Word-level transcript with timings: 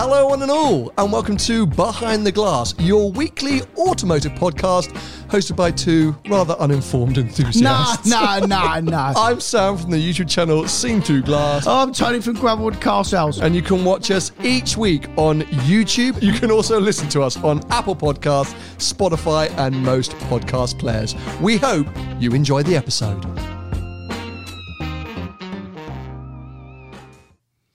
Hello, 0.00 0.28
one 0.28 0.42
and 0.42 0.50
all, 0.50 0.92
and 0.96 1.10
welcome 1.12 1.36
to 1.38 1.66
Behind 1.66 2.24
the 2.24 2.30
Glass, 2.30 2.72
your 2.78 3.10
weekly 3.10 3.62
automotive 3.76 4.30
podcast 4.34 4.92
hosted 5.26 5.56
by 5.56 5.72
two 5.72 6.14
rather 6.30 6.54
uninformed 6.54 7.16
Nah, 7.16 7.22
enthusiasts. 7.24 8.06
nah, 8.06 8.38
nah, 8.38 8.78
nah. 8.80 9.12
I'm 9.16 9.40
Sam 9.40 9.76
from 9.76 9.90
the 9.90 9.96
YouTube 9.96 10.30
channel 10.30 10.68
Seen 10.68 11.00
Through 11.00 11.22
Glass. 11.22 11.66
Oh, 11.66 11.82
I'm 11.82 11.92
Tony 11.92 12.20
from 12.20 12.36
Gravelwood 12.36 12.80
Car 12.80 13.04
Sales. 13.04 13.40
And 13.40 13.56
you 13.56 13.62
can 13.62 13.84
watch 13.84 14.12
us 14.12 14.30
each 14.44 14.76
week 14.76 15.08
on 15.16 15.40
YouTube. 15.66 16.22
You 16.22 16.32
can 16.32 16.52
also 16.52 16.80
listen 16.80 17.08
to 17.08 17.22
us 17.22 17.36
on 17.42 17.60
Apple 17.72 17.96
Podcasts, 17.96 18.54
Spotify, 18.76 19.50
and 19.58 19.76
most 19.82 20.12
podcast 20.30 20.78
players. 20.78 21.16
We 21.40 21.56
hope 21.56 21.88
you 22.20 22.34
enjoy 22.34 22.62
the 22.62 22.76
episode. 22.76 23.26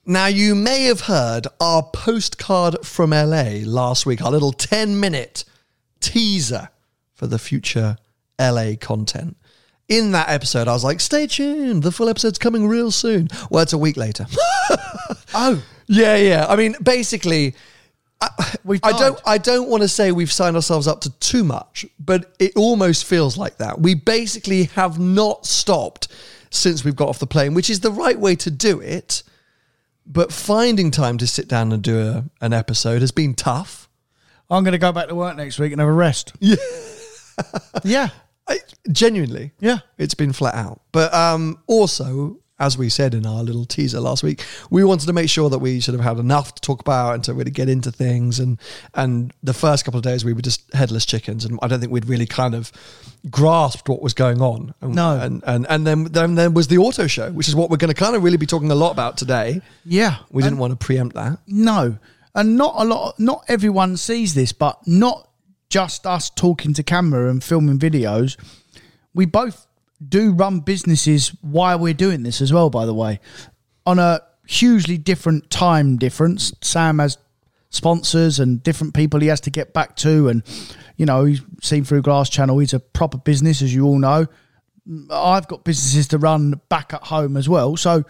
Now, 0.05 0.25
you 0.25 0.53
may 0.53 0.83
have 0.85 1.01
heard 1.01 1.47
our 1.61 1.81
postcard 1.81 2.85
from 2.85 3.11
LA 3.11 3.59
last 3.63 4.05
week, 4.05 4.21
our 4.21 4.31
little 4.31 4.51
10 4.51 4.99
minute 4.99 5.45
teaser 6.01 6.69
for 7.13 7.25
the 7.27 7.39
future 7.39 7.95
LA 8.39 8.73
content. 8.79 9.37
In 9.87 10.11
that 10.11 10.29
episode, 10.29 10.67
I 10.67 10.73
was 10.73 10.83
like, 10.83 10.99
stay 10.99 11.27
tuned, 11.27 11.83
the 11.83 11.91
full 11.91 12.09
episode's 12.09 12.37
coming 12.37 12.67
real 12.67 12.91
soon. 12.91 13.29
Well, 13.49 13.63
it's 13.63 13.73
a 13.73 13.77
week 13.77 13.97
later. 13.97 14.25
Oh, 15.35 15.63
Yeah, 15.87 16.15
yeah. 16.15 16.45
I 16.47 16.55
mean, 16.55 16.75
basically, 16.81 17.55
I, 18.21 18.29
We've 18.63 18.79
I 18.83 18.91
don't. 18.91 19.15
died. 19.17 19.23
I 19.25 19.37
don't 19.39 19.67
want 19.67 19.81
to 19.81 19.87
say 19.87 20.11
we've 20.11 20.31
signed 20.31 20.55
ourselves 20.55 20.87
up 20.87 21.01
to 21.01 21.09
too 21.19 21.43
much, 21.43 21.85
but 21.99 22.33
it 22.39 22.53
almost 22.55 23.05
feels 23.05 23.35
like 23.35 23.57
that. 23.57 23.79
We 23.81 23.95
basically 23.95 24.65
have 24.75 24.99
not 24.99 25.45
stopped 25.47 26.07
since 26.51 26.85
we've 26.85 26.95
got 26.95 27.09
off 27.09 27.17
the 27.19 27.25
plane, 27.27 27.55
which 27.55 27.69
is 27.71 27.79
the 27.79 27.91
right 27.91 28.17
way 28.17 28.35
to 28.37 28.51
do 28.51 28.79
it. 28.79 29.23
But 30.05 30.31
finding 30.33 30.91
time 30.91 31.17
to 31.19 31.27
sit 31.27 31.47
down 31.47 31.71
and 31.71 31.81
do 31.81 31.99
a, 31.99 32.25
an 32.41 32.53
episode 32.53 33.01
has 33.01 33.11
been 33.11 33.33
tough. 33.35 33.89
I'm 34.49 34.63
going 34.63 34.73
to 34.73 34.77
go 34.77 34.91
back 34.91 35.07
to 35.07 35.15
work 35.15 35.35
next 35.37 35.59
week 35.59 35.71
and 35.71 35.79
have 35.79 35.89
a 35.89 35.93
rest. 35.93 36.33
Yeah. 36.41 36.55
yeah. 37.83 38.09
I, 38.47 38.59
genuinely, 38.91 39.53
Yeah. 39.59 39.79
it's 39.97 40.13
been 40.13 40.33
flat 40.33 40.53
out. 40.53 40.81
But 40.91 41.13
um, 41.13 41.57
also, 41.65 42.37
as 42.63 42.77
we 42.77 42.87
said 42.89 43.13
in 43.13 43.25
our 43.25 43.43
little 43.43 43.65
teaser 43.65 43.99
last 43.99 44.23
week, 44.23 44.45
we 44.69 44.83
wanted 44.83 45.07
to 45.07 45.13
make 45.13 45.29
sure 45.29 45.49
that 45.49 45.59
we 45.59 45.79
sort 45.81 45.95
of 45.99 46.01
had 46.03 46.17
enough 46.17 46.55
to 46.55 46.61
talk 46.61 46.79
about 46.79 47.13
and 47.15 47.23
to 47.25 47.33
really 47.33 47.51
get 47.51 47.67
into 47.67 47.91
things. 47.91 48.39
And 48.39 48.57
and 48.93 49.33
the 49.43 49.53
first 49.53 49.83
couple 49.85 49.97
of 49.97 50.03
days 50.03 50.23
we 50.23 50.33
were 50.33 50.41
just 50.41 50.61
headless 50.73 51.05
chickens, 51.05 51.43
and 51.45 51.59
I 51.61 51.67
don't 51.67 51.79
think 51.81 51.91
we'd 51.91 52.07
really 52.07 52.25
kind 52.25 52.55
of 52.55 52.71
grasped 53.29 53.89
what 53.89 54.01
was 54.01 54.13
going 54.13 54.41
on. 54.41 54.73
And, 54.81 54.95
No. 54.95 55.19
and 55.19 55.43
and 55.45 55.67
and 55.69 55.85
then 55.87 56.03
then 56.05 56.35
there 56.35 56.49
was 56.49 56.67
the 56.67 56.77
auto 56.77 57.07
show, 57.07 57.31
which 57.31 57.47
is 57.47 57.55
what 57.55 57.69
we're 57.69 57.77
going 57.77 57.93
to 57.93 58.01
kind 58.05 58.15
of 58.15 58.23
really 58.23 58.37
be 58.37 58.45
talking 58.45 58.71
a 58.71 58.75
lot 58.75 58.91
about 58.91 59.17
today. 59.17 59.61
Yeah. 59.85 60.17
We 60.31 60.41
didn't 60.43 60.57
want 60.59 60.71
to 60.71 60.77
preempt 60.85 61.15
that. 61.15 61.39
No. 61.47 61.97
And 62.35 62.57
not 62.57 62.73
a 62.77 62.83
lot, 62.85 63.19
not 63.19 63.43
everyone 63.47 63.95
sees 63.97 64.33
this, 64.33 64.53
but 64.53 64.79
not 64.87 65.29
just 65.69 66.07
us 66.07 66.29
talking 66.29 66.73
to 66.73 66.83
camera 66.83 67.29
and 67.29 67.43
filming 67.43 67.77
videos. 67.77 68.37
We 69.13 69.25
both 69.25 69.67
do 70.09 70.31
run 70.31 70.59
businesses 70.59 71.29
while 71.41 71.79
we're 71.79 71.93
doing 71.93 72.23
this 72.23 72.41
as 72.41 72.51
well, 72.51 72.69
by 72.69 72.85
the 72.85 72.93
way, 72.93 73.19
on 73.85 73.99
a 73.99 74.21
hugely 74.47 74.97
different 74.97 75.49
time 75.49 75.97
difference. 75.97 76.53
Sam 76.61 76.99
has 76.99 77.17
sponsors 77.69 78.39
and 78.39 78.61
different 78.61 78.93
people 78.93 79.19
he 79.19 79.27
has 79.27 79.41
to 79.41 79.49
get 79.49 79.73
back 79.73 79.95
to. 79.97 80.29
And, 80.29 80.43
you 80.97 81.05
know, 81.05 81.25
he's 81.25 81.41
seen 81.61 81.83
through 81.83 82.03
Glass 82.03 82.29
Channel. 82.29 82.59
He's 82.59 82.73
a 82.73 82.79
proper 82.79 83.17
business, 83.17 83.61
as 83.61 83.73
you 83.73 83.85
all 83.85 83.99
know. 83.99 84.27
I've 85.09 85.47
got 85.47 85.63
businesses 85.63 86.07
to 86.09 86.17
run 86.17 86.61
back 86.69 86.93
at 86.93 87.03
home 87.03 87.37
as 87.37 87.49
well. 87.49 87.77
So, 87.77 88.03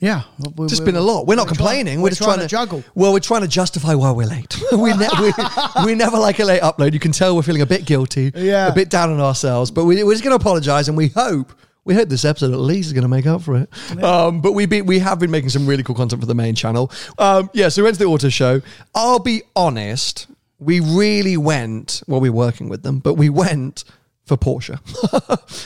yeah, 0.00 0.22
we- 0.56 0.66
just 0.68 0.82
we- 0.82 0.86
been 0.86 0.96
a 0.96 1.00
lot. 1.00 1.26
We're 1.26 1.34
not 1.34 1.48
trying- 1.48 1.56
complaining. 1.56 2.00
We're, 2.02 2.10
just 2.10 2.22
trying, 2.22 2.38
to 2.40 2.46
juggle. 2.46 2.84
Well, 2.94 3.12
we're 3.12 3.18
trying 3.20 3.42
to 3.42 3.48
justify 3.48 3.94
why 3.94 4.10
we're 4.12 4.26
late. 4.26 4.56
we, 4.72 4.92
ne- 4.94 5.08
we, 5.20 5.32
we 5.84 5.94
never 5.94 6.18
like 6.18 6.38
a 6.38 6.44
late 6.44 6.62
upload. 6.62 6.92
You 6.92 7.00
can 7.00 7.12
tell 7.12 7.34
we're 7.34 7.42
feeling 7.42 7.62
a 7.62 7.66
bit 7.66 7.84
guilty, 7.84 8.30
Yeah. 8.34 8.68
a 8.68 8.74
bit 8.74 8.90
down 8.90 9.10
on 9.10 9.20
ourselves. 9.20 9.70
But 9.70 9.84
we, 9.86 10.02
we're 10.04 10.12
just 10.12 10.22
going 10.24 10.36
to 10.38 10.40
apologise, 10.42 10.88
and 10.88 10.96
we 10.96 11.08
hope 11.08 11.52
we 11.84 11.94
hope 11.94 12.08
this 12.10 12.24
episode 12.26 12.52
at 12.52 12.58
least 12.58 12.88
is 12.88 12.92
going 12.92 13.02
to 13.02 13.08
make 13.08 13.26
up 13.26 13.40
for 13.40 13.56
it. 13.56 14.02
Um, 14.04 14.42
but 14.42 14.52
we 14.52 14.66
be, 14.66 14.82
we 14.82 14.98
have 14.98 15.18
been 15.18 15.30
making 15.30 15.48
some 15.48 15.66
really 15.66 15.82
cool 15.82 15.94
content 15.94 16.20
for 16.20 16.26
the 16.26 16.34
main 16.34 16.54
channel. 16.54 16.92
Um, 17.18 17.48
yeah, 17.54 17.70
so 17.70 17.80
we 17.80 17.84
went 17.84 17.96
to 17.96 18.04
the 18.04 18.10
auto 18.10 18.28
show. 18.28 18.60
I'll 18.94 19.20
be 19.20 19.42
honest, 19.56 20.26
we 20.58 20.80
really 20.80 21.38
went. 21.38 22.02
Well, 22.06 22.20
we're 22.20 22.30
working 22.30 22.68
with 22.68 22.82
them, 22.82 22.98
but 22.98 23.14
we 23.14 23.28
went. 23.30 23.84
For 24.26 24.36
Porsche, 24.36 24.78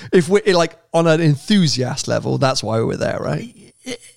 if 0.13 0.29
we're 0.29 0.55
like 0.55 0.79
on 0.95 1.09
an 1.09 1.21
enthusiast 1.21 2.07
level, 2.07 2.39
that's 2.39 2.63
why 2.63 2.79
we 2.79 2.85
were 2.85 2.97
there, 2.97 3.19
right? 3.19 3.53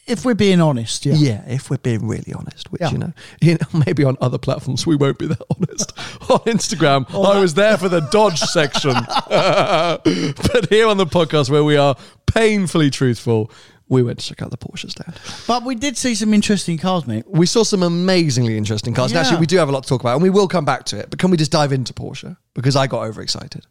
If 0.07 0.23
we're 0.25 0.35
being 0.35 0.61
honest, 0.61 1.05
yeah. 1.07 1.15
Yeah, 1.15 1.43
if 1.47 1.69
we're 1.71 1.77
being 1.79 2.07
really 2.07 2.33
honest, 2.33 2.71
which 2.71 2.81
Yeah. 2.81 2.91
you 2.91 2.97
know, 2.99 3.13
you 3.41 3.53
know, 3.53 3.79
maybe 3.85 4.03
on 4.03 4.15
other 4.21 4.37
platforms 4.37 4.85
we 4.85 4.95
won't 4.95 5.17
be 5.17 5.25
that 5.27 5.41
honest. 5.49 5.91
on 6.29 6.39
Instagram, 6.41 7.05
I 7.35 7.39
was 7.39 7.55
there 7.55 7.77
for 7.77 7.89
the 7.89 8.01
Dodge 8.11 8.39
section, 8.39 8.93
but 8.93 10.67
here 10.69 10.87
on 10.87 10.97
the 10.97 11.05
podcast 11.07 11.49
where 11.49 11.63
we 11.63 11.77
are 11.77 11.95
painfully 12.27 12.89
truthful, 12.89 13.49
we 13.87 14.03
went 14.03 14.19
to 14.19 14.25
check 14.25 14.41
out 14.41 14.51
the 14.51 14.57
Porsche 14.57 14.89
stand. 14.89 15.19
But 15.47 15.63
we 15.63 15.75
did 15.75 15.97
see 15.97 16.15
some 16.15 16.33
interesting 16.33 16.77
cars, 16.77 17.05
mate. 17.07 17.25
We 17.27 17.45
saw 17.45 17.63
some 17.63 17.83
amazingly 17.83 18.57
interesting 18.57 18.93
cars. 18.93 19.11
And 19.11 19.19
actually, 19.19 19.39
we 19.39 19.45
do 19.45 19.57
have 19.57 19.69
a 19.69 19.71
lot 19.71 19.83
to 19.83 19.89
talk 19.89 20.01
about, 20.01 20.13
and 20.15 20.23
we 20.23 20.29
will 20.29 20.47
come 20.47 20.65
back 20.65 20.85
to 20.85 20.99
it. 20.99 21.09
But 21.09 21.19
can 21.19 21.29
we 21.31 21.37
just 21.37 21.51
dive 21.51 21.71
into 21.71 21.93
Porsche 21.93 22.35
because 22.53 22.75
I 22.75 22.87
got 22.87 23.03
overexcited? 23.07 23.65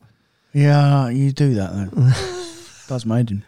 Yeah, 0.53 1.09
you 1.09 1.33
do 1.33 1.55
that 1.55 1.73
though. 1.73 2.13
Does 2.89 3.05
Maiden. 3.07 3.45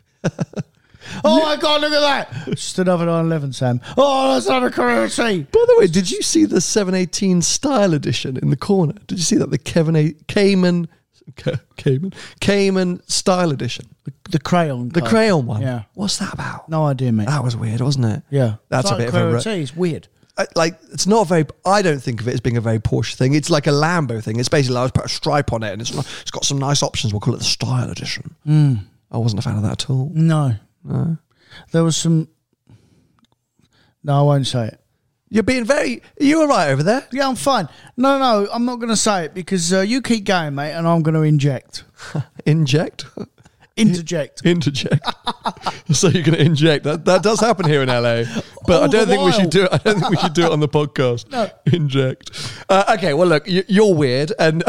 Oh 1.25 1.43
my 1.43 1.57
god, 1.57 1.81
look 1.81 1.93
at 1.93 2.01
that! 2.01 2.49
It's 2.49 2.63
just 2.63 2.79
another 2.79 3.07
911, 3.07 3.53
Sam. 3.53 3.81
Oh, 3.97 4.35
that's 4.35 4.47
another 4.47 4.71
Carrera 4.71 5.09
T. 5.09 5.43
By 5.43 5.65
the 5.67 5.77
way, 5.79 5.87
did 5.87 6.11
you 6.11 6.23
see 6.23 6.45
the 6.45 6.61
718 6.61 7.43
Style 7.43 7.95
Edition 7.95 8.37
in 8.37 8.51
the 8.51 8.57
corner? 8.57 8.95
Did 9.07 9.19
you 9.19 9.25
see 9.25 9.37
that 9.37 9.51
the 9.51 9.59
Kevin 9.59 9.97
A- 9.97 10.15
Cayman, 10.29 10.89
Ca- 11.37 11.61
Cayman, 11.77 12.13
Cayman 12.41 13.01
Style 13.09 13.51
Edition? 13.51 13.87
The, 14.05 14.13
the 14.31 14.39
crayon. 14.41 14.91
The 14.91 15.03
crayon 15.03 15.47
one. 15.47 15.63
Yeah. 15.63 15.83
What's 15.95 16.19
that 16.19 16.33
about? 16.33 16.69
No 16.69 16.85
idea, 16.87 17.13
mate. 17.13 17.27
That 17.27 17.43
was 17.45 17.57
weird, 17.57 17.81
wasn't 17.81 18.07
it? 18.07 18.23
yeah. 18.31 18.57
That's 18.69 18.85
It's 18.85 18.91
a 18.91 18.95
like 18.95 18.99
bit 18.99 19.09
of 19.09 19.15
a. 19.15 19.19
Carrera 19.19 19.33
ro- 19.35 19.41
T. 19.41 19.51
It's 19.63 19.75
weird. 19.77 20.09
I- 20.39 20.47
Like, 20.55 20.79
it's 20.93 21.07
not 21.07 21.23
a 21.23 21.25
very. 21.25 21.47
I 21.65 21.83
don't 21.83 21.99
think 22.01 22.21
of 22.21 22.29
it 22.29 22.35
as 22.35 22.41
being 22.41 22.57
a 22.57 22.61
very 22.61 22.79
Porsche 22.79 23.15
thing. 23.15 23.35
It's 23.35 23.49
like 23.51 23.67
a 23.67 23.71
Lambo 23.71 24.23
thing. 24.23 24.39
It's 24.39 24.49
basically 24.51 24.75
like 24.75 24.81
I 24.81 24.85
was 24.85 24.93
put 24.93 25.05
a 25.07 25.09
stripe 25.09 25.53
on 25.53 25.63
it, 25.63 25.73
and 25.73 25.81
it's 25.81 25.95
not- 25.95 26.07
it's 26.23 26.31
got 26.31 26.45
some 26.45 26.59
nice 26.59 26.83
options. 26.83 27.13
We'll 27.13 27.21
call 27.21 27.35
it 27.35 27.39
the 27.39 27.45
Style 27.45 27.91
Edition. 27.91 28.35
Hmm. 28.45 28.75
I 29.11 29.19
wasn't 29.19 29.39
a 29.39 29.43
fan 29.43 29.57
of 29.57 29.63
that 29.63 29.73
at 29.85 29.91
all. 29.91 30.11
No. 30.15 30.55
There 31.73 31.85
was 31.85 31.97
some. 31.97 32.29
No, 34.03 34.19
I 34.19 34.23
won't 34.23 34.47
say 34.47 34.69
it. 34.69 34.81
You're 35.29 35.43
being 35.43 35.65
very. 35.65 36.03
Are 36.21 36.25
you 36.25 36.41
all 36.41 36.49
right 36.49 36.71
over 36.71 36.83
there? 36.83 37.07
Yeah, 37.13 37.29
I'm 37.29 37.35
fine. 37.37 37.69
No, 37.97 38.19
no, 38.19 38.49
I'm 38.53 38.65
not 38.65 38.77
going 38.77 38.91
to 38.91 38.97
say 38.97 39.25
it 39.25 39.35
because 39.35 39.73
uh, 39.73 39.81
you 39.81 40.01
keep 40.01 40.25
going, 40.25 40.55
mate, 40.55 40.73
and 40.73 40.87
I'm 40.87 41.03
going 41.03 41.15
to 41.15 41.23
inject. 41.23 41.85
Inject. 42.47 43.07
Interject. 43.77 44.41
interject. 44.45 45.05
so 45.93 46.09
you're 46.09 46.23
going 46.23 46.39
to 46.39 46.43
inject. 46.43 46.85
That 46.85 47.05
that 47.05 47.23
does 47.23 47.41
happen 47.41 47.67
here 47.69 47.83
in 47.83 47.89
LA, 47.89 48.25
but 48.67 48.83
I 48.83 48.87
don't 48.87 49.07
think 49.07 49.23
we 49.23 49.33
should 49.33 49.51
do 49.51 49.65
it. 49.65 49.69
I 49.73 49.77
don't 49.79 49.99
think 50.01 50.11
we 50.11 50.17
should 50.17 50.33
do 50.33 50.47
it 50.47 50.53
on 50.53 50.61
the 50.61 50.69
podcast. 50.69 51.27
Inject. 51.73 52.31
Uh, 52.71 52.95
okay. 52.97 53.13
Well, 53.13 53.29
look, 53.29 53.47
you- 53.47 53.65
you're 53.69 53.95
weird, 53.95 54.33
and 54.39 54.65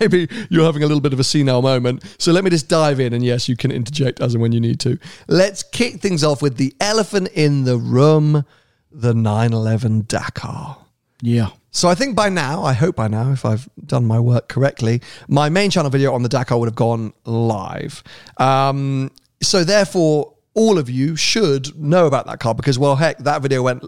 maybe 0.00 0.26
you're 0.48 0.64
having 0.64 0.82
a 0.82 0.86
little 0.86 1.02
bit 1.02 1.12
of 1.12 1.20
a 1.20 1.24
senile 1.24 1.60
moment. 1.62 2.02
So 2.18 2.32
let 2.32 2.44
me 2.44 2.50
just 2.50 2.68
dive 2.68 2.98
in, 2.98 3.12
and 3.12 3.22
yes, 3.22 3.48
you 3.48 3.56
can 3.56 3.70
interject 3.70 4.20
as 4.20 4.32
and 4.34 4.40
when 4.40 4.52
you 4.52 4.60
need 4.60 4.80
to. 4.80 4.98
Let's 5.28 5.62
kick 5.62 6.00
things 6.00 6.24
off 6.24 6.40
with 6.40 6.56
the 6.56 6.74
elephant 6.80 7.28
in 7.34 7.64
the 7.64 7.76
room, 7.76 8.44
the 8.90 9.12
911 9.12 10.06
Dakar. 10.08 10.78
Yeah. 11.20 11.48
So 11.76 11.90
I 11.90 11.94
think 11.94 12.16
by 12.16 12.30
now, 12.30 12.62
I 12.62 12.72
hope 12.72 12.96
by 12.96 13.06
now, 13.06 13.32
if 13.32 13.44
I've 13.44 13.68
done 13.84 14.06
my 14.06 14.18
work 14.18 14.48
correctly, 14.48 15.02
my 15.28 15.50
main 15.50 15.68
channel 15.68 15.90
video 15.90 16.14
on 16.14 16.22
the 16.22 16.28
Dakar 16.30 16.58
would 16.58 16.68
have 16.68 16.74
gone 16.74 17.12
live. 17.26 18.02
Um, 18.38 19.10
so 19.42 19.62
therefore, 19.62 20.32
all 20.54 20.78
of 20.78 20.88
you 20.88 21.16
should 21.16 21.78
know 21.78 22.06
about 22.06 22.24
that 22.28 22.40
car 22.40 22.54
because, 22.54 22.78
well, 22.78 22.96
heck, 22.96 23.18
that 23.18 23.42
video 23.42 23.62
went 23.62 23.84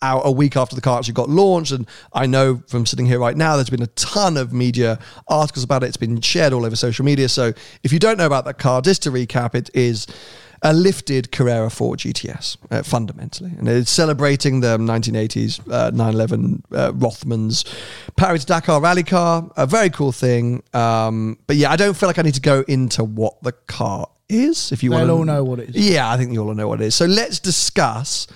out 0.00 0.22
a 0.24 0.30
week 0.30 0.56
after 0.56 0.76
the 0.76 0.80
car 0.80 0.98
actually 0.98 1.14
got 1.14 1.28
launched. 1.28 1.72
And 1.72 1.88
I 2.12 2.26
know 2.26 2.62
from 2.68 2.86
sitting 2.86 3.04
here 3.04 3.18
right 3.18 3.36
now, 3.36 3.56
there's 3.56 3.68
been 3.68 3.82
a 3.82 3.88
ton 3.88 4.36
of 4.36 4.52
media 4.52 5.00
articles 5.26 5.64
about 5.64 5.82
it. 5.82 5.86
It's 5.88 5.96
been 5.96 6.20
shared 6.20 6.52
all 6.52 6.64
over 6.64 6.76
social 6.76 7.04
media. 7.04 7.28
So 7.28 7.52
if 7.82 7.92
you 7.92 7.98
don't 7.98 8.16
know 8.16 8.26
about 8.26 8.44
that 8.44 8.58
car, 8.58 8.80
just 8.80 9.02
to 9.02 9.10
recap, 9.10 9.56
it 9.56 9.70
is 9.74 10.06
a 10.64 10.72
lifted 10.72 11.30
Carrera 11.30 11.68
4 11.68 11.96
GTS, 11.96 12.56
uh, 12.70 12.82
fundamentally. 12.82 13.52
And 13.58 13.68
it's 13.68 13.90
celebrating 13.90 14.60
the 14.60 14.78
1980s 14.78 15.60
uh, 15.70 15.90
911 15.90 16.64
uh, 16.72 16.92
Rothmans 16.92 17.70
Paris 18.16 18.46
Dakar 18.46 18.80
rally 18.80 19.02
car. 19.02 19.50
A 19.58 19.66
very 19.66 19.90
cool 19.90 20.10
thing. 20.10 20.62
Um, 20.72 21.38
but 21.46 21.56
yeah, 21.56 21.70
I 21.70 21.76
don't 21.76 21.94
feel 21.94 22.08
like 22.08 22.18
I 22.18 22.22
need 22.22 22.34
to 22.34 22.40
go 22.40 22.64
into 22.66 23.04
what 23.04 23.42
the 23.42 23.52
car 23.52 24.08
is. 24.30 24.72
If 24.72 24.82
you 24.82 24.90
want 24.90 25.10
all 25.10 25.24
know 25.24 25.44
what 25.44 25.60
it 25.60 25.76
is. 25.76 25.88
Yeah, 25.88 26.10
I 26.10 26.16
think 26.16 26.32
you 26.32 26.42
all 26.42 26.54
know 26.54 26.66
what 26.66 26.80
it 26.80 26.86
is. 26.86 26.94
So 26.94 27.04
let's 27.04 27.38
discuss 27.38 28.26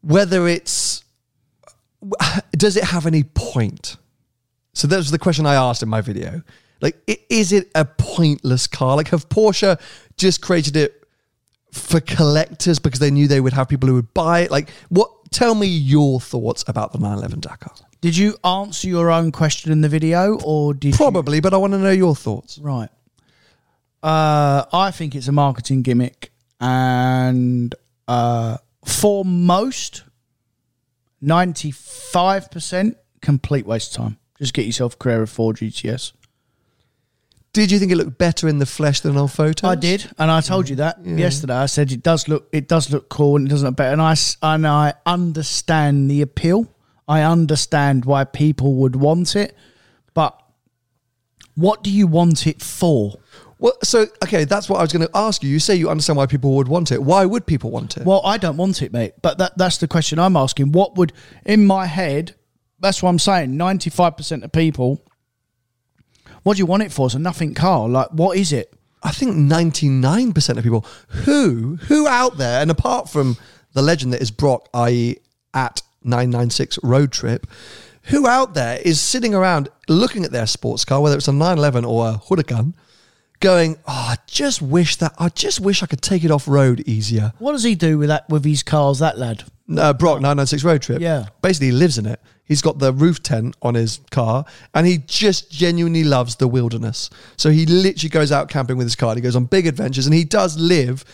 whether 0.00 0.48
it's. 0.48 1.04
Does 2.52 2.76
it 2.76 2.84
have 2.84 3.06
any 3.06 3.22
point? 3.22 3.96
So 4.74 4.88
that 4.88 4.96
was 4.96 5.10
the 5.10 5.18
question 5.18 5.46
I 5.46 5.54
asked 5.54 5.82
in 5.82 5.88
my 5.88 6.00
video. 6.00 6.42
Like, 6.80 6.96
is 7.30 7.52
it 7.52 7.70
a 7.74 7.84
pointless 7.84 8.66
car? 8.66 8.96
Like, 8.96 9.08
have 9.08 9.28
Porsche 9.28 9.80
just 10.16 10.42
created 10.42 10.76
it 10.76 11.04
for 11.72 12.00
collectors 12.00 12.78
because 12.78 13.00
they 13.00 13.10
knew 13.10 13.26
they 13.28 13.40
would 13.40 13.52
have 13.54 13.68
people 13.68 13.88
who 13.88 13.94
would 13.94 14.12
buy 14.14 14.40
it? 14.40 14.50
Like, 14.50 14.70
what? 14.88 15.10
Tell 15.32 15.54
me 15.56 15.66
your 15.66 16.20
thoughts 16.20 16.64
about 16.68 16.92
the 16.92 16.98
911 16.98 17.40
Dakar. 17.40 17.72
Did 18.00 18.16
you 18.16 18.36
answer 18.44 18.86
your 18.88 19.10
own 19.10 19.32
question 19.32 19.72
in 19.72 19.80
the 19.80 19.88
video, 19.88 20.38
or 20.44 20.72
did 20.72 20.88
you- 20.90 20.94
Probably, 20.96 21.40
but 21.40 21.52
I 21.52 21.56
want 21.56 21.72
to 21.72 21.78
know 21.78 21.90
your 21.90 22.14
thoughts. 22.14 22.58
Right. 22.58 22.88
Uh, 24.02 24.64
I 24.72 24.92
think 24.92 25.14
it's 25.16 25.26
a 25.26 25.32
marketing 25.32 25.82
gimmick, 25.82 26.30
and 26.60 27.74
uh, 28.06 28.58
for 28.84 29.24
most, 29.24 30.04
ninety-five 31.20 32.50
percent 32.50 32.96
complete 33.20 33.66
waste 33.66 33.92
of 33.96 34.02
time. 34.04 34.18
Just 34.38 34.54
get 34.54 34.66
yourself 34.66 34.94
a 34.94 34.96
Carrera 34.96 35.26
Four 35.26 35.54
GTS. 35.54 36.12
Did 37.56 37.70
you 37.70 37.78
think 37.78 37.90
it 37.90 37.96
looked 37.96 38.18
better 38.18 38.48
in 38.48 38.58
the 38.58 38.66
flesh 38.66 39.00
than 39.00 39.16
on 39.16 39.28
photos? 39.28 39.64
I 39.64 39.76
did, 39.76 40.06
and 40.18 40.30
I 40.30 40.42
told 40.42 40.68
you 40.68 40.76
that 40.76 41.02
mm. 41.02 41.18
yesterday. 41.18 41.54
I 41.54 41.66
said 41.66 41.90
it 41.90 42.02
does 42.02 42.28
look 42.28 42.48
it 42.52 42.68
does 42.68 42.92
look 42.92 43.08
cool 43.08 43.36
and 43.36 43.46
it 43.46 43.50
doesn't 43.50 43.66
look 43.66 43.76
better, 43.76 43.92
and 43.92 44.02
I 44.02 44.14
and 44.42 44.66
I 44.66 44.92
understand 45.06 46.10
the 46.10 46.20
appeal. 46.20 46.70
I 47.08 47.22
understand 47.22 48.04
why 48.04 48.24
people 48.24 48.74
would 48.74 48.94
want 48.96 49.36
it, 49.36 49.56
but 50.12 50.38
what 51.54 51.82
do 51.82 51.90
you 51.90 52.06
want 52.06 52.46
it 52.46 52.62
for? 52.62 53.14
Well, 53.58 53.72
so 53.82 54.06
okay, 54.22 54.44
that's 54.44 54.68
what 54.68 54.78
I 54.78 54.82
was 54.82 54.92
going 54.92 55.06
to 55.06 55.16
ask 55.16 55.42
you. 55.42 55.48
You 55.48 55.58
say 55.58 55.76
you 55.76 55.88
understand 55.88 56.18
why 56.18 56.26
people 56.26 56.54
would 56.56 56.68
want 56.68 56.92
it. 56.92 57.02
Why 57.02 57.24
would 57.24 57.46
people 57.46 57.70
want 57.70 57.96
it? 57.96 58.04
Well, 58.04 58.20
I 58.22 58.36
don't 58.36 58.58
want 58.58 58.82
it, 58.82 58.92
mate. 58.92 59.14
But 59.22 59.38
that 59.38 59.56
that's 59.56 59.78
the 59.78 59.88
question 59.88 60.18
I'm 60.18 60.36
asking. 60.36 60.72
What 60.72 60.96
would 60.96 61.14
in 61.46 61.66
my 61.66 61.86
head? 61.86 62.34
That's 62.80 63.02
what 63.02 63.08
I'm 63.08 63.18
saying. 63.18 63.56
Ninety 63.56 63.88
five 63.88 64.18
percent 64.18 64.44
of 64.44 64.52
people. 64.52 65.02
What 66.46 66.56
do 66.56 66.60
you 66.60 66.66
want 66.66 66.84
it 66.84 66.92
for? 66.92 67.06
It's 67.06 67.16
a 67.16 67.18
nothing 67.18 67.54
car. 67.54 67.88
Like, 67.88 68.10
what 68.12 68.38
is 68.38 68.52
it? 68.52 68.72
I 69.02 69.10
think 69.10 69.34
99% 69.34 70.56
of 70.56 70.62
people 70.62 70.86
who 71.08 71.74
who 71.88 72.06
out 72.06 72.36
there 72.36 72.62
and 72.62 72.70
apart 72.70 73.08
from 73.10 73.36
the 73.72 73.82
legend 73.82 74.12
that 74.12 74.22
is 74.22 74.30
Brock 74.30 74.68
i.e. 74.72 75.16
at 75.54 75.82
996 76.04 76.78
road 76.84 77.10
trip 77.10 77.48
who 78.04 78.28
out 78.28 78.54
there 78.54 78.78
is 78.84 79.00
sitting 79.00 79.34
around 79.34 79.70
looking 79.88 80.24
at 80.24 80.30
their 80.30 80.46
sports 80.46 80.84
car 80.84 81.00
whether 81.00 81.16
it's 81.16 81.26
a 81.26 81.32
911 81.32 81.84
or 81.84 82.10
a 82.10 82.12
Huracan 82.12 82.74
going 83.40 83.76
oh 83.86 83.92
I 84.12 84.16
just 84.26 84.62
wish 84.62 84.96
that 84.96 85.14
I 85.18 85.28
just 85.28 85.60
wish 85.60 85.82
I 85.82 85.86
could 85.86 86.02
take 86.02 86.24
it 86.24 86.30
off 86.30 86.48
road 86.48 86.80
easier 86.86 87.32
What 87.38 87.52
does 87.52 87.62
he 87.64 87.74
do 87.74 87.98
with 87.98 88.08
that 88.08 88.28
with 88.28 88.44
his 88.44 88.62
cars? 88.62 88.98
That 89.00 89.18
lad. 89.18 89.44
uh, 89.76 89.92
Brock 89.92 90.16
996 90.20 90.64
road 90.64 90.82
trip. 90.82 91.00
Yeah. 91.00 91.26
Basically, 91.42 91.66
he 91.68 91.72
lives 91.72 91.98
in 91.98 92.06
it. 92.06 92.20
He's 92.44 92.62
got 92.62 92.78
the 92.78 92.92
roof 92.92 93.22
tent 93.22 93.56
on 93.60 93.74
his 93.74 93.98
car 94.12 94.44
and 94.72 94.86
he 94.86 94.98
just 94.98 95.50
genuinely 95.50 96.04
loves 96.04 96.36
the 96.36 96.46
wilderness. 96.46 97.10
So 97.36 97.50
he 97.50 97.66
literally 97.66 98.08
goes 98.08 98.30
out 98.30 98.48
camping 98.48 98.76
with 98.76 98.86
his 98.86 98.94
car. 98.94 99.14
He 99.16 99.20
goes 99.20 99.34
on 99.34 99.46
big 99.46 99.66
adventures 99.66 100.06
and 100.06 100.14
he 100.14 100.22
does 100.24 100.56
live 100.56 101.04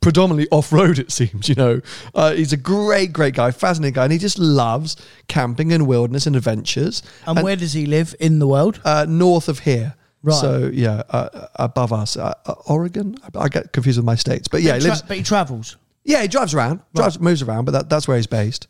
predominantly 0.00 0.48
off 0.50 0.72
road, 0.72 0.98
it 0.98 1.12
seems. 1.12 1.48
You 1.48 1.56
know, 1.56 1.80
uh, 2.14 2.32
he's 2.32 2.54
a 2.54 2.56
great, 2.56 3.12
great 3.12 3.34
guy, 3.34 3.50
fascinating 3.50 3.94
guy. 3.94 4.04
And 4.04 4.12
he 4.12 4.18
just 4.18 4.38
loves 4.38 4.96
camping 5.28 5.72
and 5.72 5.86
wilderness 5.86 6.26
and 6.26 6.36
adventures. 6.36 7.02
And, 7.26 7.42
where 7.42 7.56
does 7.56 7.74
he 7.74 7.84
live 7.84 8.14
in 8.18 8.38
the 8.38 8.46
world? 8.46 8.80
Uh, 8.84 9.04
north 9.06 9.48
of 9.48 9.58
here. 9.60 9.94
Right. 10.22 10.34
So, 10.40 10.70
yeah, 10.72 11.02
uh, 11.10 11.46
above 11.56 11.92
us. 11.92 12.16
Uh, 12.16 12.34
uh, 12.46 12.54
Oregon? 12.66 13.16
I 13.22 13.44
I 13.44 13.48
get 13.48 13.72
confused 13.72 13.98
with 13.98 14.04
my 14.06 14.16
states. 14.16 14.48
But 14.48 14.62
yeah, 14.62 14.74
he 14.74 14.80
Tra- 14.80 14.90
lives. 14.90 15.02
but 15.02 15.16
he 15.16 15.22
travels. 15.22 15.76
Yeah, 16.04 16.22
he 16.22 16.28
drives 16.28 16.54
around, 16.54 16.80
drives, 16.94 17.20
moves 17.20 17.42
around, 17.42 17.66
but 17.66 17.72
that, 17.72 17.88
that's 17.90 18.08
where 18.08 18.16
he's 18.16 18.26
based. 18.26 18.66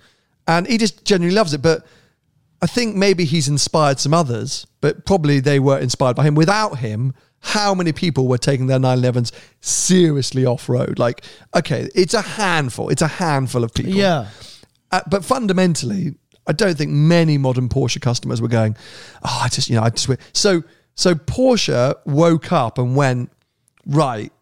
And 0.46 0.66
he 0.66 0.76
just 0.76 1.04
genuinely 1.04 1.36
loves 1.36 1.54
it. 1.54 1.62
But 1.62 1.86
I 2.60 2.66
think 2.66 2.96
maybe 2.96 3.24
he's 3.24 3.48
inspired 3.48 4.00
some 4.00 4.12
others, 4.12 4.66
but 4.80 5.06
probably 5.06 5.38
they 5.40 5.60
were 5.60 5.78
inspired 5.78 6.16
by 6.16 6.24
him. 6.24 6.34
Without 6.34 6.78
him, 6.78 7.14
how 7.40 7.74
many 7.74 7.92
people 7.92 8.26
were 8.26 8.38
taking 8.38 8.66
their 8.66 8.80
911s 8.80 9.30
seriously 9.60 10.44
off 10.44 10.68
road? 10.68 10.98
Like, 10.98 11.22
okay, 11.54 11.88
it's 11.94 12.14
a 12.14 12.22
handful. 12.22 12.88
It's 12.88 13.02
a 13.02 13.06
handful 13.08 13.62
of 13.62 13.72
people. 13.72 13.92
Yeah. 13.92 14.28
Uh, 14.90 15.02
but 15.08 15.24
fundamentally, 15.24 16.16
I 16.48 16.52
don't 16.52 16.76
think 16.76 16.90
many 16.90 17.38
modern 17.38 17.68
Porsche 17.68 18.00
customers 18.00 18.42
were 18.42 18.48
going, 18.48 18.76
oh, 19.22 19.40
I 19.44 19.48
just, 19.48 19.68
you 19.68 19.76
know, 19.76 19.82
I 19.82 19.90
just, 19.90 20.10
so, 20.32 20.64
so 20.98 21.14
Porsche 21.14 21.94
woke 22.06 22.50
up 22.50 22.76
and 22.76 22.96
went, 22.96 23.30
right, 23.86 24.32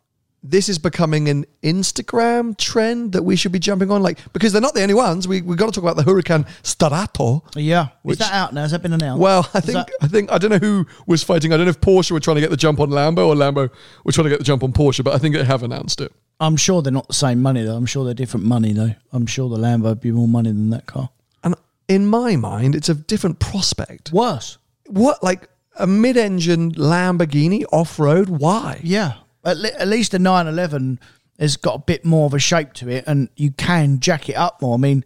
this 0.42 0.70
is 0.70 0.78
becoming 0.78 1.28
an 1.28 1.44
Instagram 1.62 2.56
trend 2.56 3.12
that 3.12 3.24
we 3.24 3.36
should 3.36 3.52
be 3.52 3.58
jumping 3.58 3.90
on. 3.90 4.02
Like, 4.02 4.18
because 4.32 4.52
they're 4.52 4.62
not 4.62 4.72
the 4.72 4.80
only 4.80 4.94
ones. 4.94 5.28
We, 5.28 5.42
we've 5.42 5.58
got 5.58 5.66
to 5.66 5.72
talk 5.72 5.84
about 5.84 5.96
the 5.96 6.10
Huracan 6.10 6.48
Sterrato. 6.62 7.42
Yeah. 7.54 7.88
Which- 8.02 8.14
is 8.14 8.18
that 8.20 8.32
out 8.32 8.54
now? 8.54 8.62
Has 8.62 8.70
that 8.70 8.80
been 8.80 8.94
announced? 8.94 9.20
Well, 9.20 9.46
I 9.52 9.58
Is 9.58 9.64
think 9.66 9.76
that- 9.76 9.90
I 10.00 10.08
think 10.08 10.32
I 10.32 10.38
don't 10.38 10.50
know 10.50 10.58
who 10.58 10.86
was 11.06 11.22
fighting. 11.22 11.52
I 11.52 11.58
don't 11.58 11.66
know 11.66 11.70
if 11.70 11.80
Porsche 11.82 12.12
were 12.12 12.20
trying 12.20 12.36
to 12.36 12.40
get 12.40 12.50
the 12.50 12.56
jump 12.56 12.80
on 12.80 12.88
Lambo 12.88 13.26
or 13.26 13.34
Lambo 13.34 13.70
were 14.04 14.12
trying 14.12 14.24
to 14.24 14.30
get 14.30 14.38
the 14.38 14.44
jump 14.44 14.62
on 14.62 14.72
Porsche, 14.72 15.04
but 15.04 15.14
I 15.14 15.18
think 15.18 15.34
they 15.34 15.44
have 15.44 15.62
announced 15.62 16.00
it. 16.00 16.10
I'm 16.40 16.56
sure 16.56 16.80
they're 16.80 16.92
not 16.92 17.08
the 17.08 17.14
same 17.14 17.42
money 17.42 17.62
though. 17.64 17.76
I'm 17.76 17.86
sure 17.86 18.04
they're 18.06 18.14
different 18.14 18.46
money 18.46 18.72
though. 18.72 18.94
I'm 19.12 19.26
sure 19.26 19.50
the 19.50 19.58
Lambo 19.58 19.82
would 19.84 20.00
be 20.00 20.10
more 20.10 20.28
money 20.28 20.50
than 20.52 20.70
that 20.70 20.86
car. 20.86 21.10
And 21.44 21.54
in 21.88 22.06
my 22.06 22.36
mind, 22.36 22.74
it's 22.74 22.88
a 22.88 22.94
different 22.94 23.40
prospect. 23.40 24.12
Worse. 24.12 24.58
What 24.86 25.22
like 25.22 25.48
a 25.78 25.86
mid-engine 25.86 26.72
Lamborghini 26.72 27.64
off-road? 27.72 28.28
Why? 28.28 28.80
Yeah. 28.82 29.14
At, 29.44 29.56
le- 29.58 29.70
at 29.78 29.88
least 29.88 30.12
the 30.12 30.18
911 30.18 30.98
has 31.38 31.56
got 31.56 31.74
a 31.74 31.78
bit 31.78 32.04
more 32.04 32.26
of 32.26 32.34
a 32.34 32.38
shape 32.38 32.72
to 32.74 32.88
it 32.88 33.04
and 33.06 33.28
you 33.36 33.50
can 33.52 34.00
jack 34.00 34.28
it 34.28 34.36
up 34.36 34.60
more. 34.62 34.74
I 34.74 34.78
mean, 34.78 35.04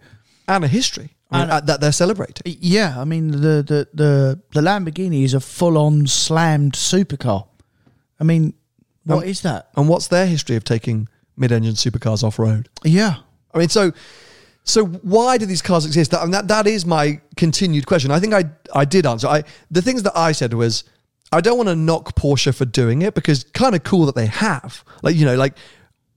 And 0.48 0.64
a 0.64 0.68
history 0.68 1.16
I 1.30 1.36
mean, 1.36 1.42
And- 1.42 1.50
uh, 1.52 1.60
that 1.60 1.80
they're 1.80 1.92
celebrating. 1.92 2.56
yeah, 2.60 3.00
I 3.00 3.04
mean 3.04 3.30
the 3.30 3.62
the 3.62 3.88
the, 3.94 4.40
the 4.52 4.60
Lamborghini 4.60 5.24
is 5.24 5.34
a 5.34 5.40
full 5.40 5.76
on 5.78 6.06
slammed 6.06 6.72
supercar. 6.74 7.46
I 8.18 8.24
mean, 8.24 8.54
what 9.04 9.26
is 9.26 9.40
that? 9.42 9.70
And 9.76 9.88
what's 9.88 10.08
their 10.08 10.26
history 10.26 10.56
of 10.56 10.64
taking 10.64 11.08
mid-engine 11.36 11.74
supercars 11.74 12.22
off-road? 12.22 12.68
Yeah. 12.84 13.16
I 13.54 13.58
mean, 13.58 13.68
so 13.68 13.92
so 14.70 14.84
why 14.86 15.38
do 15.38 15.46
these 15.46 15.62
cars 15.62 15.84
exist? 15.84 16.10
That, 16.12 16.22
and 16.22 16.32
that 16.32 16.48
that 16.48 16.66
is 16.66 16.86
my 16.86 17.20
continued 17.36 17.86
question. 17.86 18.10
I 18.10 18.20
think 18.20 18.32
I 18.32 18.44
I 18.74 18.84
did 18.84 19.06
answer. 19.06 19.26
I 19.26 19.44
the 19.70 19.82
things 19.82 20.02
that 20.04 20.16
I 20.16 20.32
said 20.32 20.54
was 20.54 20.84
I 21.32 21.40
don't 21.40 21.56
want 21.56 21.68
to 21.68 21.76
knock 21.76 22.16
Porsche 22.16 22.54
for 22.54 22.64
doing 22.64 23.02
it 23.02 23.14
because 23.14 23.44
kind 23.44 23.74
of 23.74 23.84
cool 23.84 24.06
that 24.06 24.14
they 24.14 24.26
have. 24.26 24.84
Like 25.02 25.16
you 25.16 25.24
know, 25.24 25.36
like 25.36 25.54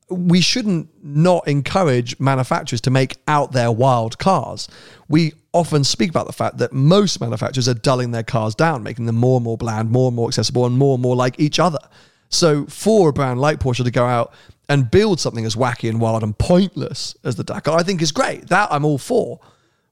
we 0.10 0.42
shouldn't 0.42 0.90
not 1.04 1.48
encourage 1.48 2.20
manufacturers 2.20 2.82
to 2.82 2.92
make 2.92 3.18
out 3.28 3.52
their 3.52 3.72
wild 3.72 4.18
cars. 4.20 4.68
We 5.08 5.34
often 5.54 5.84
speak 5.84 6.10
about 6.10 6.28
the 6.28 6.34
fact 6.34 6.58
that 6.58 6.74
most 6.74 7.20
manufacturers 7.22 7.68
are 7.68 7.74
dulling 7.74 8.12
their 8.12 8.24
cars 8.24 8.56
down, 8.56 8.84
making 8.84 9.06
them 9.06 9.16
more 9.16 9.38
and 9.38 9.44
more 9.44 9.58
bland, 9.58 9.92
more 9.92 10.08
and 10.08 10.16
more 10.16 10.28
accessible, 10.28 10.66
and 10.66 10.78
more 10.78 10.96
and 10.96 11.02
more 11.02 11.16
like 11.16 11.40
each 11.40 11.60
other. 11.60 11.80
So 12.30 12.66
for 12.66 13.10
a 13.10 13.14
brand 13.14 13.40
like 13.40 13.60
Porsche 13.60 13.84
to 13.84 13.92
go 13.92 14.06
out 14.06 14.34
and 14.70 14.90
build 14.90 15.20
something 15.20 15.46
as 15.46 15.56
wacky 15.56 15.90
and 15.90 16.00
wild 16.00 16.24
and 16.24 16.38
pointless 16.38 17.16
as 17.24 17.36
the 17.36 17.44
Dakar, 17.44 17.78
I 17.78 17.84
think 17.84 18.02
is 18.02 18.12
great. 18.12 18.48
That 18.48 18.72
I'm 18.72 18.86
all 18.86 18.98
for. 18.98 19.40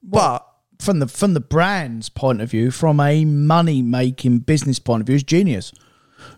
But 0.02 0.46
From 0.80 0.98
the 0.98 1.06
from 1.06 1.34
the 1.34 1.40
brand's 1.40 2.08
point 2.08 2.40
of 2.40 2.50
view, 2.50 2.70
from 2.70 2.98
a 3.00 3.24
money 3.24 3.82
making 3.82 4.38
business 4.40 4.78
point 4.80 5.00
of 5.02 5.06
view, 5.06 5.16
is 5.16 5.22
genius 5.22 5.72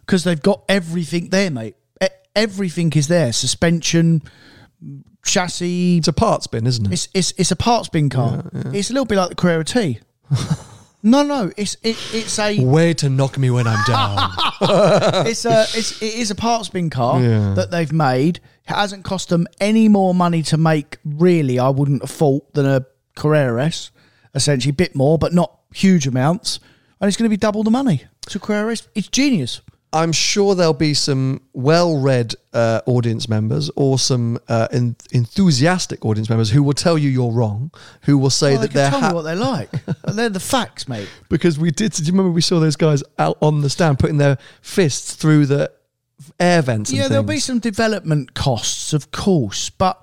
because 0.01 0.25
they've 0.25 0.43
got 0.43 0.63
everything 0.69 1.31
there, 1.31 1.51
mate. 1.51 1.77
E- 2.03 2.07
everything 2.37 2.93
is 2.95 3.09
there: 3.09 3.33
suspension, 3.33 4.21
chassis. 5.25 5.99
It's 5.99 6.09
a 6.09 6.13
parts 6.13 6.47
bin, 6.47 6.67
isn't 6.67 6.87
it? 6.87 6.93
It's 6.93 7.09
it's 7.15 7.33
it's 7.39 7.51
a 7.53 7.57
parts 7.57 7.89
bin 7.89 8.11
car. 8.11 8.51
It's 8.73 8.91
a 8.91 8.93
little 8.93 9.07
bit 9.07 9.17
like 9.17 9.31
the 9.31 9.35
Carrera 9.35 9.65
T. 9.65 10.01
no, 11.05 11.23
no, 11.23 11.53
it's 11.57 11.77
it, 11.83 11.97
it's 12.13 12.37
a 12.41 12.59
Way 12.65 12.95
to 12.95 13.09
knock 13.09 13.39
me 13.39 13.51
when 13.51 13.67
I'm 13.69 13.85
down. 13.85 14.31
it's 15.29 15.45
a 15.45 15.63
it's 15.75 16.03
it 16.03 16.15
is 16.15 16.31
a 16.33 16.35
parts 16.35 16.69
bin 16.71 16.91
car 16.91 17.21
Yeah. 17.23 17.55
that 17.55 17.71
they've 17.71 17.93
made. 17.93 18.39
It 18.67 18.73
hasn't 18.75 19.05
cost 19.05 19.29
them 19.29 19.47
any 19.61 19.89
more 19.89 20.15
money 20.15 20.43
to 20.45 20.57
make. 20.57 20.97
Really, 21.05 21.59
I 21.59 21.69
wouldn't 21.69 22.03
have 22.03 22.11
thought 22.11 22.53
than 22.55 22.67
a 22.67 22.87
Carrera 23.15 23.67
S. 23.67 23.91
Essentially, 24.35 24.71
a 24.71 24.75
bit 24.75 24.97
more, 24.97 25.19
but 25.19 25.33
not 25.33 25.61
huge 25.73 26.07
amounts. 26.09 26.59
And 27.01 27.07
it's 27.09 27.17
going 27.17 27.27
to 27.27 27.31
be 27.31 27.37
double 27.37 27.63
the 27.63 27.71
money. 27.71 28.05
So 28.27 28.39
Carrera 28.41 28.73
S, 28.73 28.89
it's 28.95 29.09
genius. 29.09 29.61
I'm 29.95 30.11
sure 30.13 30.55
there'll 30.57 30.75
be 30.75 30.93
some 30.93 31.41
well-read 31.53 32.35
uh, 32.53 32.81
audience 32.85 33.29
members 33.29 33.71
or 33.77 33.99
some 33.99 34.39
uh, 34.49 34.67
en- 34.73 34.97
enthusiastic 35.13 36.05
audience 36.05 36.29
members 36.29 36.51
who 36.51 36.63
will 36.65 36.73
tell 36.75 36.99
you 36.99 37.09
you're 37.09 37.31
wrong, 37.33 37.71
who 38.03 38.19
will 38.19 38.29
say 38.31 38.53
Well, 38.55 38.63
that 38.63 38.69
can 38.73 38.77
they're 38.77 38.91
tell 38.91 39.01
ha- 39.01 39.09
me 39.11 39.15
what 39.15 39.23
they 39.23 39.35
like. 39.37 39.71
They're 40.15 40.29
the 40.29 40.41
facts, 40.41 40.89
mate. 40.89 41.09
because 41.29 41.59
we 41.59 41.71
did. 41.71 41.93
Do 41.93 42.03
you 42.03 42.11
remember 42.13 42.33
we 42.33 42.41
saw 42.41 42.59
those 42.61 42.77
guys 42.77 43.03
out 43.19 43.39
on 43.41 43.61
the 43.63 43.71
stand 43.71 43.99
putting 44.01 44.19
their 44.19 44.37
fists 44.63 45.15
through 45.15 45.47
the 45.47 45.71
air 46.41 46.61
vents? 46.63 46.91
And 46.91 46.99
Yeah, 46.99 47.09
there'll 47.09 47.25
be 47.25 47.39
some 47.39 47.61
development 47.61 48.35
costs, 48.35 48.93
of 48.93 49.11
course, 49.13 49.71
but 49.71 50.03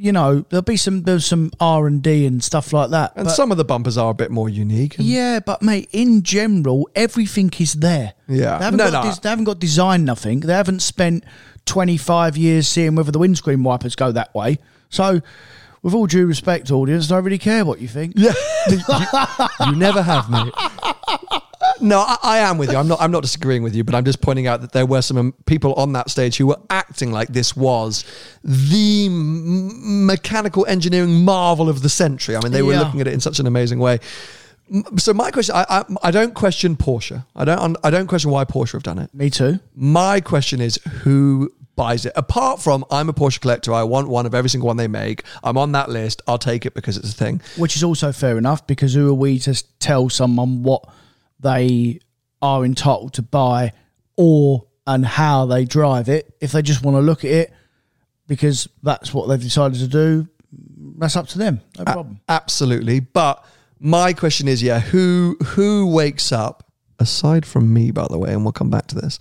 you 0.00 0.12
know 0.12 0.44
there'll 0.48 0.62
be 0.62 0.76
some 0.76 1.02
there's 1.02 1.26
some 1.26 1.50
R 1.60 1.86
and 1.88 2.00
D 2.02 2.24
and 2.24 2.42
stuff 2.42 2.72
like 2.72 2.90
that. 2.90 3.12
and 3.16 3.24
but- 3.26 3.34
some 3.34 3.50
of 3.50 3.56
the 3.58 3.64
bumpers 3.64 3.98
are 3.98 4.10
a 4.10 4.14
bit 4.14 4.30
more 4.30 4.48
unique. 4.48 4.96
and- 4.98 5.06
Yeah, 5.06 5.40
but 5.40 5.60
mate, 5.60 5.88
in 5.92 6.22
general, 6.22 6.88
everything 6.94 7.50
is 7.58 7.74
there. 7.74 8.14
Yeah. 8.28 8.58
they 8.58 8.64
haven't, 8.64 8.78
No, 8.78 8.90
got, 8.90 9.04
no. 9.04 9.10
des- 9.10 9.20
they 9.20 9.28
haven't 9.28 9.44
got 9.44 9.58
design 9.58 10.04
nothing. 10.04 10.40
They 10.40 10.52
haven't 10.54 10.80
spent 10.82 11.24
twenty 11.66 11.96
five 11.96 12.36
years 12.36 12.68
seeing 12.68 12.94
whether 12.94 13.10
the 13.12 13.18
windscreen 13.18 13.62
wipers 13.64 13.94
go 13.96 14.12
that 14.12 14.34
way. 14.34 14.58
So, 14.88 15.20
with 15.82 15.94
all 15.94 16.06
due 16.06 16.26
respect, 16.26 16.70
audience, 16.70 17.10
I 17.10 17.16
don't 17.16 17.24
really 17.24 17.38
care 17.38 17.64
what 17.64 17.80
you 17.80 17.88
think. 17.88 18.14
Yeah, 18.16 18.32
you, 18.70 18.78
you 19.66 19.76
never 19.76 20.00
have, 20.02 20.30
mate. 20.30 20.52
No, 21.80 22.00
I, 22.00 22.16
I 22.22 22.38
am 22.38 22.58
with 22.58 22.70
you. 22.72 22.76
I'm 22.78 22.88
not. 22.88 23.00
I'm 23.00 23.10
not 23.10 23.22
disagreeing 23.22 23.62
with 23.62 23.74
you, 23.74 23.84
but 23.84 23.94
I'm 23.94 24.04
just 24.04 24.20
pointing 24.20 24.46
out 24.46 24.60
that 24.62 24.72
there 24.72 24.86
were 24.86 25.02
some 25.02 25.16
um, 25.18 25.34
people 25.46 25.74
on 25.74 25.92
that 25.92 26.10
stage 26.10 26.36
who 26.36 26.46
were 26.46 26.58
acting 26.70 27.12
like 27.12 27.28
this 27.28 27.56
was 27.56 28.04
the 28.44 29.06
m- 29.06 30.06
mechanical 30.06 30.66
engineering 30.66 31.24
marvel 31.24 31.68
of 31.68 31.82
the 31.82 31.88
century. 31.88 32.36
I 32.36 32.40
mean, 32.42 32.52
they 32.52 32.62
were 32.62 32.72
Yeah. 32.72 32.80
looking 32.80 33.00
at 33.00 33.06
it 33.06 33.14
in 33.14 33.20
such 33.20 33.38
an 33.38 33.46
amazing 33.46 33.78
way. 33.78 34.00
So 34.98 35.14
my 35.14 35.30
question, 35.30 35.54
I, 35.54 35.64
I, 35.68 35.84
I 36.02 36.10
don't 36.10 36.34
question 36.34 36.76
Porsche. 36.76 37.24
I 37.34 37.44
don't. 37.44 37.76
I 37.82 37.90
don't 37.90 38.06
question 38.06 38.30
why 38.30 38.44
Porsche 38.44 38.72
have 38.72 38.82
done 38.82 38.98
it. 38.98 39.14
Me 39.14 39.30
too. 39.30 39.58
My 39.74 40.20
question 40.20 40.60
is 40.60 40.76
who 41.04 41.50
buys 41.74 42.04
it. 42.04 42.12
Apart 42.16 42.60
from 42.60 42.84
I'm 42.90 43.08
a 43.08 43.14
Porsche 43.14 43.40
collector, 43.40 43.72
I 43.72 43.84
want 43.84 44.08
one 44.08 44.26
of 44.26 44.34
every 44.34 44.50
single 44.50 44.66
one 44.66 44.76
they 44.76 44.88
make. 44.88 45.22
I'm 45.42 45.56
on 45.56 45.72
that 45.72 45.88
list. 45.88 46.20
I'll 46.26 46.36
take 46.36 46.66
it 46.66 46.74
because 46.74 46.96
it's 46.98 47.10
a 47.12 47.16
thing. 47.16 47.40
Which 47.56 47.76
is 47.76 47.84
also 47.84 48.12
fair 48.12 48.36
enough 48.36 48.66
because 48.66 48.92
who 48.94 49.08
are 49.08 49.14
we 49.14 49.38
to 49.40 49.54
tell 49.78 50.10
someone 50.10 50.62
what 50.64 50.84
they 51.40 52.00
are 52.40 52.64
entitled 52.64 53.14
to 53.14 53.22
buy 53.22 53.72
or 54.16 54.64
and 54.86 55.04
how 55.04 55.46
they 55.46 55.64
drive 55.64 56.08
it? 56.08 56.34
If 56.40 56.52
they 56.52 56.62
just 56.62 56.82
want 56.82 56.96
to 56.96 57.00
look 57.00 57.24
at 57.24 57.30
it 57.30 57.52
because 58.26 58.68
that's 58.82 59.12
what 59.12 59.28
they've 59.28 59.40
decided 59.40 59.78
to 59.78 59.88
do, 59.88 60.28
that's 60.98 61.16
up 61.16 61.28
to 61.28 61.38
them. 61.38 61.60
No 61.78 61.84
problem. 61.84 62.20
Absolutely. 62.28 63.00
But 63.00 63.44
my 63.80 64.12
question 64.12 64.48
is, 64.48 64.62
yeah, 64.62 64.80
who 64.80 65.36
who 65.44 65.86
wakes 65.86 66.32
up 66.32 66.70
aside 66.98 67.46
from 67.46 67.72
me, 67.72 67.90
by 67.90 68.06
the 68.10 68.18
way, 68.18 68.32
and 68.32 68.42
we'll 68.44 68.52
come 68.52 68.70
back 68.70 68.86
to 68.88 68.94
this. 68.94 69.18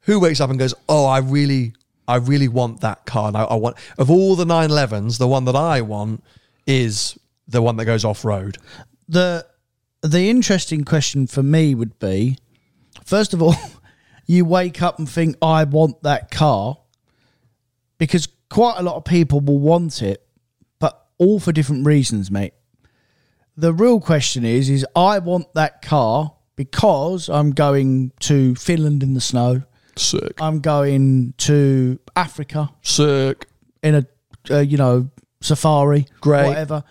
Who 0.00 0.20
wakes 0.20 0.40
up 0.40 0.50
and 0.50 0.58
goes, 0.58 0.74
"Oh, 0.88 1.06
I 1.06 1.18
really, 1.18 1.72
I 2.06 2.16
really 2.16 2.48
want 2.48 2.80
that 2.82 3.06
car. 3.06 3.28
And 3.28 3.36
I, 3.36 3.44
I 3.44 3.54
want 3.54 3.76
of 3.98 4.10
all 4.10 4.36
the 4.36 4.44
911s, 4.44 5.18
the 5.18 5.26
one 5.26 5.44
that 5.46 5.56
I 5.56 5.80
want 5.80 6.22
is 6.66 7.18
the 7.48 7.62
one 7.62 7.76
that 7.76 7.84
goes 7.84 8.04
off 8.04 8.24
road." 8.24 8.58
the 9.08 9.46
the 10.06 10.28
interesting 10.30 10.84
question 10.84 11.26
for 11.26 11.42
me 11.42 11.74
would 11.74 11.98
be 11.98 12.38
first 13.04 13.32
of 13.34 13.42
all 13.42 13.54
you 14.26 14.44
wake 14.44 14.82
up 14.82 14.98
and 14.98 15.08
think 15.08 15.36
i 15.42 15.64
want 15.64 16.02
that 16.02 16.30
car 16.30 16.78
because 17.98 18.28
quite 18.50 18.76
a 18.78 18.82
lot 18.82 18.96
of 18.96 19.04
people 19.04 19.40
will 19.40 19.58
want 19.58 20.02
it 20.02 20.26
but 20.78 21.06
all 21.18 21.40
for 21.40 21.52
different 21.52 21.86
reasons 21.86 22.30
mate. 22.30 22.52
The 23.56 23.72
real 23.72 24.00
question 24.00 24.44
is 24.44 24.68
is 24.68 24.84
i 24.94 25.18
want 25.18 25.52
that 25.54 25.80
car 25.82 26.34
because 26.56 27.28
i'm 27.28 27.52
going 27.52 28.12
to 28.20 28.54
finland 28.54 29.02
in 29.02 29.14
the 29.14 29.20
snow. 29.20 29.62
Sick, 29.96 30.34
i'm 30.40 30.60
going 30.60 31.32
to 31.38 31.98
africa. 32.14 32.70
Sick. 32.82 33.46
in 33.82 33.94
a 33.94 34.06
uh, 34.50 34.58
you 34.60 34.76
know 34.76 35.08
safari, 35.40 36.06
Great. 36.20 36.46
whatever, 36.46 36.84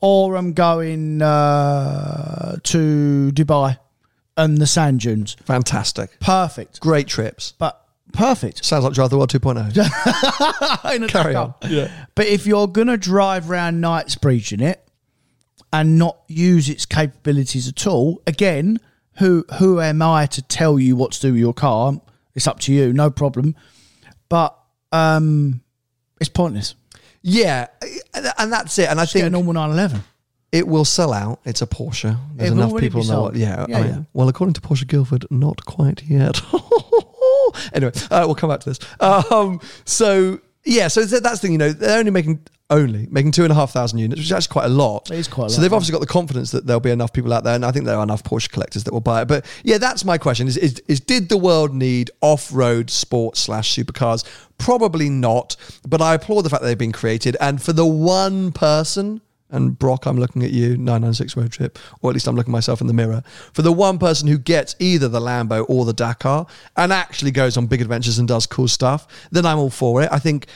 or 0.00 0.36
I'm 0.36 0.52
going 0.52 1.22
uh, 1.22 2.56
to 2.62 3.30
Dubai 3.32 3.78
and 4.36 4.58
the 4.58 4.66
sand 4.66 5.00
dunes. 5.00 5.36
Fantastic, 5.44 6.18
Perfect, 6.20 6.80
great 6.80 7.06
trips. 7.06 7.54
but 7.58 7.82
perfect. 8.12 8.64
Sounds 8.64 8.84
like 8.84 8.92
Drive 8.94 9.10
the 9.10 9.16
World 9.16 9.30
2.0. 9.30 10.94
In 10.94 11.02
a 11.04 11.08
Carry 11.08 11.34
on. 11.34 11.54
Yeah. 11.68 11.90
But 12.14 12.26
if 12.26 12.46
you're 12.46 12.66
gonna 12.68 12.96
drive 12.96 13.50
around 13.50 13.80
Knightsbridge 13.80 14.52
in 14.52 14.60
it 14.60 14.82
and 15.72 15.98
not 15.98 16.18
use 16.28 16.68
its 16.68 16.86
capabilities 16.86 17.68
at 17.68 17.86
all, 17.86 18.22
again, 18.26 18.78
who 19.18 19.44
who 19.58 19.80
am 19.80 20.02
I 20.02 20.26
to 20.26 20.42
tell 20.42 20.78
you 20.78 20.96
what 20.96 21.12
to 21.12 21.20
do 21.20 21.32
with 21.32 21.40
your 21.40 21.54
car? 21.54 22.00
It's 22.34 22.46
up 22.46 22.60
to 22.60 22.72
you, 22.72 22.92
no 22.92 23.10
problem. 23.10 23.54
But 24.28 24.56
um, 24.92 25.62
it's 26.20 26.28
pointless. 26.28 26.74
Yeah, 27.28 27.66
and 28.38 28.52
that's 28.52 28.78
it. 28.78 28.88
And 28.88 29.00
I 29.00 29.02
Just 29.02 29.14
get 29.14 29.20
a 29.20 29.22
think 29.24 29.32
normal 29.32 29.52
911. 29.54 30.00
It 30.52 30.68
will 30.68 30.84
sell 30.84 31.12
out. 31.12 31.40
It's 31.44 31.60
a 31.60 31.66
Porsche. 31.66 32.16
There's 32.36 32.50
It 32.50 32.54
will 32.54 32.60
enough 32.60 32.70
already 32.70 32.86
people 32.86 33.00
be 33.02 33.08
know 33.08 33.12
sold. 33.14 33.24
what. 33.32 33.36
Yeah, 33.36 33.66
Yeah, 33.68 33.78
I 33.78 33.82
mean, 33.82 33.90
yeah. 33.90 34.02
Well, 34.12 34.28
according 34.28 34.54
to 34.54 34.60
Porsche 34.60 34.86
Guildford, 34.86 35.26
not 35.28 35.64
quite 35.64 36.04
yet. 36.04 36.40
anyway, 37.72 37.92
uh, 38.12 38.22
we'll 38.26 38.36
come 38.36 38.50
back 38.50 38.60
to 38.60 38.70
this. 38.70 38.78
Um, 39.00 39.60
so 39.84 40.40
yeah, 40.64 40.86
so 40.88 41.04
th- 41.04 41.20
that's 41.22 41.40
the 41.40 41.48
thing. 41.48 41.52
You 41.52 41.58
know, 41.58 41.72
they're 41.72 41.98
only 41.98 42.12
making 42.12 42.40
only 42.68 43.06
making 43.10 43.30
two 43.30 43.44
and 43.44 43.52
a 43.52 43.54
half 43.54 43.70
thousand 43.70 43.98
units, 43.98 44.18
which 44.18 44.26
is 44.26 44.32
actually 44.32 44.52
quite 44.52 44.66
a 44.66 44.70
lot. 44.70 45.10
It 45.10 45.18
is 45.18 45.28
quite 45.28 45.46
a 45.46 45.50
So 45.50 45.60
they've 45.60 45.72
obviously 45.72 45.92
got 45.92 46.00
the 46.00 46.06
confidence 46.06 46.50
that 46.50 46.66
there'll 46.66 46.80
be 46.80 46.90
enough 46.90 47.12
people 47.12 47.32
out 47.32 47.44
there, 47.44 47.54
and 47.54 47.64
I 47.64 47.70
think 47.70 47.84
there 47.84 47.96
are 47.96 48.02
enough 48.02 48.24
Porsche 48.24 48.50
collectors 48.50 48.84
that 48.84 48.92
will 48.92 49.00
buy 49.00 49.22
it. 49.22 49.28
But 49.28 49.46
yeah, 49.62 49.78
that's 49.78 50.04
my 50.04 50.18
question: 50.18 50.48
is 50.48 50.56
is, 50.56 50.82
is 50.88 51.00
did 51.00 51.28
the 51.28 51.36
world 51.36 51.74
need 51.74 52.10
off-road 52.20 52.90
sports 52.90 53.40
slash 53.40 53.74
supercars? 53.74 54.24
Probably 54.58 55.08
not. 55.08 55.56
But 55.86 56.00
I 56.02 56.14
applaud 56.14 56.42
the 56.42 56.50
fact 56.50 56.62
that 56.62 56.68
they've 56.68 56.78
been 56.78 56.92
created, 56.92 57.36
and 57.40 57.62
for 57.62 57.72
the 57.72 57.86
one 57.86 58.52
person. 58.52 59.20
And 59.48 59.78
Brock, 59.78 60.06
I'm 60.06 60.18
looking 60.18 60.42
at 60.42 60.50
you, 60.50 60.70
996 60.70 61.36
road 61.36 61.52
trip, 61.52 61.78
or 62.02 62.10
at 62.10 62.14
least 62.14 62.26
I'm 62.26 62.34
looking 62.34 62.50
myself 62.50 62.80
in 62.80 62.88
the 62.88 62.92
mirror. 62.92 63.22
For 63.52 63.62
the 63.62 63.70
one 63.70 63.96
person 63.96 64.26
who 64.26 64.38
gets 64.38 64.74
either 64.80 65.06
the 65.06 65.20
Lambo 65.20 65.64
or 65.68 65.84
the 65.84 65.92
Dakar 65.92 66.48
and 66.76 66.92
actually 66.92 67.30
goes 67.30 67.56
on 67.56 67.68
big 67.68 67.80
adventures 67.80 68.18
and 68.18 68.26
does 68.26 68.44
cool 68.44 68.66
stuff, 68.66 69.06
then 69.30 69.46
I'm 69.46 69.58
all 69.58 69.70
for 69.70 70.02
it. 70.02 70.08
I 70.10 70.18
think 70.18 70.48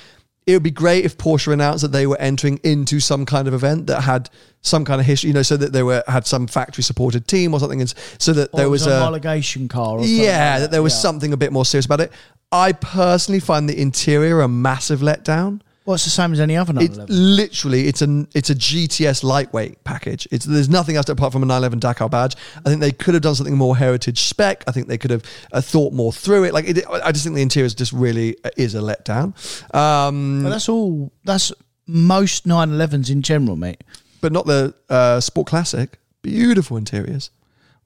it 0.51 0.55
would 0.55 0.63
be 0.63 0.71
great 0.71 1.05
if 1.05 1.17
Porsche 1.17 1.53
announced 1.53 1.83
that 1.83 1.93
they 1.93 2.07
were 2.07 2.19
entering 2.19 2.59
into 2.63 3.01
some 3.01 3.25
kind 3.27 3.49
of 3.49 3.55
event 3.55 3.87
that 3.87 4.03
had 4.03 4.29
some 4.63 4.85
kind 4.85 5.01
of 5.01 5.07
history, 5.07 5.29
you 5.29 5.35
know, 5.35 5.43
so 5.43 5.57
that 5.57 5.73
they 5.73 5.83
were 5.83 6.03
had 6.07 6.27
some 6.27 6.47
factory 6.47 6.83
supported 6.83 7.27
team 7.27 7.55
or 7.55 7.61
something, 7.61 7.81
and 7.81 7.95
so 8.19 8.33
that 8.33 8.51
Or 8.53 8.59
there 8.59 8.71
was, 8.71 8.85
was 8.85 8.95
a 8.95 9.01
homologation 9.01 9.69
car. 9.69 9.97
Or 9.97 10.01
something 10.01 10.25
yeah, 10.25 10.53
like 10.53 10.61
that 10.61 10.71
there 10.71 10.83
was 10.83 10.93
yeah. 10.95 11.01
something 11.01 11.33
a 11.33 11.37
bit 11.37 11.53
more 11.53 11.65
serious 11.65 11.87
about 11.87 12.01
it. 12.01 12.13
I 12.53 12.73
personally 12.73 13.41
find 13.41 13.69
the 13.69 13.81
interior 13.81 14.41
a 14.41 14.49
massive 14.49 15.01
letdown. 15.01 15.61
Well, 15.87 15.95
it's 15.95 16.05
the 16.05 16.11
same 16.11 16.33
as 16.33 16.41
any 16.41 16.57
other 16.57 16.73
It's 16.79 16.97
911. 16.97 17.37
literally 17.37 17.89
it's 17.89 18.03
an 18.03 18.29
it's 18.35 18.51
a 18.51 18.55
GTS 18.55 19.25
lightweight 19.25 19.83
package. 19.83 20.29
It's 20.31 20.45
there's 20.45 20.69
nothing 20.69 20.97
else 20.97 21.09
apart 21.09 21.33
from 21.33 21.43
a 21.43 21.47
911 21.47 21.81
Dakar 21.81 22.09
badge. 22.09 22.37
I 22.59 22.69
think 22.69 22.81
they 22.81 22.93
could 22.93 23.15
have 23.15 23.23
done 23.23 23.35
something 23.35 23.57
more 23.57 23.77
heritage 23.77 24.21
spec. 24.23 24.63
I 24.69 24.73
think 24.73 24.89
they 24.89 24.99
could 24.99 25.11
have 25.11 25.25
uh, 25.53 25.61
thought 25.61 25.93
more 25.93 26.13
through 26.13 26.45
it. 26.45 26.53
Like 26.55 26.67
it, 26.67 26.85
I 26.89 27.11
just 27.13 27.25
think 27.25 27.35
the 27.35 27.43
interior 27.43 27.65
is 27.67 27.75
just 27.75 27.93
really 27.93 28.37
uh, 28.45 28.51
is 28.57 28.75
a 28.75 28.81
letdown. 28.81 29.35
Um, 29.75 30.43
But 30.45 30.51
that's 30.51 30.69
all. 30.69 31.13
That's 31.25 31.51
most 31.87 32.47
911s 32.47 33.11
in 33.11 33.23
general, 33.23 33.57
mate. 33.57 33.83
but 34.21 34.33
not 34.33 34.47
the 34.47 34.75
uh, 34.89 35.19
Sport 35.21 35.47
Classic. 35.49 35.99
Beautiful 36.23 36.77
interiors. 36.77 37.31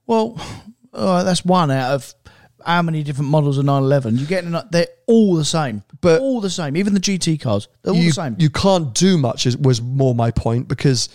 Well, 0.05 0.39
uh, 0.93 1.23
that's 1.23 1.43
one 1.45 1.71
out 1.71 1.91
of 1.91 2.13
how 2.65 2.81
many 2.81 3.03
different 3.03 3.29
models 3.29 3.57
of 3.57 3.65
911. 3.65 4.17
You're 4.17 4.27
getting 4.27 4.55
they're 4.71 4.87
all 5.05 5.35
the 5.35 5.45
same, 5.45 5.83
But- 6.01 6.21
all 6.21 6.41
the 6.41 6.49
same. 6.49 6.75
Even 6.77 6.93
the 6.93 6.99
GT 6.99 7.39
cars, 7.39 7.67
they're 7.83 7.93
all 7.93 7.99
you, 7.99 8.09
the 8.09 8.13
same. 8.13 8.35
you 8.39 8.49
can't 8.49 8.93
do 8.93 9.17
much 9.17 9.45
is, 9.45 9.57
was 9.57 9.81
more 9.81 10.15
my 10.15 10.31
point 10.31 10.67
because 10.67 11.09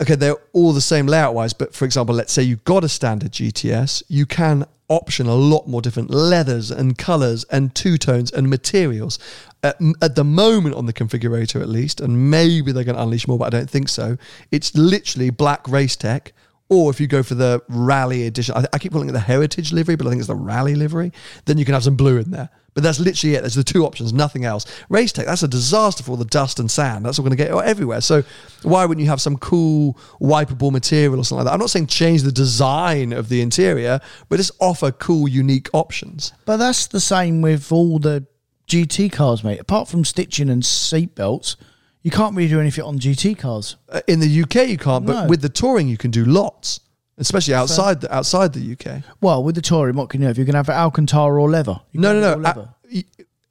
okay 0.00 0.14
they're 0.14 0.36
all 0.54 0.72
the 0.72 0.80
same 0.80 1.06
layout 1.06 1.34
wise 1.34 1.52
but 1.52 1.74
for 1.74 1.84
example 1.84 2.14
let's 2.14 2.32
say 2.32 2.42
you've 2.42 2.64
got 2.64 2.82
a 2.82 2.88
standard 2.88 3.30
gts 3.32 4.02
you 4.08 4.24
can 4.24 4.64
option 4.88 5.26
a 5.26 5.34
lot 5.34 5.68
more 5.68 5.82
different 5.82 6.10
leathers 6.10 6.70
and 6.70 6.96
colors 6.96 7.44
and 7.50 7.74
two 7.74 7.98
tones 7.98 8.32
and 8.32 8.48
materials 8.48 9.18
at, 9.62 9.76
at 10.00 10.14
the 10.14 10.24
moment 10.24 10.74
on 10.74 10.86
the 10.86 10.92
configurator 10.92 11.60
at 11.60 11.68
least 11.68 12.00
and 12.00 12.30
maybe 12.30 12.72
they're 12.72 12.82
going 12.82 12.96
to 12.96 13.02
unleash 13.02 13.28
more 13.28 13.38
but 13.38 13.52
i 13.52 13.58
don't 13.58 13.68
think 13.68 13.88
so 13.90 14.16
it's 14.50 14.74
literally 14.74 15.28
black 15.28 15.68
race 15.68 15.96
tech 15.96 16.32
Or 16.70 16.88
if 16.90 17.00
you 17.00 17.08
go 17.08 17.22
for 17.22 17.34
the 17.34 17.62
rally 17.68 18.26
edition, 18.26 18.54
I, 18.56 18.64
I 18.72 18.78
keep 18.78 18.92
calling 18.92 19.08
it 19.08 19.12
the 19.12 19.18
heritage 19.18 19.72
livery, 19.72 19.96
but 19.96 20.06
I 20.06 20.10
think 20.10 20.20
it's 20.20 20.28
the 20.28 20.36
rally 20.36 20.76
livery. 20.76 21.12
Then 21.44 21.58
you 21.58 21.64
can 21.64 21.74
have 21.74 21.82
some 21.82 21.96
blue 21.96 22.18
in 22.18 22.30
there. 22.30 22.48
But 22.74 22.84
that's 22.84 23.00
literally 23.00 23.34
it. 23.34 23.40
There's 23.40 23.56
the 23.56 23.64
two 23.64 23.84
options, 23.84 24.12
nothing 24.12 24.44
else. 24.44 24.64
Race 24.88 25.10
tech, 25.10 25.26
that's 25.26 25.42
a 25.42 25.48
disaster 25.48 26.04
for 26.04 26.12
all 26.12 26.16
the 26.16 26.24
dust 26.24 26.60
and 26.60 26.70
sand. 26.70 27.04
That's 27.04 27.18
all 27.18 27.24
going 27.24 27.36
to 27.36 27.44
get 27.44 27.50
everywhere. 27.50 28.00
So 28.00 28.22
why 28.62 28.86
wouldn't 28.86 29.02
you 29.02 29.10
have 29.10 29.20
some 29.20 29.36
cool 29.38 29.98
wipeable 30.20 30.70
material 30.70 31.18
or 31.18 31.24
something 31.24 31.44
like 31.44 31.50
that? 31.50 31.54
I'm 31.54 31.58
not 31.58 31.70
saying 31.70 31.88
change 31.88 32.22
the 32.22 32.30
design 32.30 33.12
of 33.12 33.28
the 33.28 33.40
interior, 33.40 34.00
but 34.28 34.36
just 34.36 34.52
offer 34.60 34.92
cool, 34.92 35.26
unique 35.26 35.68
options. 35.72 36.32
But 36.44 36.58
that's 36.58 36.86
the 36.86 37.00
same 37.00 37.42
with 37.42 37.72
all 37.72 37.98
the 37.98 38.26
GT 38.68 39.10
cars, 39.10 39.42
mate. 39.42 39.58
Apart 39.58 39.88
from 39.88 40.04
stitching 40.04 40.48
and 40.48 40.64
seat 40.64 41.16
belts, 41.16 41.56
you 42.02 42.10
can't 42.10 42.34
really 42.34 42.48
do 42.48 42.60
anything 42.60 42.84
on 42.84 42.98
GT 42.98 43.36
cars. 43.38 43.76
Uh, 43.88 44.00
In 44.06 44.20
the 44.20 44.42
UK, 44.42 44.68
you 44.68 44.78
can't, 44.78 45.04
but 45.06 45.22
No. 45.22 45.26
with 45.28 45.42
the 45.42 45.48
touring, 45.48 45.88
you 45.88 45.96
can 45.98 46.10
do 46.10 46.24
lots, 46.24 46.80
especially 47.18 47.54
outside 47.54 48.00
the, 48.00 48.14
outside 48.14 48.52
the 48.52 48.72
UK. 48.72 49.02
Well, 49.20 49.42
with 49.42 49.54
the 49.54 49.62
touring, 49.62 49.96
what 49.96 50.08
can 50.08 50.20
you 50.20 50.26
have? 50.26 50.38
You 50.38 50.44
can 50.44 50.54
have 50.54 50.68
Alcantara 50.68 51.40
or 51.42 51.50
leather. 51.50 51.80
You 51.92 52.00
No, 52.00 52.12
can 52.12 52.20
no, 52.20 52.28
have 52.28 52.38
no. 52.38 52.48
all 52.50 52.56
leather. 52.56 52.68
At, 52.94 53.04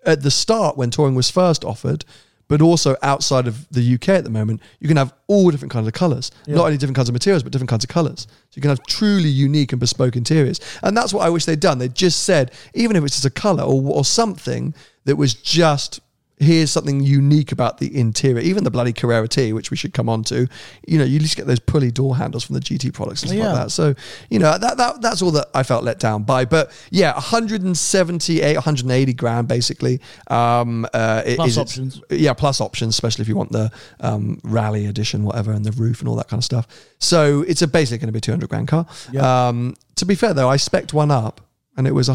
at 0.06 0.22
the 0.24 0.32
start, 0.32 0.78
when 0.78 0.90
touring 0.90 1.14
was 1.16 1.30
first 1.30 1.64
offered, 1.64 2.06
but 2.48 2.62
also 2.64 2.96
outside 3.04 3.46
of 3.46 3.70
the 3.70 3.94
UK 3.94 4.10
at 4.10 4.24
the 4.24 4.30
moment, 4.32 4.60
you 4.80 4.88
can 4.88 4.98
have 4.98 5.14
all 5.28 5.52
different 5.52 5.72
kinds 5.72 5.86
of 5.86 5.94
colours. 5.94 6.32
Not 6.48 6.66
only 6.66 6.78
different 6.78 6.96
kinds 6.96 7.08
of 7.08 7.14
materials, 7.14 7.44
but 7.44 7.52
different 7.52 7.70
kinds 7.70 7.84
of 7.84 7.90
colours. 7.92 8.22
So 8.50 8.56
you 8.56 8.62
can 8.64 8.70
have 8.70 8.84
truly 8.88 9.30
unique 9.30 9.72
and 9.72 9.80
bespoke 9.80 10.16
interiors. 10.16 10.60
And 10.82 10.98
that's 10.98 11.14
what 11.14 11.24
I 11.24 11.30
wish 11.30 11.46
they'd 11.46 11.60
done. 11.60 11.78
They 11.78 11.90
just 11.90 12.24
said, 12.24 12.52
even 12.74 12.96
if 12.96 13.04
it's 13.04 13.14
just 13.14 13.26
a 13.26 13.30
colour 13.30 13.62
or, 13.62 13.80
or 13.98 14.04
something 14.04 14.74
that 15.06 15.16
was 15.16 15.36
just. 15.36 16.00
Here's 16.42 16.72
something 16.72 17.02
unique 17.02 17.52
about 17.52 17.80
the 17.80 17.96
interior. 18.00 18.40
Even 18.40 18.64
the 18.64 18.72
bloody 18.72 18.94
Carrera 18.94 19.28
T, 19.28 19.52
which 19.52 19.72
we 19.72 19.78
should 19.78 19.94
come 19.94 20.08
on 20.08 20.24
to, 20.26 20.48
you 20.88 20.98
know, 20.98 21.04
you 21.04 21.18
at 21.18 21.22
least 21.22 21.36
get 21.36 21.48
those 21.48 21.60
pulley 21.60 21.92
door 21.92 22.16
handles 22.16 22.46
from 22.46 22.54
the 22.56 22.62
GT 22.62 22.94
products 22.94 23.24
and 23.24 23.30
stuff 23.32 23.38
Yeah. 23.44 23.52
like 23.52 23.64
that. 23.66 23.72
So, 23.72 23.94
you 24.30 24.40
know, 24.40 24.58
that, 24.58 24.78
that 24.78 25.02
that's 25.02 25.22
all 25.22 25.32
that 25.32 25.50
I 25.54 25.64
felt 25.64 25.84
let 25.84 26.00
down 26.00 26.24
by. 26.24 26.46
But 26.46 26.72
yeah, 26.92 27.12
178, 27.14 28.56
180 28.56 29.14
grand 29.14 29.48
basically. 29.48 30.00
Um, 30.28 30.86
uh, 30.94 31.24
it 31.26 31.36
Plus 31.36 31.50
is- 31.50 31.58
options. 31.58 32.02
Yeah, 32.10 32.34
plus 32.34 32.62
options, 32.62 32.96
especially 32.96 33.24
if 33.24 33.28
you 33.28 33.36
want 33.36 33.52
the 33.52 33.72
um, 34.00 34.40
rally 34.44 34.86
edition, 34.86 35.24
whatever, 35.24 35.52
and 35.52 35.66
the 35.66 35.72
roof 35.74 36.00
and 36.00 36.08
all 36.10 36.16
that 36.16 36.28
kind 36.30 36.40
of 36.40 36.46
stuff. 36.46 36.68
So 37.00 37.42
it's 37.48 37.62
a 37.62 37.68
basically 37.68 37.98
going 38.00 38.08
to 38.08 38.14
be 38.14 38.18
a 38.20 38.22
200 38.22 38.50
grand 38.50 38.68
car. 38.68 38.86
Um, 39.20 39.76
to 39.96 40.06
be 40.06 40.16
fair 40.16 40.34
though, 40.34 40.50
I 40.50 40.56
spec'd 40.58 40.94
one 40.94 41.12
up 41.12 41.42
and 41.76 41.86
it 41.88 41.92
was 41.94 42.08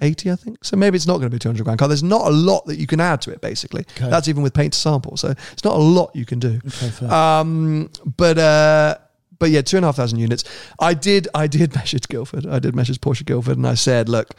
180, 0.00 0.30
I 0.30 0.36
think. 0.36 0.64
So 0.64 0.76
maybe 0.76 0.96
it's 0.96 1.06
not 1.06 1.14
going 1.14 1.26
to 1.26 1.30
be 1.30 1.36
a 1.36 1.40
200 1.40 1.64
grand 1.64 1.78
car. 1.78 1.88
There's 1.88 2.02
not 2.02 2.26
a 2.26 2.30
lot 2.30 2.66
that 2.66 2.78
you 2.78 2.86
can 2.86 3.00
add 3.00 3.20
to 3.22 3.32
it, 3.32 3.40
basically. 3.40 3.84
Okay. 3.96 4.08
That's 4.08 4.28
even 4.28 4.42
with 4.42 4.54
paint 4.54 4.72
to 4.74 4.78
sample. 4.78 5.16
So 5.16 5.34
it's 5.52 5.64
not 5.64 5.74
a 5.74 5.82
lot 5.82 6.14
you 6.14 6.24
can 6.24 6.38
do. 6.38 6.60
Okay. 6.82 7.06
Um, 7.06 7.90
but 8.16 8.38
uh, 8.38 8.98
but 9.38 9.50
yeah, 9.50 9.62
two 9.62 9.76
and 9.76 9.84
a 9.84 9.88
half 9.88 9.96
thousand 9.96 10.18
units. 10.18 10.44
I 10.78 10.94
did 10.94 11.28
I 11.34 11.46
did 11.46 11.74
message 11.74 12.08
Guildford. 12.08 12.46
I 12.46 12.58
did 12.58 12.74
message 12.76 13.00
Porsche 13.00 13.24
Guildford, 13.24 13.56
and 13.56 13.66
I 13.66 13.74
said, 13.74 14.08
look. 14.08 14.34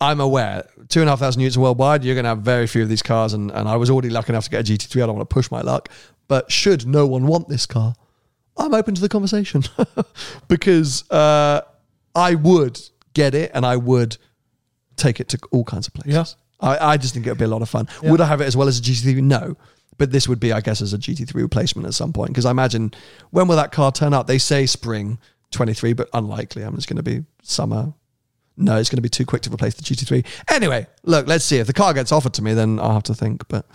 I'm 0.00 0.20
aware 0.20 0.68
two 0.88 1.00
and 1.00 1.08
a 1.08 1.12
half 1.12 1.20
thousand 1.20 1.40
units 1.40 1.56
worldwide. 1.56 2.04
You're 2.04 2.16
going 2.16 2.24
to 2.24 2.30
have 2.30 2.40
very 2.40 2.66
few 2.66 2.82
of 2.82 2.88
these 2.88 3.00
cars, 3.00 3.32
and, 3.32 3.50
and 3.52 3.68
I 3.68 3.76
was 3.76 3.90
already 3.90 4.10
lucky 4.10 4.32
enough 4.32 4.44
to 4.44 4.50
get 4.50 4.68
a 4.68 4.72
GT3. 4.72 4.96
I 5.02 5.06
don't 5.06 5.16
want 5.16 5.30
to 5.30 5.32
push 5.32 5.52
my 5.52 5.60
luck, 5.60 5.88
but 6.26 6.50
should 6.50 6.84
no 6.84 7.06
one 7.06 7.28
want 7.28 7.48
this 7.48 7.64
car, 7.64 7.94
I'm 8.56 8.74
open 8.74 8.96
to 8.96 9.00
the 9.00 9.08
conversation 9.08 9.62
because 10.48 11.08
uh, 11.12 11.60
I 12.14 12.34
would 12.34 12.80
get 13.14 13.36
it, 13.36 13.52
and 13.54 13.64
I 13.64 13.76
would 13.76 14.18
take 14.96 15.20
it 15.20 15.28
to 15.28 15.38
all 15.50 15.64
kinds 15.64 15.86
of 15.86 15.94
places. 15.94 16.14
Yeah. 16.60 16.68
I, 16.68 16.92
I 16.92 16.96
just 16.96 17.14
think 17.14 17.26
it 17.26 17.30
would 17.30 17.38
be 17.38 17.44
a 17.44 17.48
lot 17.48 17.62
of 17.62 17.68
fun. 17.68 17.88
Would 18.02 18.20
I 18.20 18.26
have 18.26 18.40
it 18.40 18.44
as 18.44 18.56
well 18.56 18.68
as 18.68 18.78
a 18.78 18.82
GT3? 18.82 19.22
No. 19.22 19.56
But 19.98 20.10
this 20.10 20.26
would 20.28 20.40
be, 20.40 20.52
I 20.52 20.60
guess, 20.60 20.80
as 20.82 20.92
a 20.92 20.98
GT3 20.98 21.34
replacement 21.34 21.86
at 21.86 21.94
some 21.94 22.12
point. 22.12 22.30
Because 22.30 22.46
I 22.46 22.50
imagine, 22.50 22.92
when 23.30 23.46
will 23.46 23.56
that 23.56 23.70
car 23.70 23.92
turn 23.92 24.12
up? 24.12 24.26
They 24.26 24.38
say 24.38 24.66
spring 24.66 25.18
23, 25.52 25.92
but 25.92 26.08
unlikely. 26.14 26.64
I 26.64 26.66
mean, 26.66 26.76
just 26.76 26.88
going 26.88 26.96
to 26.96 27.02
be 27.02 27.24
summer. 27.42 27.92
No, 28.56 28.76
it's 28.78 28.88
going 28.88 28.98
to 28.98 29.02
be 29.02 29.08
too 29.08 29.26
quick 29.26 29.42
to 29.42 29.50
replace 29.52 29.74
the 29.74 29.82
GT3. 29.82 30.24
Anyway, 30.50 30.86
look, 31.02 31.26
let's 31.26 31.44
see. 31.44 31.58
If 31.58 31.66
the 31.66 31.72
car 31.72 31.92
gets 31.92 32.12
offered 32.12 32.34
to 32.34 32.42
me, 32.42 32.54
then 32.54 32.78
I'll 32.80 32.92
have 32.92 33.02
to 33.04 33.14
think. 33.14 33.46
But 33.48 33.66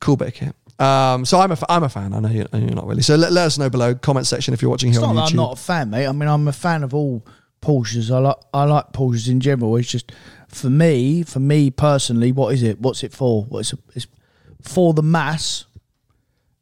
cool 0.00 0.16
bit 0.16 0.34
kit. 0.34 0.54
Um, 0.78 1.24
so 1.24 1.40
I'm 1.40 1.50
a, 1.50 1.54
f- 1.54 1.64
I'm 1.68 1.82
a 1.82 1.88
fan. 1.88 2.14
I 2.14 2.20
know 2.20 2.28
you're, 2.28 2.46
you're 2.52 2.70
not 2.70 2.86
really. 2.86 3.02
So 3.02 3.16
let, 3.16 3.32
let 3.32 3.46
us 3.46 3.58
know 3.58 3.68
below 3.68 3.94
comment 3.94 4.26
section 4.26 4.54
if 4.54 4.62
you're 4.62 4.70
watching 4.70 4.92
here 4.92 5.00
It's 5.00 5.08
on 5.08 5.16
that 5.16 5.26
YouTube. 5.26 5.30
I'm 5.30 5.36
not 5.36 5.52
a 5.58 5.62
fan, 5.62 5.90
mate. 5.90 6.06
I 6.06 6.12
mean, 6.12 6.28
I'm 6.28 6.46
a 6.46 6.52
fan 6.52 6.84
of 6.84 6.94
all 6.94 7.26
Porsches. 7.60 8.14
I 8.14 8.18
like 8.18 8.36
I 8.54 8.64
like 8.64 8.92
Porsches 8.92 9.28
in 9.28 9.40
general. 9.40 9.76
It's 9.76 9.88
just 9.88 10.12
for 10.48 10.70
me, 10.70 11.22
for 11.22 11.40
me 11.40 11.70
personally, 11.70 12.32
what 12.32 12.54
is 12.54 12.62
it? 12.62 12.80
What's 12.80 13.04
it 13.04 13.12
for? 13.12 13.44
What 13.44 13.60
is 13.60 13.72
it? 13.72 13.78
It's 13.94 14.06
for 14.62 14.94
the 14.94 15.02
mass. 15.02 15.66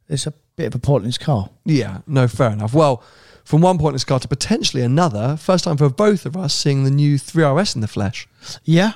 It's 0.08 0.26
a 0.26 0.34
bit 0.56 0.66
of 0.66 0.74
a 0.74 0.78
pointless 0.78 1.18
car. 1.18 1.50
Yeah, 1.64 1.98
no, 2.06 2.28
fair 2.28 2.50
enough. 2.50 2.74
Well, 2.74 3.02
from 3.44 3.60
one 3.60 3.78
pointless 3.78 4.04
car 4.04 4.18
to 4.18 4.28
potentially 4.28 4.82
another, 4.82 5.36
first 5.36 5.64
time 5.64 5.76
for 5.76 5.88
both 5.88 6.26
of 6.26 6.36
us 6.36 6.54
seeing 6.54 6.84
the 6.84 6.90
new 6.90 7.16
3RS 7.16 7.76
in 7.76 7.80
the 7.80 7.88
flesh. 7.88 8.28
Yeah, 8.64 8.92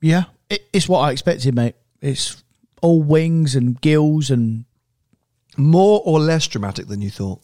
yeah. 0.00 0.24
It, 0.48 0.68
it's 0.72 0.88
what 0.88 1.00
I 1.00 1.12
expected, 1.12 1.54
mate. 1.54 1.74
It's 2.00 2.42
all 2.82 3.02
wings 3.02 3.54
and 3.54 3.80
gills 3.80 4.30
and 4.30 4.64
More 5.56 6.02
or 6.04 6.20
less 6.20 6.46
dramatic 6.46 6.86
than 6.88 7.00
you 7.02 7.10
thought? 7.10 7.40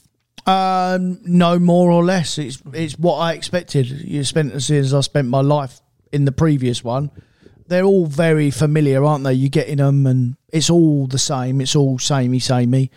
Um, 0.47 1.19
no 1.25 1.59
more 1.59 1.91
or 1.91 2.05
less. 2.05 2.39
It's 2.39 2.63
it's 2.73 2.97
what 2.99 3.17
I 3.17 3.33
expected. 3.33 3.89
You 3.89 4.23
spent 4.23 4.53
as 4.53 4.67
soon 4.67 4.79
as 4.79 4.95
I 4.95 5.01
spent 5.01 5.29
my 5.29 5.41
life 5.41 5.81
in 6.13 6.25
the 6.25 6.33
previous 6.33 6.83
one. 6.85 7.11
They're 7.69 7.85
all 7.85 8.07
very 8.07 8.51
familiar, 8.51 9.05
aren't 9.05 9.25
they? 9.25 9.33
You 9.35 9.49
get 9.49 9.67
in 9.69 9.79
them, 9.79 10.07
and 10.07 10.37
it's 10.53 10.71
all 10.71 11.07
the 11.07 11.19
same. 11.19 11.61
It's 11.61 11.75
all 11.75 11.99
samey, 11.99 12.39
samey. 12.39 12.91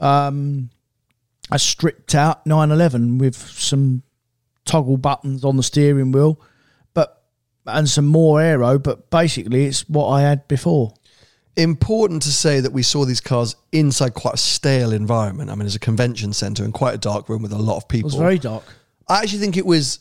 Um, 0.00 0.70
I 1.50 1.56
stripped 1.56 2.14
out 2.14 2.46
911 2.46 3.18
with 3.18 3.36
some 3.36 4.02
toggle 4.64 4.96
buttons 4.96 5.44
on 5.44 5.56
the 5.56 5.62
steering 5.62 6.12
wheel, 6.12 6.40
but 6.94 7.22
and 7.66 7.88
some 7.88 8.06
more 8.06 8.40
aero. 8.40 8.78
But 8.78 9.10
basically, 9.10 9.66
it's 9.66 9.88
what 9.88 10.08
I 10.08 10.22
had 10.22 10.46
before. 10.48 10.94
Important 11.56 12.22
to 12.22 12.30
say 12.32 12.60
that 12.60 12.72
we 12.72 12.82
saw 12.84 13.04
these 13.04 13.20
cars 13.20 13.56
inside 13.72 14.14
quite 14.14 14.34
a 14.34 14.38
stale 14.38 14.92
environment. 14.92 15.50
I 15.50 15.54
mean, 15.54 15.60
there's 15.60 15.74
a 15.74 15.80
convention 15.80 16.32
centre 16.32 16.62
and 16.64 16.72
quite 16.72 16.94
a 16.94 16.98
dark 16.98 17.28
room 17.28 17.42
with 17.42 17.52
a 17.52 17.58
lot 17.58 17.78
of 17.78 17.82
It 17.84 17.88
people. 17.88 18.08
was 18.08 18.14
very 18.14 18.38
dark. 18.38 18.62
I 19.08 19.22
actually 19.22 19.40
think 19.40 19.56
it 19.56 19.66
was, 19.66 19.98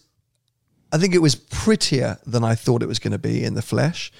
I 0.91 0.97
think 0.97 1.13
it 1.13 1.21
was 1.21 1.35
prettier 1.35 2.17
than 2.25 2.43
I 2.43 2.55
thought 2.55 2.81
it 2.81 2.87
was 2.87 2.99
going 2.99 3.11
to 3.11 3.17
be 3.17 3.43
in 3.43 3.55
the 3.55 3.61
flesh. 3.61 4.11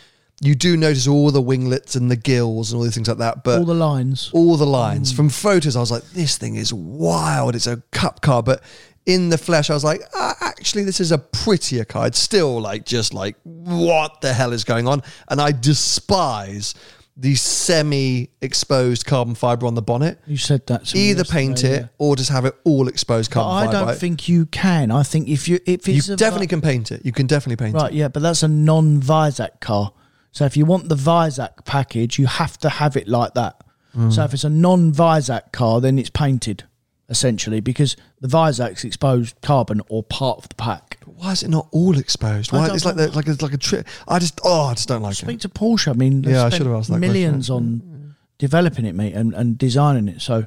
You 0.42 0.54
do 0.54 0.78
notice 0.78 1.08
all 1.08 1.32
the 1.32 1.42
winglets 1.42 1.96
and 1.96 2.12
the 2.12 2.16
gills 2.16 2.72
and 2.72 2.78
all 2.78 2.84
these 2.84 2.94
things 2.94 3.08
like 3.08 3.18
that, 3.18 3.44
but 3.44 3.60
all 3.60 3.66
the 3.66 3.74
lines. 3.74 4.30
all 4.34 4.56
the 4.56 4.68
lines 4.68 5.12
from 5.12 5.30
photos. 5.30 5.76
I 5.76 5.80
was 5.80 5.92
like, 5.92 6.04
this 6.12 6.38
thing 6.38 6.56
is 6.56 6.72
wild. 6.74 7.56
It's 7.56 7.66
a 7.66 7.82
cup 7.92 8.22
car, 8.22 8.44
but 8.44 8.62
in 9.08 9.30
the 9.30 9.38
flesh, 9.38 9.70
I 9.70 9.74
was 9.74 9.84
like, 9.84 10.02
ah, 10.14 10.36
actually, 10.42 10.84
this 10.84 11.00
is 11.00 11.12
a 11.12 11.18
prettier 11.18 11.86
car. 11.86 12.08
It's 12.08 12.20
still 12.20 12.60
like 12.62 12.86
just 12.86 13.14
like 13.16 13.36
what 13.44 14.22
the 14.22 14.34
hell 14.34 14.54
is 14.54 14.64
going 14.64 14.88
on, 14.88 15.02
and 15.30 15.42
I 15.42 15.54
despise 15.54 16.76
the 17.20 17.34
semi-exposed 17.36 19.06
carbon 19.06 19.36
fiber 19.36 19.66
on 19.66 19.76
the 19.76 19.82
bonnet. 19.82 20.20
You 20.28 20.38
said 20.38 20.66
that. 20.68 20.86
to 20.86 20.96
me 20.96 21.10
Either 21.10 21.20
yesterday, 21.22 21.40
paint 21.40 21.64
yeah. 21.64 21.70
it 21.70 21.90
or 21.98 22.16
just 22.16 22.30
have 22.30 22.46
it 22.46 22.56
all 22.64 22.88
exposed 22.88 23.32
But 23.32 23.42
carbon 23.42 23.70
I 23.70 23.72
fiber. 23.72 23.86
don't 23.92 24.00
think 24.00 24.30
you 24.30 24.46
can. 24.46 24.92
I 24.92 25.04
think 25.04 25.28
if 25.28 25.48
you 25.48 25.60
if 25.66 25.88
you 25.88 25.96
it's 25.98 26.10
a- 26.10 26.16
definitely 26.16 26.48
can 26.48 26.62
paint 26.62 26.92
it. 26.92 27.04
You 27.06 27.12
can 27.12 27.28
definitely 27.28 27.64
paint 27.64 27.76
it. 27.76 27.80
right, 27.80 27.94
yeah, 27.94 28.08
but 28.08 28.22
that's 28.22 28.44
a 28.44 28.48
non-Weissach 28.48 29.60
car. 29.60 29.94
So 30.32 30.46
if 30.46 30.56
you 30.56 30.66
want 30.66 30.90
the 30.90 30.96
Weissach 30.96 31.66
package, 31.66 32.20
you 32.20 32.28
have 32.28 32.58
to 32.60 32.70
have 32.70 32.96
it 32.96 33.08
like 33.08 33.34
that. 33.34 33.62
Hmm. 33.94 34.12
So 34.12 34.24
if 34.24 34.34
it's 34.34 34.44
a 34.44 34.50
non-Weissach 34.50 35.52
car, 35.52 35.82
then 35.82 35.98
it's 35.98 36.12
painted 36.12 36.66
essentially 37.10 37.62
because 37.62 37.96
the 38.22 38.28
Weissach's 38.28 38.84
exposed 38.84 39.36
carbon 39.42 39.82
or 39.90 40.04
part 40.04 40.38
of 40.40 40.50
the 40.50 40.56
pack. 40.56 40.87
Why 41.16 41.32
is 41.32 41.44
it 41.44 41.50
not 41.50 41.68
all 41.72 41.98
exposed? 41.98 42.54
I 42.54 42.58
Why 42.60 42.68
don't 42.68 42.76
it's 42.76 42.86
like 42.86 42.96
know. 42.96 43.08
the, 43.08 43.16
like 43.16 43.28
it's 43.28 43.42
like 43.42 43.54
a 43.54 43.58
trip. 43.58 43.88
I 44.08 44.20
just 44.20 44.40
oh, 44.44 44.66
I 44.68 44.74
just 44.74 44.88
don't 44.88 45.02
like 45.02 45.14
it. 45.14 45.16
Speak 45.18 45.36
it. 45.38 45.42
to 45.42 45.50
Porsche. 45.50 45.90
I 45.90 45.94
mean, 45.94 46.22
they've 46.22 46.34
Yeah, 46.34 46.46
I 46.46 46.50
spent 46.50 46.56
should 46.60 46.68
have 46.68 46.76
asked 46.76 46.90
that 46.90 47.00
millions 47.00 47.50
on 47.50 48.16
developing 48.38 48.86
it, 48.86 48.94
mate, 48.94 49.14
and, 49.14 49.34
and 49.34 49.58
designing 49.58 50.08
it. 50.08 50.22
So 50.22 50.46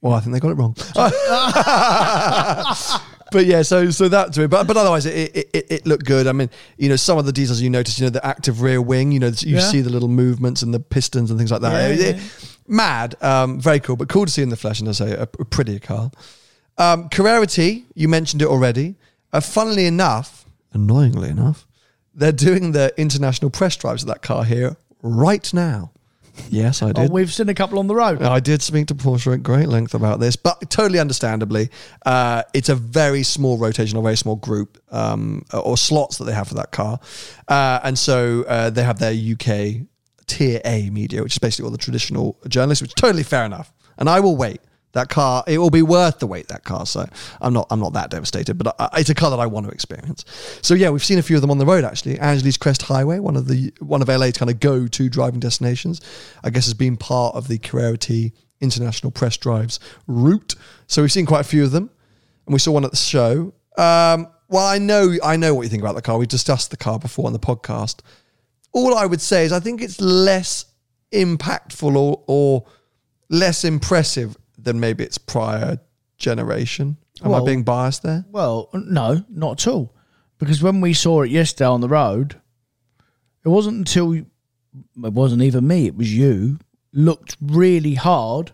Well, 0.00 0.12
I 0.14 0.20
think 0.20 0.32
they 0.34 0.40
got 0.40 0.50
it 0.50 0.54
wrong. 0.54 0.76
but 3.32 3.46
yeah, 3.46 3.62
so 3.62 3.90
so 3.90 4.08
that 4.08 4.32
to 4.34 4.42
it. 4.44 4.48
But 4.50 4.66
but 4.66 4.76
otherwise, 4.76 5.06
it, 5.06 5.34
it 5.36 5.50
it 5.52 5.66
it 5.70 5.86
looked 5.86 6.04
good. 6.04 6.26
I 6.26 6.32
mean, 6.32 6.50
you 6.78 6.88
know, 6.88 6.96
some 6.96 7.18
of 7.18 7.26
the 7.26 7.32
details 7.32 7.60
you 7.60 7.70
notice, 7.70 7.98
you 7.98 8.06
know, 8.06 8.10
the 8.10 8.24
active 8.24 8.62
rear 8.62 8.80
wing. 8.80 9.12
You 9.12 9.20
know, 9.20 9.28
you 9.38 9.56
Yeah. 9.56 9.60
see 9.60 9.80
the 9.80 9.90
little 9.90 10.08
movements 10.08 10.62
and 10.62 10.72
the 10.72 10.80
pistons 10.80 11.30
and 11.30 11.38
things 11.38 11.50
like 11.50 11.62
that. 11.62 11.72
Yeah, 11.72 11.88
It- 11.88 12.16
it- 12.16 12.22
mad, 12.66 13.14
um, 13.22 13.60
very 13.60 13.78
cool, 13.80 13.96
but 13.96 14.08
cool 14.08 14.24
to 14.24 14.32
see 14.32 14.42
in 14.42 14.48
the 14.48 14.56
flesh. 14.56 14.80
And 14.80 14.88
I 14.88 14.92
say 14.92 15.12
a, 15.12 15.22
a 15.22 15.26
prettier 15.44 15.78
car. 15.80 16.10
Um, 16.78 17.08
Carrera 17.08 17.46
T, 17.46 17.84
you 17.94 18.08
mentioned 18.08 18.42
it 18.42 18.48
already. 18.48 18.94
Uh, 19.34 19.40
funnily 19.40 19.84
enough, 19.84 20.46
annoyingly 20.72 21.28
enough, 21.28 21.66
they're 22.14 22.30
doing 22.30 22.70
the 22.70 22.94
international 22.96 23.50
press 23.50 23.76
drives 23.76 24.04
of 24.04 24.06
that 24.06 24.22
car 24.22 24.44
here 24.44 24.76
right 25.02 25.52
now. 25.52 25.90
Yes, 26.50 26.82
I 26.82 26.90
oh, 26.90 26.92
did. 26.92 27.10
we've 27.10 27.32
seen 27.32 27.48
a 27.48 27.54
couple 27.54 27.80
on 27.80 27.88
the 27.88 27.96
road. 27.96 28.22
I 28.22 28.38
did 28.38 28.62
speak 28.62 28.86
to 28.88 28.94
Porsche 28.94 29.34
at 29.34 29.42
great 29.42 29.66
length 29.66 29.92
about 29.92 30.20
this, 30.20 30.36
but 30.36 30.70
totally 30.70 31.00
understandably, 31.00 31.70
uh, 32.06 32.44
it's 32.54 32.68
a 32.68 32.76
very 32.76 33.24
small 33.24 33.58
rotation, 33.58 33.98
or 33.98 34.04
very 34.04 34.16
small 34.16 34.36
group 34.36 34.78
um, 34.92 35.44
or 35.52 35.76
slots 35.76 36.18
that 36.18 36.24
they 36.26 36.32
have 36.32 36.46
for 36.46 36.54
that 36.54 36.70
car, 36.70 37.00
uh, 37.48 37.80
and 37.82 37.98
so 37.98 38.44
uh, 38.46 38.70
they 38.70 38.84
have 38.84 39.00
their 39.00 39.12
UK 39.12 39.84
tier 40.28 40.60
A 40.64 40.90
media, 40.90 41.24
which 41.24 41.34
is 41.34 41.38
basically 41.40 41.64
all 41.64 41.72
the 41.72 41.78
traditional 41.78 42.38
journalists, 42.46 42.82
which 42.82 42.90
is 42.90 42.94
totally 42.94 43.24
fair 43.24 43.44
enough. 43.44 43.72
And 43.98 44.08
I 44.08 44.20
will 44.20 44.36
wait 44.36 44.60
That 44.94 45.08
car, 45.08 45.44
it 45.46 45.58
will 45.58 45.70
be 45.70 45.82
worth 45.82 46.18
the 46.18 46.26
wait. 46.26 46.48
That 46.48 46.64
car, 46.64 46.86
so 46.86 47.06
I'm 47.40 47.52
not, 47.52 47.66
I'm 47.70 47.80
not 47.80 47.92
that 47.92 48.10
devastated, 48.10 48.54
but 48.54 48.74
I, 48.78 48.88
it's 48.98 49.10
a 49.10 49.14
car 49.14 49.30
that 49.30 49.40
I 49.40 49.46
want 49.46 49.66
to 49.66 49.72
experience. 49.72 50.24
So 50.62 50.74
yeah, 50.74 50.90
we've 50.90 51.04
seen 51.04 51.18
a 51.18 51.22
few 51.22 51.36
of 51.36 51.42
them 51.42 51.50
on 51.50 51.58
the 51.58 51.66
road 51.66 51.84
actually. 51.84 52.18
Angeles 52.18 52.56
Crest 52.56 52.82
Highway, 52.82 53.18
one 53.18 53.36
of 53.36 53.48
the 53.48 53.72
one 53.80 54.02
of 54.02 54.08
LA's 54.08 54.36
kind 54.36 54.50
of 54.50 54.60
go-to 54.60 55.08
driving 55.08 55.40
destinations, 55.40 56.00
I 56.42 56.50
guess 56.50 56.64
has 56.64 56.74
been 56.74 56.96
part 56.96 57.34
of 57.34 57.48
the 57.48 57.58
Carrera 57.58 57.98
T 57.98 58.32
International 58.60 59.10
Press 59.10 59.36
Drives 59.36 59.80
route. 60.06 60.54
So 60.86 61.02
we've 61.02 61.12
seen 61.12 61.26
quite 61.26 61.40
a 61.40 61.48
few 61.48 61.64
of 61.64 61.72
them, 61.72 61.90
and 62.46 62.52
we 62.52 62.58
saw 62.58 62.72
one 62.72 62.84
at 62.84 62.90
the 62.90 62.96
show. 62.96 63.52
Um, 63.76 64.28
well, 64.48 64.66
I 64.66 64.78
know, 64.78 65.16
I 65.22 65.36
know 65.36 65.54
what 65.54 65.62
you 65.62 65.68
think 65.68 65.82
about 65.82 65.96
the 65.96 66.02
car. 66.02 66.18
We 66.18 66.26
discussed 66.26 66.70
the 66.70 66.76
car 66.76 66.98
before 66.98 67.26
on 67.26 67.32
the 67.32 67.38
podcast. 67.38 68.00
All 68.72 68.94
I 68.94 69.06
would 69.06 69.20
say 69.20 69.44
is 69.44 69.52
I 69.52 69.60
think 69.60 69.82
it's 69.82 70.00
less 70.00 70.66
impactful 71.12 71.96
or, 71.96 72.22
or 72.26 72.64
less 73.28 73.64
impressive 73.64 74.36
than 74.64 74.80
maybe 74.80 75.04
its 75.04 75.18
prior 75.18 75.78
generation. 76.18 76.96
Am 77.22 77.30
Well- 77.30 77.42
I 77.42 77.46
being 77.46 77.62
biased 77.62 78.02
there? 78.02 78.24
Well, 78.30 78.68
no, 78.74 79.24
not 79.28 79.60
at 79.66 79.72
all. 79.72 79.94
Because 80.38 80.62
when 80.62 80.80
we 80.80 80.92
saw 80.94 81.22
it 81.22 81.30
yesterday 81.30 81.66
on 81.66 81.80
the 81.80 81.88
road, 81.88 82.40
it 83.44 83.48
wasn't 83.48 83.76
until 83.78 84.12
it 84.14 84.26
wasn't 84.96 85.42
even 85.42 85.66
me, 85.66 85.86
it 85.86 85.96
was 85.96 86.12
you, 86.12 86.58
looked 86.92 87.36
really 87.40 87.94
hard. 87.94 88.52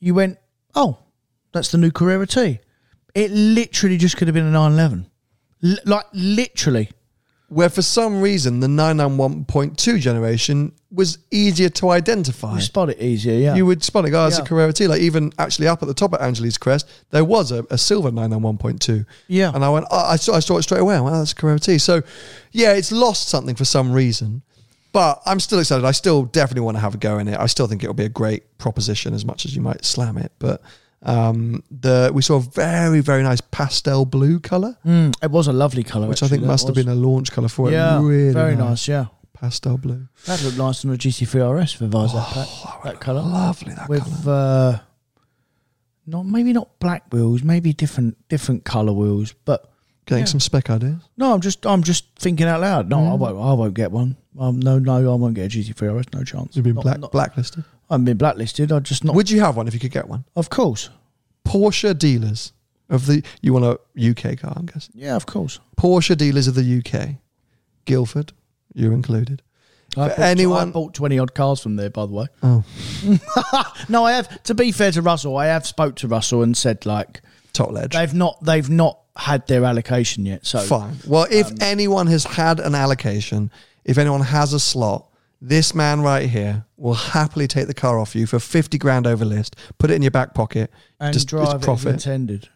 You 0.00 0.14
went, 0.14 0.38
oh, 0.74 0.98
that's 1.52 1.70
the 1.70 1.78
new 1.78 1.90
Carrera 1.90 2.26
T. 2.26 2.60
It 3.14 3.30
literally 3.30 3.98
just 3.98 4.16
could 4.16 4.28
have 4.28 4.34
been 4.34 4.46
a 4.46 4.50
911. 4.50 5.06
L- 5.64 5.76
like, 5.84 6.06
literally. 6.12 6.90
Where 7.48 7.70
for 7.70 7.80
some 7.80 8.20
reason 8.20 8.60
the 8.60 8.66
991.2 8.66 9.98
generation 9.98 10.72
was 10.90 11.18
easier 11.30 11.70
to 11.70 11.90
identify. 11.90 12.56
You 12.56 12.60
spot 12.60 12.90
it 12.90 13.00
easier, 13.00 13.34
yeah. 13.38 13.54
You 13.54 13.64
would 13.64 13.82
spot 13.82 14.06
it, 14.06 14.12
oh, 14.12 14.26
it's 14.26 14.38
a 14.38 14.42
Carrera 14.42 14.72
T. 14.72 14.86
Like 14.86 15.00
even 15.00 15.32
actually 15.38 15.66
up 15.66 15.82
at 15.82 15.88
the 15.88 15.94
top 15.94 16.12
of 16.12 16.20
Angeles 16.20 16.58
Crest, 16.58 16.88
there 17.10 17.24
was 17.24 17.50
a, 17.50 17.64
a 17.70 17.78
silver 17.78 18.10
991.2. 18.10 19.06
Yeah. 19.28 19.50
And 19.54 19.64
I 19.64 19.70
went, 19.70 19.86
oh, 19.90 19.96
I, 19.96 20.16
saw, 20.16 20.34
I 20.34 20.40
saw 20.40 20.58
it 20.58 20.62
straight 20.62 20.80
away. 20.80 21.00
Well, 21.00 21.14
oh, 21.14 21.18
that's 21.18 21.32
a 21.32 21.34
Carrera 21.34 21.58
T. 21.58 21.78
So 21.78 22.02
yeah, 22.52 22.74
it's 22.74 22.92
lost 22.92 23.28
something 23.28 23.54
for 23.54 23.64
some 23.64 23.92
reason. 23.92 24.42
But 24.92 25.22
I'm 25.26 25.40
still 25.40 25.58
excited. 25.58 25.84
I 25.84 25.92
still 25.92 26.24
definitely 26.24 26.62
want 26.62 26.76
to 26.76 26.80
have 26.80 26.94
a 26.94 26.98
go 26.98 27.18
in 27.18 27.28
it. 27.28 27.38
I 27.38 27.46
still 27.46 27.66
think 27.66 27.82
it'll 27.82 27.94
be 27.94 28.04
a 28.04 28.10
great 28.10 28.58
proposition 28.58 29.14
as 29.14 29.24
much 29.24 29.44
as 29.44 29.54
you 29.54 29.62
might 29.62 29.84
slam 29.84 30.16
it. 30.16 30.32
But 30.38 30.62
um, 31.02 31.62
the 31.70 32.10
we 32.12 32.22
saw 32.22 32.36
a 32.36 32.40
very, 32.40 33.00
very 33.00 33.22
nice 33.22 33.40
pastel 33.40 34.04
blue 34.04 34.40
colour, 34.40 34.76
Mm, 34.84 35.14
it 35.22 35.30
was 35.30 35.46
a 35.46 35.52
lovely 35.52 35.82
colour, 35.84 36.08
which 36.08 36.22
I 36.22 36.28
think 36.28 36.42
must 36.42 36.66
have 36.66 36.74
been 36.74 36.88
a 36.88 36.94
launch 36.94 37.30
colour 37.32 37.48
for 37.48 37.70
Yeah, 37.70 37.98
it. 37.98 38.02
Really 38.02 38.32
very 38.32 38.56
nice, 38.56 38.88
yeah. 38.88 39.06
Pastel 39.32 39.78
blue. 39.78 40.08
That 40.26 40.42
looked 40.42 40.58
nice 40.58 40.84
on 40.84 40.90
a 40.92 40.96
GT3 40.96 41.62
RS 41.62 41.72
for 41.74 41.86
Weissach, 41.86 42.34
that, 42.34 42.80
that 42.84 43.00
colour. 43.00 43.20
Lovely 43.22 43.74
that 43.74 43.88
with 43.88 44.24
colour. 44.24 44.74
uh, 44.74 44.78
not 46.06 46.26
maybe 46.26 46.52
not 46.52 46.78
black 46.80 47.12
wheels, 47.12 47.42
maybe 47.42 47.72
different 47.72 48.16
different 48.28 48.64
color 48.64 48.92
wheels. 48.92 49.34
But 49.44 49.70
Getting 50.06 50.22
yeah. 50.22 50.30
some 50.30 50.40
spec 50.40 50.70
ideas. 50.70 51.02
no, 51.18 51.34
I'm 51.34 51.40
just 51.40 51.66
I'm 51.66 51.82
just 51.82 52.06
thinking 52.18 52.46
out 52.46 52.62
loud. 52.62 52.88
No, 52.88 52.98
I 53.10 53.14
won't 53.14 53.36
I 53.38 53.52
won't 53.52 53.74
get 53.74 53.92
one. 53.92 54.16
Um, 54.40 54.58
no, 54.58 54.78
no, 54.78 54.96
I 55.12 55.14
won't 55.16 55.34
get 55.34 55.54
a 55.54 55.58
GT3 55.58 56.00
RS. 56.00 56.06
No 56.14 56.24
chance. 56.24 56.56
You've 56.56 56.64
been 56.64 56.74
Not- 56.76 56.84
black, 56.84 56.98
not- 57.00 57.12
blacklisted. 57.12 57.62
I 57.90 57.94
haven't 57.94 58.04
been 58.04 58.16
blacklisted. 58.18 58.70
I 58.72 58.78
just 58.80 59.04
not. 59.04 59.14
Would 59.14 59.30
you 59.30 59.40
have 59.40 59.56
one 59.56 59.66
if 59.68 59.74
you 59.74 59.80
could 59.80 59.92
get 59.92 60.08
one? 60.08 60.24
of 60.36 60.50
course. 60.50 60.90
Porsche 61.46 61.98
dealers 61.98 62.52
of 62.90 63.06
the 63.06 63.22
you 63.40 63.52
want 63.54 63.64
a 63.64 64.10
UK 64.10 64.38
car, 64.38 64.52
I'm 64.56 64.66
guessing. 64.66 64.92
Yeah, 64.94 65.16
of 65.16 65.24
course. 65.26 65.60
Porsche 65.78 66.16
dealers 66.16 66.46
of 66.46 66.54
the 66.54 66.78
UK, 66.84 67.16
Guildford, 67.86 68.32
you're 68.74 68.92
included. 68.92 69.42
I 69.96 70.08
bought, 70.08 70.18
anyone- 70.18 70.68
I 70.68 70.70
bought 70.72 70.92
twenty 70.94 71.18
odd 71.18 71.34
cars 71.34 71.60
from 71.60 71.76
there, 71.76 71.88
by 71.88 72.04
the 72.04 72.12
way. 72.12 72.26
Oh, 72.42 72.62
No, 73.88 74.04
I 74.04 74.12
have. 74.12 74.42
To 74.44 74.54
be 74.54 74.70
fair 74.72 74.90
to 74.92 75.02
Russell, 75.02 75.36
I 75.36 75.46
have 75.46 75.66
spoke 75.66 75.96
to 75.96 76.08
Russell 76.08 76.42
and 76.42 76.54
said 76.56 76.84
like 76.84 77.22
top 77.54 77.70
ledge. 77.72 77.94
they've 77.94 78.12
not 78.14 78.44
they've 78.44 78.68
not 78.68 78.98
had 79.16 79.46
their 79.46 79.64
allocation 79.64 80.26
yet. 80.26 80.44
So 80.46 80.58
Fine. 80.60 80.98
Well, 81.06 81.26
if 81.30 81.50
um, 81.50 81.56
anyone 81.60 82.06
has 82.08 82.24
had 82.24 82.60
an 82.60 82.74
allocation, 82.74 83.50
if 83.84 83.96
anyone 83.98 84.20
has 84.20 84.52
a 84.52 84.60
slot, 84.60 85.07
this 85.40 85.74
man 85.74 86.00
right 86.00 86.28
here 86.28 86.64
will 86.76 86.94
happily 86.94 87.46
take 87.46 87.66
the 87.66 87.74
car 87.74 87.98
off 87.98 88.14
you 88.16 88.26
for 88.26 88.38
50 88.38 88.78
grand 88.78 89.06
over 89.06 89.24
list, 89.24 89.56
put 89.78 89.90
it 89.90 89.94
in 89.94 90.02
your 90.02 90.10
back 90.10 90.34
pocket, 90.34 90.70
and 91.00 91.12
just 91.12 91.28
drive 91.28 91.48
it 91.48 91.54
as 91.56 91.64
profit. 91.64 91.92
intended. 91.94 92.48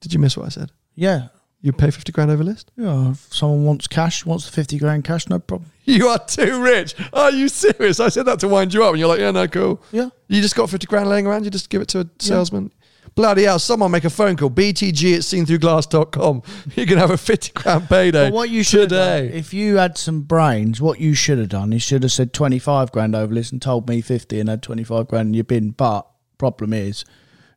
Did 0.00 0.12
you 0.12 0.18
miss 0.18 0.36
what 0.36 0.46
I 0.46 0.50
said? 0.50 0.72
Yeah, 0.94 1.28
You 1.62 1.72
pay 1.72 1.90
50 1.90 2.12
grand 2.12 2.30
over 2.30 2.44
list? 2.44 2.70
Yeah, 2.76 3.10
if 3.12 3.32
someone 3.34 3.64
wants 3.64 3.86
cash, 3.86 4.24
wants 4.26 4.46
the 4.46 4.52
50 4.52 4.78
grand 4.78 5.04
cash, 5.04 5.28
no 5.28 5.38
problem. 5.38 5.70
You 5.88 6.08
are 6.08 6.18
too 6.18 6.60
rich. 6.62 6.96
Are 7.12 7.30
you 7.30 7.48
serious? 7.48 8.00
I 8.00 8.08
said 8.08 8.24
that 8.26 8.40
to 8.40 8.48
wind 8.48 8.74
you 8.74 8.82
up, 8.82 8.90
and 8.90 8.98
you're 8.98 9.08
like, 9.08 9.20
yeah, 9.20 9.30
no, 9.30 9.46
cool. 9.46 9.80
Yeah. 9.92 10.08
You 10.26 10.42
just 10.42 10.56
got 10.56 10.68
50 10.68 10.84
grand 10.88 11.08
laying 11.08 11.26
around, 11.28 11.44
you 11.44 11.50
just 11.50 11.70
give 11.70 11.80
it 11.80 11.86
to 11.88 12.00
a 12.00 12.06
salesman. 12.18 12.72
Bloody 13.14 13.44
hell, 13.44 13.58
someone 13.58 13.90
make 13.90 14.04
a 14.04 14.10
phone 14.10 14.36
call. 14.36 14.50
BTG 14.50 15.14
at 15.14 15.20
seenthroughglass.com. 15.20 16.42
You 16.76 16.86
can 16.86 16.98
have 16.98 17.10
a 17.10 17.16
50 17.16 17.52
grand 17.54 17.88
payday 17.88 18.26
But 18.26 18.34
what 18.34 18.50
you 18.50 18.62
should 18.62 18.90
have 18.90 19.22
done, 19.22 19.24
if 19.32 19.54
you 19.54 19.76
had 19.76 19.96
some 19.96 20.22
brains, 20.22 20.80
what 20.80 21.00
you 21.00 21.14
should 21.14 21.38
have 21.38 21.48
done 21.48 21.72
is 21.72 21.82
should 21.82 22.02
have 22.02 22.12
said 22.12 22.32
25 22.32 22.92
grand 22.92 23.14
over 23.14 23.32
this 23.32 23.50
and 23.52 23.62
told 23.62 23.88
me 23.88 24.00
50 24.00 24.40
and 24.40 24.48
had 24.48 24.62
25 24.62 25.08
grand 25.08 25.28
in 25.28 25.34
your 25.34 25.44
bin. 25.44 25.70
But 25.70 26.06
problem 26.38 26.72
is, 26.72 27.04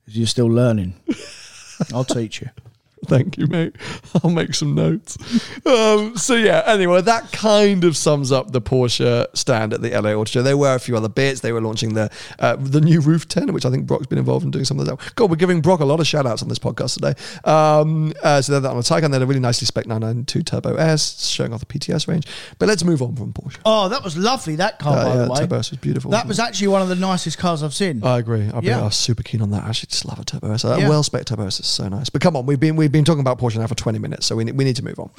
is 0.07 0.17
you're 0.17 0.27
still 0.27 0.47
learning. 0.47 0.95
I'll 1.93 2.05
teach 2.05 2.41
you. 2.41 2.49
Thank 3.05 3.37
you, 3.37 3.47
mate. 3.47 3.75
I'll 4.23 4.29
make 4.29 4.53
some 4.53 4.75
notes. 4.75 5.17
Um, 5.65 6.17
so 6.17 6.35
yeah, 6.35 6.63
anyway, 6.65 7.01
that 7.01 7.31
kind 7.31 7.83
of 7.83 7.95
sums 7.95 8.31
up 8.31 8.51
the 8.51 8.61
Porsche 8.61 9.25
stand 9.35 9.73
at 9.73 9.81
the 9.81 9.89
LA 9.91 10.11
Auto 10.11 10.25
Show. 10.25 10.41
There 10.41 10.57
were 10.57 10.75
a 10.75 10.79
few 10.79 10.95
other 10.97 11.09
bits. 11.09 11.41
They 11.41 11.51
were 11.51 11.61
launching 11.61 11.93
the 11.93 12.09
uh, 12.39 12.55
the 12.59 12.81
new 12.81 12.99
roof 13.01 13.27
tent, 13.27 13.51
which 13.53 13.65
I 13.65 13.69
think 13.69 13.87
Brock's 13.87 14.07
been 14.07 14.19
involved 14.19 14.43
in 14.45 14.51
doing 14.51 14.65
some 14.65 14.79
of 14.79 14.85
that. 14.85 15.15
God, 15.15 15.29
we're 15.29 15.35
giving 15.37 15.61
Brock 15.61 15.79
a 15.79 15.85
lot 15.85 15.99
of 15.99 16.07
shout 16.07 16.25
outs 16.25 16.41
on 16.43 16.49
this 16.49 16.59
podcast 16.59 16.95
today. 16.95 17.13
Um, 17.49 18.13
uh, 18.23 18.41
so 18.41 18.51
they're 18.53 18.61
that 18.61 18.69
on 18.71 18.77
a 18.77 18.81
Taycan. 18.81 19.11
They're 19.11 19.23
a 19.23 19.25
really 19.25 19.39
nicely 19.39 19.65
spec 19.65 19.85
992 19.87 20.43
Turbo 20.43 20.75
S, 20.75 21.25
showing 21.27 21.53
off 21.53 21.59
the 21.61 21.65
PTS 21.65 22.07
range. 22.07 22.27
But 22.57 22.67
let's 22.67 22.83
move 22.83 23.01
on 23.01 23.15
from 23.15 23.33
Porsche. 23.33 23.59
Oh, 23.65 23.89
that 23.89 24.03
was 24.03 24.17
lovely, 24.17 24.55
that 24.57 24.79
car, 24.79 24.97
Uh, 24.97 25.03
by 25.05 25.09
yeah, 25.15 25.23
the 25.25 25.31
way. 25.31 25.39
Turbo 25.39 25.57
S 25.57 25.71
was 25.71 25.79
beautiful. 25.79 26.11
That 26.11 26.27
wasn't 26.27 26.45
it? 26.45 26.49
actually 26.49 26.67
one 26.69 26.81
of 26.81 26.89
the 26.89 26.95
nicest 26.95 27.37
cars 27.37 27.63
I've 27.63 27.73
seen. 27.73 28.03
I 28.03 28.19
agree. 28.19 28.41
Be 28.59 28.67
Yeah. 28.67 28.81
I 28.81 28.83
was 28.85 28.95
super 28.95 29.23
keen 29.23 29.41
on 29.41 29.51
that. 29.51 29.63
I 29.63 29.69
actually 29.69 29.87
just 29.87 30.05
love 30.05 30.19
a 30.19 30.23
Turbo 30.25 30.51
S. 30.51 30.63
That 30.63 30.79
Yeah. 30.79 30.89
well 30.89 31.03
spec 31.03 31.25
Turbo 31.25 31.45
S 31.47 31.59
is 31.59 31.65
so 31.65 31.87
nice. 31.87 32.09
But 32.09 32.21
come 32.21 32.35
on, 32.35 32.45
we've 32.45 32.59
been 32.59 32.75
we've 32.75 32.88
been 32.91 33.05
talking 33.05 33.21
about 33.21 33.39
Porsche 33.39 33.57
now 33.57 33.67
for 33.67 33.75
20 33.75 33.99
minutes, 33.99 34.25
so 34.25 34.35
we 34.35 34.43
need, 34.43 34.57
we 34.57 34.63
need 34.63 34.75
to 34.75 34.83
move 34.83 34.99
on. 34.99 35.09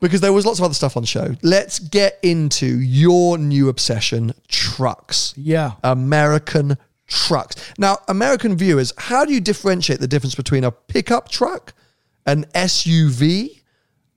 because 0.00 0.20
there 0.20 0.32
was 0.32 0.46
lots 0.46 0.58
of 0.58 0.64
other 0.64 0.74
stuff 0.74 0.96
on 0.96 1.02
the 1.02 1.06
show. 1.06 1.34
Let's 1.42 1.78
get 1.78 2.18
into 2.22 2.66
your 2.66 3.38
new 3.38 3.68
obsession, 3.68 4.32
trucks. 4.48 5.34
yeah. 5.36 5.72
American 5.84 6.76
trucks. 7.06 7.56
Now, 7.78 7.98
American 8.08 8.56
viewers, 8.56 8.92
how 8.96 9.24
do 9.24 9.32
you 9.34 9.40
differentiate 9.40 10.00
the 10.00 10.08
difference 10.08 10.34
between 10.34 10.64
a 10.64 10.70
pickup 10.70 11.28
truck, 11.28 11.74
an 12.26 12.44
SUV, 12.54 13.59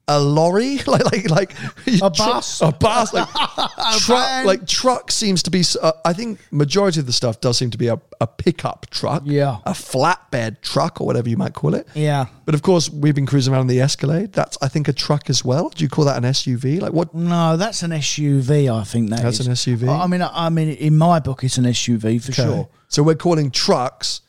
a 0.08 0.20
lorry, 0.20 0.78
like 0.88 1.06
like 1.06 1.30
like 1.30 1.56
A 2.02 2.10
bus? 2.10 2.62
a 2.62 2.72
bus, 2.72 3.14
like 3.14 3.28
truck. 4.00 4.46
Like 4.46 4.68
truck 4.68 5.12
seems 5.12 5.44
to 5.44 5.50
be. 5.52 5.64
Uh, 5.82 5.94
I 6.04 6.14
think 6.14 6.40
majority 6.52 7.00
of 7.00 7.06
the 7.06 7.14
stuff 7.14 7.40
does 7.40 7.58
seem 7.58 7.70
to 7.72 7.78
be 7.78 7.88
a, 7.88 8.00
a 8.20 8.28
pickup 8.28 8.88
truck, 8.90 9.24
Yeah. 9.26 9.58
a 9.66 9.72
flatbed 9.72 10.62
truck 10.62 11.00
or 11.00 11.08
whatever 11.08 11.30
you 11.30 11.38
might 11.38 11.54
call 11.54 11.74
it. 11.74 11.88
Yeah. 11.94 12.26
But 12.46 12.54
of 12.56 12.62
course, 12.64 12.90
we've 12.90 13.16
been 13.16 13.26
cruising 13.26 13.54
around 13.54 13.62
in 13.62 13.68
the 13.68 13.80
Escalade. 13.82 14.34
That's 14.34 14.58
I 14.62 14.68
think 14.68 14.88
a 14.90 14.94
truck 14.94 15.30
as 15.30 15.46
well. 15.46 15.70
Do 15.70 15.84
you 15.84 15.90
call 15.90 16.04
that 16.06 16.18
an 16.18 16.24
SUV? 16.30 16.82
Like 16.82 16.92
what? 16.94 17.14
No, 17.16 17.56
that's 17.56 17.82
an 17.84 17.92
SUV. 17.92 18.74
I 18.74 18.84
think 18.84 19.10
that 19.12 19.22
That's 19.22 19.40
is. 19.40 19.48
an 19.48 19.54
SUV? 19.54 19.88
I 19.88 20.08
mean, 20.08 20.22
I 20.22 20.30
I 20.48 20.50
mean, 20.50 20.70
in 20.70 20.98
my 20.98 21.20
book, 21.22 21.44
it's 21.46 21.58
an 21.58 21.64
SUV 21.66 22.22
for 22.22 22.32
Okay. 22.34 22.44
sure. 22.44 22.68
So 22.90 23.04
we're 23.04 23.16
calling 23.16 23.52
trucks 23.52 24.20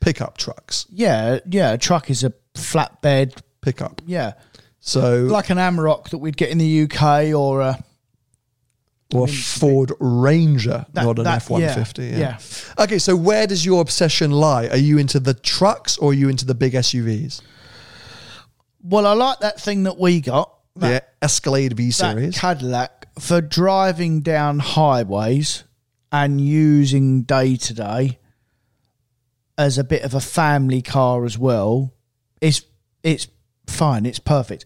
pickup 0.00 0.36
trucks. 0.38 0.86
Yeah, 0.90 1.40
yeah. 1.48 1.72
A 1.72 1.78
truck 1.78 2.08
is 2.10 2.22
a 2.22 2.32
flatbed. 2.54 3.40
Pickup. 3.62 4.02
Yeah, 4.06 4.34
So 4.86 5.22
like 5.22 5.48
an 5.48 5.56
Amarok 5.56 6.10
that 6.10 6.18
we'd 6.18 6.36
get 6.36 6.50
in 6.50 6.58
the 6.58 6.82
UK, 6.82 7.32
or 7.34 7.62
a 7.62 7.82
or 9.14 9.24
a 9.24 9.28
Ford 9.28 9.92
Ranger, 9.98 10.84
That- 10.92 11.04
not 11.04 11.18
an 11.18 11.26
F 11.26 11.48
one 11.48 11.62
fifty. 11.62 12.06
yeah, 12.08 12.38
Okay, 12.78 12.98
so 12.98 13.16
where 13.16 13.46
does 13.46 13.64
your 13.64 13.80
obsession 13.80 14.30
lie? 14.30 14.66
Are 14.68 14.76
you 14.76 14.98
into 14.98 15.20
the 15.20 15.32
trucks 15.32 15.96
or 15.96 16.10
are 16.10 16.14
you 16.14 16.28
into 16.28 16.44
the 16.44 16.54
big 16.54 16.74
SUVs? 16.74 17.40
well, 18.82 19.06
I 19.06 19.14
like 19.14 19.40
that 19.40 19.58
thing 19.58 19.84
that 19.84 19.98
we 19.98 20.20
got. 20.20 20.50
That, 20.76 21.16
the 21.20 21.24
Escalade 21.24 21.72
V 21.74 21.86
that 21.86 21.92
series. 21.94 22.38
Cadillac 22.38 23.08
for 23.18 23.40
driving 23.40 24.20
down 24.20 24.58
highways 24.58 25.64
and 26.12 26.40
using 26.40 27.22
day 27.22 27.56
to 27.56 27.72
day 27.72 28.18
as 29.56 29.78
a 29.78 29.84
bit 29.84 30.02
of 30.02 30.12
a 30.14 30.20
family 30.20 30.82
car 30.82 31.24
as 31.24 31.38
well. 31.38 31.94
It's 32.42 32.62
it's 33.02 33.28
fine. 33.66 34.06
It's 34.06 34.18
perfect. 34.18 34.64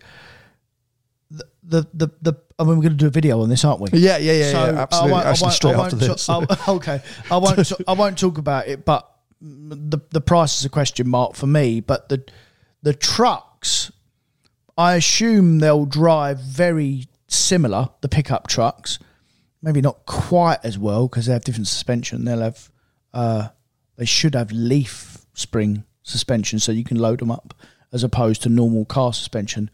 The 1.31 1.45
the 1.63 1.87
the, 1.93 2.09
the 2.23 2.35
I 2.59 2.65
mean, 2.65 2.77
we're 2.77 2.83
going 2.83 2.91
to 2.91 2.95
do 2.97 3.07
a 3.07 3.11
video 3.11 3.41
on 3.43 3.49
this, 3.51 3.65
aren't 3.65 3.81
we? 3.81 3.91
yeah, 3.93 4.17
yeah, 4.17 4.33
yeah, 4.33 4.51
So, 4.53 4.65
yeah, 4.65 4.79
I 4.79 4.83
absolutely. 4.83 5.13
I 5.13 5.31
Actually, 5.31 5.45
won't- 5.47 5.55
straight 5.55 5.75
I 5.77 5.85
after 5.85 5.97
this. 5.97 6.29
I- 6.29 6.47
okay, 6.69 7.03
I 7.31 7.37
won't. 7.37 7.73
I 7.87 7.93
won't 7.93 8.19
talk 8.19 8.39
about 8.39 8.67
it, 8.69 8.85
but 8.85 9.09
the 9.41 9.99
the 10.11 10.21
price 10.21 10.59
is 10.59 10.65
a 10.65 10.69
question 10.71 11.09
mark 11.09 11.35
for 11.35 11.47
me. 11.47 11.81
But 11.81 12.09
the 12.09 12.25
the 12.83 12.95
trucks, 12.95 13.93
I 14.79 14.95
assume 14.95 15.59
they'll 15.59 15.85
drive 15.87 16.41
very 16.41 17.07
similar. 17.29 17.91
The 18.01 18.09
pickup 18.09 18.47
trucks, 18.49 18.99
maybe 19.63 19.81
not 19.83 20.07
quite 20.07 20.61
as 20.65 20.79
well 20.79 21.07
because 21.09 21.27
they 21.27 21.33
have 21.35 21.45
different 21.45 21.69
suspension. 21.69 22.25
They'll 22.25 22.41
have, 22.41 22.71
uh, 23.13 23.49
they 23.97 24.07
should 24.07 24.35
have 24.35 24.51
leaf 24.53 25.19
spring 25.35 25.85
suspension, 26.03 26.59
so 26.59 26.73
you 26.73 26.85
can 26.85 26.97
load 26.99 27.19
them 27.21 27.31
up 27.31 27.53
as 27.93 28.03
opposed 28.05 28.43
to 28.43 28.49
normal 28.49 28.85
car 28.85 29.13
suspension. 29.13 29.71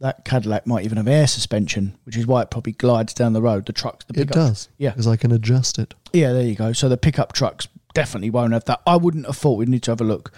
That 0.00 0.24
Cadillac 0.24 0.66
might 0.66 0.84
even 0.84 0.96
have 0.96 1.06
air 1.06 1.26
suspension, 1.28 1.96
which 2.04 2.16
is 2.16 2.26
why 2.26 2.42
it 2.42 2.50
probably 2.50 2.72
glides 2.72 3.14
down 3.14 3.34
the 3.34 3.42
road. 3.42 3.66
The 3.66 3.72
trucks, 3.72 4.04
the 4.08 4.20
It 4.20 4.28
does. 4.30 4.68
yeah, 4.76 4.90
Because 4.90 5.06
I 5.06 5.16
can 5.16 5.30
adjust 5.30 5.78
it. 5.78 5.94
yeah. 6.12 6.32
There 6.32 6.42
you 6.42 6.56
go. 6.56 6.72
So 6.72 6.88
the 6.88 6.96
pickup 6.96 7.32
trucks 7.32 7.68
definitely 7.94 8.30
won't 8.30 8.52
have 8.52 8.64
that. 8.64 8.80
I 8.86 8.96
wouldn't 8.96 9.26
have 9.26 9.36
thought 9.36 9.58
we'd 9.58 9.68
need 9.68 9.82
to 9.84 9.90
have 9.92 10.00
a 10.00 10.04
look, 10.04 10.32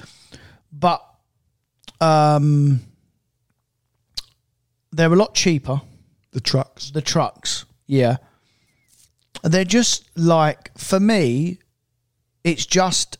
but 0.70 1.02
um, 2.00 2.80
they're 4.92 5.12
a 5.12 5.16
lot 5.16 5.34
cheaper 5.34 5.80
The 6.32 6.40
trucks. 6.40 6.90
the 6.90 7.00
trucks, 7.00 7.64
yeah, 7.86 8.16
they're 9.42 9.64
just 9.64 10.08
like 10.16 10.76
for 10.76 11.00
me, 11.00 11.58
it's 12.42 12.66
just 12.66 13.18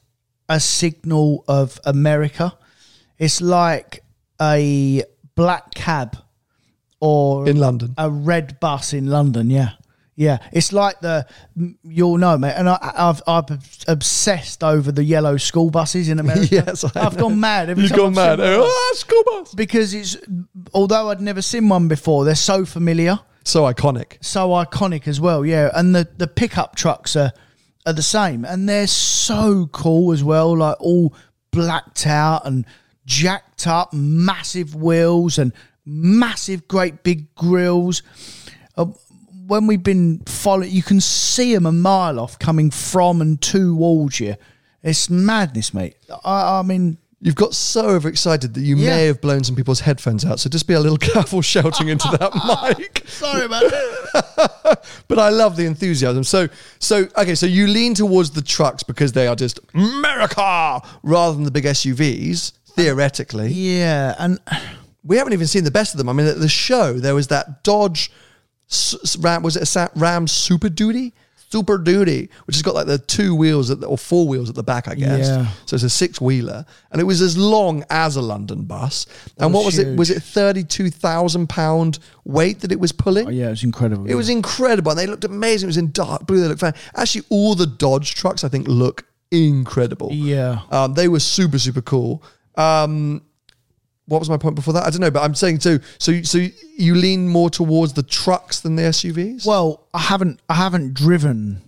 a 0.49 0.61
signal 0.61 1.45
of 1.49 1.81
America. 1.85 2.57
It's 3.19 3.41
like 3.41 4.03
a 4.41 5.05
black 5.35 5.75
cab 5.75 6.17
or 7.01 7.49
In 7.49 7.59
London. 7.59 7.95
a 7.99 8.11
red 8.11 8.59
bus 8.61 8.93
in 8.93 9.07
London. 9.09 9.51
Yeah, 9.51 9.71
yeah. 10.17 10.39
It's 10.53 10.73
like 10.73 11.01
the 11.01 11.27
you'll 11.85 12.19
know, 12.19 12.39
mate. 12.39 12.55
And 12.57 12.69
I, 12.69 12.93
I've 12.97 13.23
I've 13.27 13.85
obsessed 13.89 14.65
over 14.65 14.91
the 14.91 15.05
yellow 15.05 15.37
school 15.37 15.71
buses 15.71 16.09
in 16.09 16.19
America. 16.25 16.47
Yes, 16.51 16.85
I 16.85 17.07
I've 17.07 17.15
know. 17.15 17.29
gone 17.29 17.41
mad. 17.41 17.71
Every 17.71 17.85
You've 17.85 17.93
gone 17.93 18.17
I've 18.19 18.39
mad. 18.39 18.41
Oh, 18.41 18.61
one. 18.61 18.69
Oh, 18.71 18.93
school 18.97 19.23
bus. 19.27 19.55
because 19.55 19.93
it's 19.95 20.17
although 20.73 21.11
I'd 21.11 21.21
never 21.21 21.43
seen 21.43 21.69
one 21.69 21.89
before, 21.89 22.25
they're 22.25 22.35
so 22.35 22.65
familiar 22.65 23.19
So 23.45 23.63
iconic. 23.65 24.17
so 24.23 24.49
iconic 24.51 25.07
as 25.07 25.21
well. 25.21 25.45
Yeah, 25.45 25.71
and 25.75 25.95
the 25.95 26.09
the 26.17 26.27
pickup 26.27 26.75
trucks 26.77 27.17
are 27.17 27.33
are 27.87 27.93
the 27.93 28.03
same, 28.03 28.45
and 28.47 28.67
they're 28.69 28.87
so 28.87 29.69
cool 29.73 30.13
as 30.13 30.25
well. 30.25 30.57
Like 30.57 30.77
all 30.81 31.15
blacked 31.51 32.07
out 32.07 32.47
and 32.47 32.65
jacked 33.07 33.67
up, 33.67 33.93
massive 33.93 34.75
wheels 34.75 35.39
and 35.39 35.53
massive, 35.85 36.67
great 36.69 37.03
big 37.03 37.35
grills. 37.35 38.03
Uh, 38.77 38.87
when 39.47 39.67
we've 39.67 39.83
been 39.83 40.21
following, 40.27 40.71
you 40.71 40.83
can 40.83 41.01
see 41.01 41.55
them 41.55 41.67
a 41.67 41.73
mile 41.73 42.19
off 42.19 42.39
coming 42.39 42.71
from 42.71 43.21
and 43.21 43.41
towards 43.41 44.21
you. 44.21 44.37
It's 44.83 45.09
madness, 45.11 45.75
mate. 45.75 45.97
I, 46.25 46.59
I 46.59 46.63
mean, 46.63 46.99
You've 47.21 47.37
got 47.37 47.55
so 47.55 47.87
overexcited 47.87 48.53
that 48.53 48.61
you 48.61 48.77
Yeah. 48.77 48.91
may 48.97 49.07
have 49.07 49.23
blown 49.23 49.45
some 49.45 49.57
people's 49.57 49.81
headphones 49.81 50.27
out. 50.27 50.41
So 50.41 50.51
just 50.51 50.67
be 50.69 50.75
a 50.75 50.81
little 50.81 50.99
careful 51.13 51.41
shouting 51.41 51.89
into 51.89 52.07
that 52.19 52.35
mic. 52.79 53.03
sorry 53.09 53.47
about 53.47 53.63
that. 53.63 54.85
But 55.09 55.19
I 55.19 55.31
love 55.31 55.57
the 55.57 55.65
enthusiasm. 55.65 56.23
So, 56.25 56.49
so 56.81 57.09
okay. 57.17 57.35
So 57.35 57.47
you 57.47 57.67
lean 57.67 57.95
towards 57.95 58.33
the 58.33 58.43
trucks 58.43 58.83
because 58.83 59.13
they 59.13 59.27
are 59.27 59.35
just 59.37 59.59
America 59.73 60.83
rather 61.03 61.35
than 61.35 61.45
the 61.45 61.51
big 61.51 61.65
SUVs. 61.65 62.53
Theoretically, 62.75 63.49
yeah, 63.49 64.15
and 64.19 64.39
we 65.05 65.17
haven't 65.17 65.33
even 65.33 65.47
seen 65.47 65.65
the 65.65 65.71
best 65.71 65.95
of 65.95 65.99
them. 65.99 66.09
I 66.09 66.13
mean, 66.13 66.27
at 66.27 66.41
the 66.41 66.49
show 66.49 66.95
there 66.95 67.15
was 67.15 67.29
that 67.29 67.63
Dodge 67.63 68.11
Ram. 69.19 69.43
Was 69.43 69.57
it 69.57 69.77
a 69.77 69.91
Ram 69.95 70.27
Super 70.27 70.69
Duty? 70.69 71.13
Super 71.55 71.79
Duty, 71.79 72.31
which 72.47 72.57
has 72.57 72.63
got 72.63 72.75
like 72.75 72.89
the 72.89 72.99
two 72.99 73.33
wheels 73.33 73.71
at 73.71 73.79
the, 73.79 73.87
or 73.87 73.97
four 73.97 74.27
wheels 74.27 74.49
at 74.49 74.57
the 74.57 74.65
back, 74.65 74.89
I 74.89 74.97
guess. 74.97 75.29
Yeah. 75.29 75.47
So 75.67 75.77
it's 75.77 75.85
a 75.85 75.91
six 75.91 76.21
wheeler, 76.21 76.67
and 76.91 77.01
it 77.01 77.05
was 77.05 77.21
as 77.21 77.39
long 77.39 77.85
as 77.91 78.17
a 78.17 78.23
London 78.23 78.65
bus. 78.65 79.07
And 79.39 79.55
what 79.55 79.65
was 79.65 79.77
was 79.77 79.87
it? 79.87 79.97
Was 79.97 80.11
it 80.11 80.21
thirty 80.21 80.65
two 80.65 80.91
thousand 80.91 81.49
pound 81.49 82.01
weight 82.25 82.59
that 82.61 82.73
it 82.73 82.81
was 82.81 82.91
pulling? 82.91 83.29
oh, 83.29 83.31
yeah, 83.31 83.47
it 83.47 83.51
was 83.51 83.63
incredible. 83.63 84.11
It 84.11 84.15
was 84.15 84.31
incredible. 84.31 84.91
And 84.91 84.99
they 84.99 85.07
looked 85.07 85.23
amazing. 85.23 85.69
It 85.69 85.71
was 85.71 85.77
in 85.77 85.93
dark 85.93 86.27
blue. 86.27 86.41
They 86.41 86.49
looked 86.49 86.61
fan. 86.61 86.75
Actually, 86.97 87.25
all 87.29 87.55
the 87.55 87.69
Dodge 87.69 88.17
trucks, 88.17 88.43
I 88.43 88.49
think, 88.49 88.67
look 88.67 89.05
incredible. 89.31 90.09
Yeah. 90.13 90.61
Um, 90.73 90.95
they 90.95 91.07
were 91.07 91.21
super, 91.21 91.61
super 91.61 91.83
cool. 91.83 92.25
Um, 92.57 93.23
what 94.07 94.19
was 94.19 94.29
my 94.29 94.37
point 94.37 94.55
before 94.55 94.75
that? 94.75 94.85
I 94.85 94.91
don't 94.91 95.01
know, 95.01 95.11
but 95.11 95.23
I'm 95.23 95.35
saying 95.35 95.61
so. 95.61 95.79
So, 95.99 96.23
so 96.23 96.47
you 96.77 96.95
lean 96.95 97.29
more 97.29 97.49
towards 97.49 97.95
the 97.95 98.03
trucks 98.03 98.61
than 98.61 98.77
the 98.77 98.83
SUVs. 98.83 99.47
Well, 99.47 99.87
I 99.95 100.01
haven't 100.01 100.41
I 100.49 100.55
haven't 100.55 100.95
driven 100.95 101.63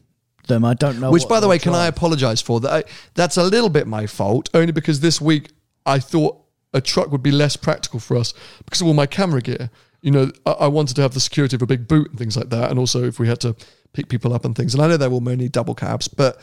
them. 0.46 0.64
I 0.64 0.75
don't 0.75 1.01
know. 1.01 1.11
Which, 1.11 1.29
by 1.29 1.40
the 1.40 1.49
way, 1.49 1.59
can 1.59 1.75
I 1.75 1.87
apologise 1.87 2.42
for 2.42 2.61
that? 2.61 2.70
I, 2.70 2.85
that's 3.14 3.37
a 3.37 3.42
little 3.42 3.70
bit 3.70 3.87
my 3.87 4.07
fault, 4.07 4.51
only 4.53 4.72
because 4.72 5.01
this 5.01 5.20
week 5.20 5.51
I 5.87 5.99
thought 5.99 6.42
a 6.75 6.81
truck 6.81 7.11
would 7.11 7.22
be 7.22 7.31
less 7.31 7.57
practical 7.57 8.01
for 8.01 8.16
us 8.16 8.35
because 8.64 8.83
of 8.83 8.87
all 8.87 8.94
my 8.94 9.07
camera 9.07 9.40
gear. 9.40 9.70
You 10.03 10.11
know, 10.11 10.31
I, 10.44 10.51
I 10.53 10.66
wanted 10.66 10.94
to 10.96 11.03
have 11.03 11.14
the 11.14 11.20
security 11.20 11.57
of 11.57 11.62
a 11.62 11.66
big 11.66 11.88
boot 11.88 12.11
and 12.11 12.18
things 12.18 12.37
like 12.37 12.51
that, 12.51 12.70
and 12.70 12.79
also 12.79 13.05
if 13.05 13.18
we 13.18 13.29
had 13.29 13.40
to 13.40 13.57
pick 13.94 14.09
people 14.11 14.35
up 14.35 14.44
and 14.44 14.55
things. 14.55 14.75
And 14.75 14.83
I 14.83 14.88
know 14.88 14.99
they 14.99 15.09
will 15.09 15.27
only 15.27 15.49
double 15.49 15.75
cabs, 15.75 16.07
but 16.07 16.38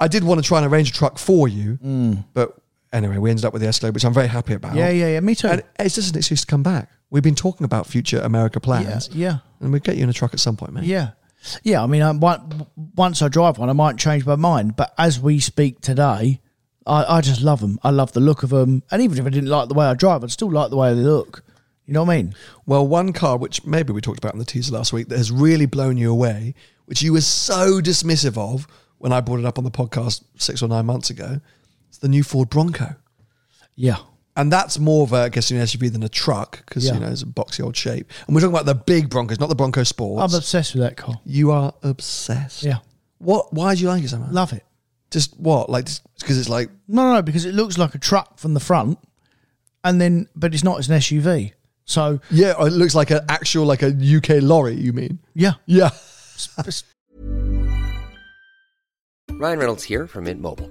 I 0.00 0.08
did 0.08 0.24
want 0.24 0.42
to 0.42 0.46
try 0.46 0.58
and 0.60 0.66
arrange 0.66 0.90
a 0.90 0.92
truck 0.92 1.18
for 1.18 1.46
you. 1.46 1.78
But 2.34 2.58
anyway, 2.92 3.18
we 3.18 3.30
ended 3.30 3.44
up 3.44 3.52
with 3.52 3.62
the 3.62 3.68
Escalade, 3.68 3.94
which 3.94 4.04
I'm 4.04 4.14
very 4.14 4.28
happy 4.28 4.54
about. 4.54 4.74
Yeah, 4.74 4.90
yeah, 4.90 5.08
yeah. 5.08 5.20
Me 5.20 5.34
too. 5.34 5.48
And 5.48 5.62
it's 5.78 5.94
just 5.94 6.12
an 6.12 6.18
excuse 6.18 6.40
to 6.42 6.46
come 6.46 6.62
back. 6.62 6.90
We've 7.10 7.22
been 7.22 7.34
talking 7.34 7.64
about 7.64 7.86
future 7.86 8.20
America 8.20 8.60
plans. 8.60 9.08
yeah. 9.12 9.38
And 9.60 9.70
we'll 9.72 9.80
get 9.80 9.96
you 9.96 10.02
in 10.04 10.10
a 10.10 10.12
truck 10.12 10.34
at 10.34 10.40
some 10.40 10.56
point, 10.56 10.72
mate. 10.72 10.84
Yeah. 10.84 11.10
Yeah, 11.62 11.82
I 11.82 11.86
mean, 11.86 12.02
I, 12.02 12.08
on- 12.10 12.66
once 12.96 13.22
I 13.22 13.28
drive 13.28 13.58
one, 13.58 13.70
I 13.70 13.72
might 13.72 13.96
change 13.96 14.26
my 14.26 14.34
mind. 14.34 14.74
But 14.76 14.92
as 14.98 15.20
we 15.20 15.38
speak 15.38 15.80
today, 15.80 16.40
I, 16.86 17.16
I 17.18 17.20
just 17.20 17.40
love 17.42 17.60
them. 17.60 17.78
I 17.84 17.90
love 17.90 18.12
the 18.12 18.20
look 18.20 18.42
of 18.42 18.50
them. 18.50 18.82
And 18.90 19.00
even 19.02 19.18
if 19.18 19.24
I 19.26 19.28
didn't 19.30 19.48
like 19.50 19.68
the 19.68 19.74
way 19.74 19.86
I 19.86 19.94
drive, 19.94 20.24
I'd 20.24 20.30
still 20.30 20.50
like 20.50 20.70
the 20.70 20.76
way 20.76 20.92
they 20.94 21.00
look. 21.02 21.44
You 21.86 21.94
know 21.94 22.02
what 22.02 22.12
I 22.14 22.16
mean? 22.16 22.34
Well, 22.66 22.86
one 22.86 23.12
car, 23.12 23.36
which 23.36 23.64
maybe 23.64 23.92
we 23.92 24.00
talked 24.00 24.18
about 24.18 24.32
in 24.32 24.40
the 24.40 24.44
teaser 24.44 24.72
last 24.74 24.92
week, 24.92 25.08
that 25.08 25.18
has 25.18 25.30
really 25.30 25.66
blown 25.66 25.96
you 25.96 26.10
away, 26.10 26.54
which 26.86 27.00
you 27.02 27.12
were 27.12 27.20
so 27.20 27.80
dismissive 27.80 28.36
of 28.36 28.66
when 28.98 29.12
I 29.12 29.20
brought 29.20 29.38
it 29.38 29.46
up 29.46 29.56
on 29.58 29.64
the 29.64 29.70
podcast 29.70 30.24
six 30.36 30.62
or 30.62 30.68
nine 30.68 30.84
months 30.86 31.10
ago, 31.10 31.40
it's 31.96 32.02
the 32.02 32.08
new 32.08 32.22
Ford 32.22 32.50
Bronco. 32.50 32.94
Yeah. 33.74 33.96
And 34.36 34.52
that's 34.52 34.78
more 34.78 35.02
of 35.04 35.14
a, 35.14 35.16
I 35.16 35.28
guess, 35.30 35.50
an 35.50 35.56
SUV 35.56 35.90
than 35.90 36.02
a 36.02 36.10
truck 36.10 36.62
because, 36.66 36.84
Yeah. 36.84 36.94
you 36.94 37.00
know, 37.00 37.06
it's 37.08 37.22
a 37.22 37.26
boxy 37.26 37.64
old 37.64 37.74
shape. 37.74 38.10
And 38.26 38.34
we're 38.34 38.42
talking 38.42 38.54
about 38.54 38.66
the 38.66 38.74
big 38.74 39.08
Broncos, 39.08 39.40
not 39.40 39.48
the 39.48 39.54
Bronco 39.54 39.82
Sports. 39.82 40.20
I'm 40.34 40.38
obsessed 40.38 40.74
with 40.74 40.82
that 40.82 40.98
car. 40.98 41.14
you 41.24 41.50
are 41.52 41.72
obsessed. 41.82 42.62
Yeah. 42.62 42.78
What? 43.16 43.54
Why 43.54 43.74
do 43.74 43.80
you 43.80 43.88
like 43.88 44.04
it 44.04 44.10
so 44.10 44.18
much? 44.18 44.30
Love 44.30 44.52
it. 44.52 44.62
Just 45.10 45.38
what? 45.40 45.70
Like, 45.70 45.88
because 46.20 46.38
it's 46.38 46.50
like, 46.50 46.68
No, 46.86 47.02
no, 47.04 47.14
no, 47.14 47.22
because 47.22 47.46
it 47.46 47.54
looks 47.54 47.78
like 47.78 47.94
a 47.94 47.98
truck 47.98 48.38
from 48.38 48.52
the 48.52 48.60
front, 48.60 48.98
and 49.84 49.98
then, 49.98 50.28
but 50.36 50.52
it's 50.52 50.62
not. 50.64 50.78
It's 50.80 50.88
an 50.88 50.96
SUV. 50.98 51.52
So 51.86 52.20
yeah, 52.30 52.54
it 52.62 52.72
looks 52.74 52.94
like 52.94 53.10
an 53.10 53.20
actual, 53.30 53.64
like 53.64 53.82
a 53.82 53.88
UK 53.88 54.42
lorry, 54.42 54.74
you 54.74 54.92
mean? 54.92 55.18
yeah, 55.34 55.52
Yeah. 55.64 55.90
Ryan 59.30 59.58
Reynolds 59.58 59.84
here 59.84 60.06
from 60.06 60.24
Mint 60.24 60.40
Mobile. 60.40 60.70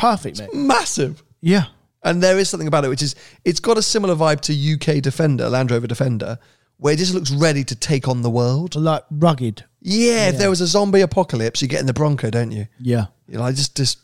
Perfect, 0.00 0.40
mate. 0.40 0.54
massive. 0.54 1.22
Yeah. 1.40 1.66
And 2.02 2.22
there 2.22 2.38
is 2.38 2.48
something 2.48 2.68
about 2.68 2.84
it 2.84 2.88
which 2.88 3.02
is 3.02 3.14
it's 3.44 3.60
got 3.60 3.76
a 3.76 3.82
similar 3.82 4.14
vibe 4.14 4.40
to 4.42 4.94
UK 4.96 5.02
Defender, 5.02 5.48
Land 5.48 5.70
Rover 5.70 5.86
Defender, 5.86 6.38
where 6.78 6.94
it 6.94 6.96
just 6.96 7.12
looks 7.12 7.30
ready 7.30 7.62
to 7.64 7.74
take 7.76 8.08
on 8.08 8.22
the 8.22 8.30
world. 8.30 8.74
Like 8.74 9.04
rugged. 9.10 9.64
Yeah, 9.82 10.28
if 10.28 10.38
there 10.38 10.50
was 10.50 10.60
a 10.60 10.66
zombie 10.66 11.02
apocalypse, 11.02 11.62
you 11.62 11.68
get 11.68 11.80
in 11.80 11.86
the 11.86 11.92
Bronco, 11.92 12.30
don't 12.30 12.50
you? 12.50 12.66
Yeah. 12.78 13.06
You 13.28 13.38
know, 13.38 13.44
I 13.44 13.52
just 13.52 13.76
just 13.76 13.98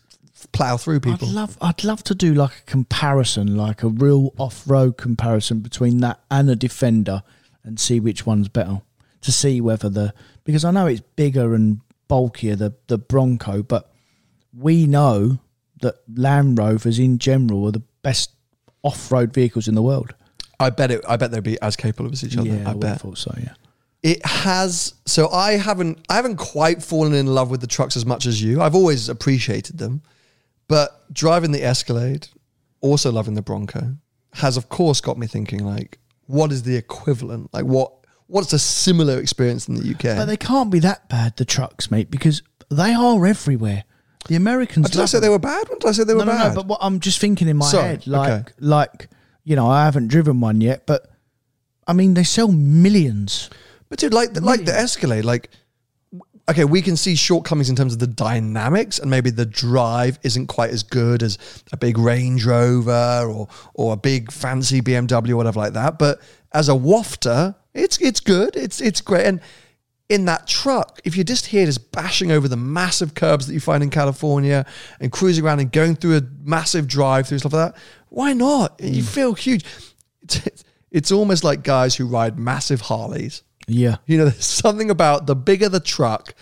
plow 0.53 0.77
through 0.77 1.01
people. 1.01 1.29
I'd 1.29 1.35
love 1.35 1.59
I'd 1.61 1.85
love 1.85 2.05
to 2.05 2.15
do 2.15 2.35
like 2.35 2.59
a 2.59 2.71
comparison, 2.71 3.57
like 3.57 3.83
a 3.83 3.89
real 3.89 4.33
off 4.39 4.63
road 4.69 4.97
comparison 4.99 5.61
between 5.61 5.99
that 5.99 6.21
and 6.31 6.51
a 6.51 6.57
defender 6.57 7.23
and 7.65 7.81
see 7.81 8.01
which 8.01 8.27
one's 8.27 8.49
better. 8.49 8.83
To 9.23 9.33
see 9.33 9.61
whether 9.61 9.89
the 9.89 10.15
because 10.45 10.65
I 10.65 10.71
know 10.71 10.87
it's 10.87 11.01
bigger 11.01 11.55
and 11.55 11.81
bulkier, 12.09 12.55
the 12.55 12.75
the 12.87 12.99
Bronco, 12.99 13.63
but 13.63 13.91
we 14.57 14.87
know 14.87 15.41
that 15.81 15.97
Land 16.15 16.59
Rovers 16.59 16.99
in 16.99 17.19
general 17.19 17.67
are 17.67 17.73
the 17.73 17.83
best 18.03 18.31
off 18.83 19.11
road 19.11 19.33
vehicles 19.33 19.69
in 19.69 19.75
the 19.75 19.83
world. 19.83 20.15
I 20.59 20.71
bet 20.71 20.91
it. 20.91 21.05
I 21.09 21.17
bet 21.17 21.31
they'd 21.31 21.43
be 21.43 21.61
as 21.61 21.77
capable 21.77 22.11
as 22.11 22.25
each 22.25 22.37
other. 22.37 22.49
yeah, 22.49 22.65
I 22.67 22.71
have 22.71 22.81
bet 22.81 23.01
thought 23.01 23.19
so, 23.19 23.35
yeah. 23.39 23.55
it 24.03 24.25
has. 24.25 24.95
So 25.05 25.29
I 25.29 25.53
haven't. 25.53 25.99
I 26.09 26.15
haven't 26.15 26.37
quite 26.37 26.83
fallen 26.83 27.15
in 27.15 27.27
love 27.27 27.51
with 27.51 27.61
the 27.61 27.67
trucks 27.67 27.97
as 27.97 28.07
much 28.07 28.27
as 28.27 28.43
you. 28.43 28.63
I've 28.63 28.75
always 28.75 29.09
appreciated 29.09 29.79
them, 29.79 30.03
but 30.69 31.13
driving 31.13 31.53
the 31.53 31.63
Escalade, 31.63 32.29
also 32.81 33.13
loving 33.13 33.35
the 33.35 33.43
Bronco, 33.43 33.97
has 34.35 34.57
of 34.57 34.69
course 34.69 35.01
got 35.01 35.19
me 35.19 35.27
thinking 35.27 35.65
like, 35.65 35.99
what 36.27 36.53
is 36.53 36.63
the 36.63 36.77
equivalent? 36.77 37.53
Like 37.53 37.65
what? 37.65 37.93
What's 38.29 38.53
a 38.53 38.59
similar 38.59 39.21
experience 39.21 39.69
in 39.69 39.77
the 39.77 39.95
UK? 39.95 40.17
But 40.17 40.25
they 40.25 40.37
can't 40.37 40.69
be 40.69 40.81
that 40.81 41.09
bad, 41.09 41.37
the 41.37 41.45
trucks, 41.45 41.93
mate, 41.93 42.11
because 42.11 42.43
they 42.71 42.93
are 42.93 43.25
everywhere. 43.25 43.85
The 44.29 44.37
Americans 44.37 44.87
oh, 44.87 44.89
did 44.91 45.01
I 45.01 45.05
say 45.07 45.21
they 45.21 45.29
were 45.29 45.39
bad? 45.39 45.69
When 45.69 45.79
did 45.79 45.89
I 45.89 45.93
say 45.93 46.05
they 46.05 46.15
were 46.15 46.25
no, 46.25 46.33
no, 46.33 46.39
bad? 46.39 46.49
no. 46.49 46.55
But 46.55 46.67
what 46.67 46.79
I'm 46.83 47.01
just 47.01 47.21
thinking 47.21 47.49
in 47.49 47.57
my 47.57 47.67
Sorry, 47.67 47.89
head, 47.89 48.07
like, 48.07 48.33
okay. 48.33 48.53
like 48.59 49.09
you 49.45 49.57
know, 49.57 49.69
I 49.69 49.85
haven't 49.85 50.09
driven 50.09 50.41
one 50.41 50.61
yet, 50.61 50.87
but 50.87 51.09
I 51.87 51.93
mean, 51.93 52.15
they 52.15 52.25
sell 52.25 52.51
millions. 52.51 53.49
But 53.89 54.01
dude, 54.01 54.13
like 54.13 54.33
the, 54.35 54.41
like 54.41 54.65
the 54.65 54.77
Escalade, 54.77 55.25
like 55.25 55.51
okay, 56.49 56.65
we 56.65 56.81
can 56.81 56.97
see 56.97 57.17
shortcomings 57.17 57.69
in 57.69 57.77
terms 57.77 57.93
of 57.93 57.99
the 57.99 58.07
dynamics, 58.07 58.99
and 58.99 59.11
maybe 59.11 59.31
the 59.31 59.47
drive 59.47 60.19
isn't 60.23 60.47
quite 60.47 60.71
as 60.71 60.83
good 60.83 61.23
as 61.23 61.39
a 61.73 61.77
big 61.77 61.99
Range 61.99 62.45
Rover 62.45 63.27
or 63.29 63.49
or 63.75 63.93
a 63.93 63.97
big 63.97 64.33
fancy 64.33 64.81
BMW 64.81 65.31
or 65.31 65.37
whatever 65.37 65.61
like 65.61 65.73
that. 65.75 65.99
But 65.99 66.21
as 66.53 66.69
a 66.69 66.75
wafter, 66.75 67.55
it's 67.75 67.99
it's 67.99 68.21
good. 68.21 68.57
It's 68.57 68.81
it's 68.81 69.01
great. 69.01 69.27
And 69.27 69.41
in 70.09 70.25
that 70.27 70.47
truck, 70.47 71.01
if 71.05 71.17
you're 71.17 71.25
just 71.25 71.47
here 71.47 71.67
just 71.67 71.91
bashing 71.93 72.31
over 72.31 72.49
the 72.49 72.57
massive 72.57 73.15
curbs 73.15 73.47
that 73.47 73.55
you 73.55 73.61
find 73.61 73.83
in 73.83 73.91
California 73.91 74.65
and 75.01 75.11
cruising 75.11 75.45
around 75.45 75.61
and 75.61 75.73
going 75.73 75.97
through 75.97 76.17
a 76.17 76.23
massive 76.43 76.87
drive 76.87 77.27
through 77.27 77.39
stuff 77.39 77.53
like 77.53 77.73
that, 77.73 77.81
why 78.09 78.33
not? 78.33 78.81
You 78.81 79.03
mm. 79.03 79.07
feel 79.07 79.35
huge. 79.35 79.65
It's, 80.23 80.65
it's 80.91 81.13
almost 81.13 81.45
like 81.45 81.63
guys 81.63 81.97
who 81.97 82.07
ride 82.07 82.39
massive 82.39 82.83
Harleys. 82.83 83.43
Yeah, 83.69 83.97
You 84.07 84.19
know, 84.19 84.25
there's 84.27 84.45
something 84.47 84.91
about 84.91 85.27
the 85.27 85.35
bigger 85.35 85.69
the 85.69 85.81
truck. 85.81 86.35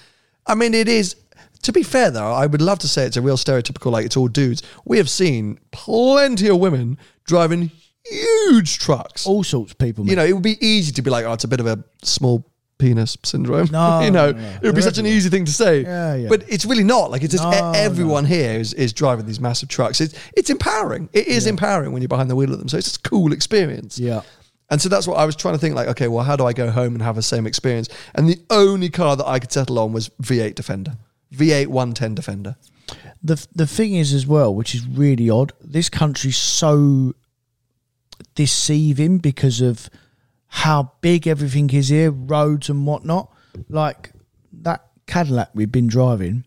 I 0.46 0.55
mean, 0.55 0.74
it 0.74 0.88
is. 0.88 1.16
To 1.62 1.72
be 1.72 1.83
fair, 1.83 2.11
though, 2.11 2.33
I 2.33 2.44
would 2.44 2.61
love 2.61 2.79
to 2.81 2.88
say 2.88 3.07
it's 3.07 3.16
a 3.16 3.22
real 3.22 3.38
stereotypical, 3.38 3.90
like 3.90 4.05
it's 4.05 4.18
all 4.18 4.29
dudes. 4.29 4.62
We 4.85 4.98
have 4.98 5.09
seen 5.09 5.59
plenty 5.70 6.48
of 6.48 6.59
women 6.59 6.98
driving 7.24 7.70
huge 8.05 8.79
trucks. 8.79 9.27
all 9.27 9.42
sorts 9.42 9.72
of 9.72 9.79
people. 9.79 10.07
You 10.07 10.16
know, 10.16 10.24
it 10.24 10.35
would 10.35 10.42
be 10.42 10.62
easy 10.64 10.92
to 10.92 11.03
be 11.03 11.09
like, 11.09 11.24
oh, 11.24 11.33
it's 11.33 11.44
a 11.44 11.48
bit 11.48 11.61
of 11.61 11.66
a 11.66 11.83
small 12.03 12.44
penis 12.78 13.16
syndrome. 13.22 13.68
No, 13.70 14.00
you 14.04 14.10
know, 14.10 14.32
no, 14.32 14.38
no. 14.38 14.48
it 14.62 14.62
would 14.62 14.74
be 14.74 14.82
such 14.82 14.98
an 14.98 15.06
easy 15.06 15.30
thing 15.30 15.44
to 15.44 15.52
say. 15.52 15.82
Yeah, 15.82 16.14
yeah. 16.14 16.28
But 16.28 16.44
it's 16.48 16.64
really 16.64 16.84
not. 16.84 17.10
Like, 17.10 17.22
it's 17.22 17.32
just 17.32 17.44
No, 17.44 17.72
everyone 17.74 18.24
here 18.24 18.58
is, 18.58 18.74
is 18.74 18.92
driving 18.92 19.26
these 19.26 19.40
massive 19.40 19.68
trucks. 19.68 20.00
It's, 20.00 20.14
it's 20.37 20.50
empowering. 20.50 21.08
It 21.12 21.26
is 21.26 21.46
empowering 21.46 21.92
when 21.92 22.02
you're 22.02 22.08
behind 22.08 22.30
the 22.30 22.37
wheel 22.37 22.52
of 22.52 22.58
them. 22.58 22.68
So 22.68 22.76
it's 22.78 22.87
just 22.88 23.06
a 23.06 23.08
cool 23.08 23.32
experience. 23.32 23.98
yeah. 23.98 24.22
And 24.70 24.80
so 24.80 24.88
that's 24.88 25.06
what 25.06 25.18
I 25.18 25.26
was 25.26 25.37
trying 25.37 25.54
to 25.54 25.58
think 25.58 25.74
like, 25.74 25.88
okay, 25.88 26.08
well, 26.08 26.24
how 26.24 26.37
do 26.37 26.46
I 26.46 26.54
go 26.54 26.70
home 26.70 26.94
and 26.94 27.02
have 27.02 27.16
the 27.16 27.22
same 27.22 27.46
experience? 27.46 27.88
And 28.14 28.26
the 28.28 28.40
only 28.48 28.88
car 28.88 29.14
that 29.14 29.26
I 29.26 29.38
could 29.38 29.52
settle 29.52 29.78
on 29.78 29.92
was 29.92 30.08
V8 30.22 30.54
Defender, 30.54 30.96
V8 31.34 31.66
110 31.66 32.14
Defender. 32.14 32.56
The 33.22 33.46
the 33.54 33.66
thing 33.66 33.94
is 33.94 34.12
as 34.14 34.26
well, 34.26 34.54
which 34.54 34.74
is 34.74 34.87
really 34.87 35.28
odd. 35.28 35.52
This 35.60 35.90
country's 35.90 36.38
so 36.38 37.14
deceiving 38.34 39.18
because 39.18 39.60
of 39.60 39.88
how 40.54 40.92
big 41.00 41.26
everything 41.26 41.68
is 41.70 41.88
here, 41.88 42.12
roads 42.12 42.68
and 42.68 42.86
whatnot. 42.86 43.28
Like 43.68 44.12
that 44.52 44.86
Cadillac 45.06 45.50
we've 45.52 45.72
been 45.72 45.88
driving, 45.88 46.44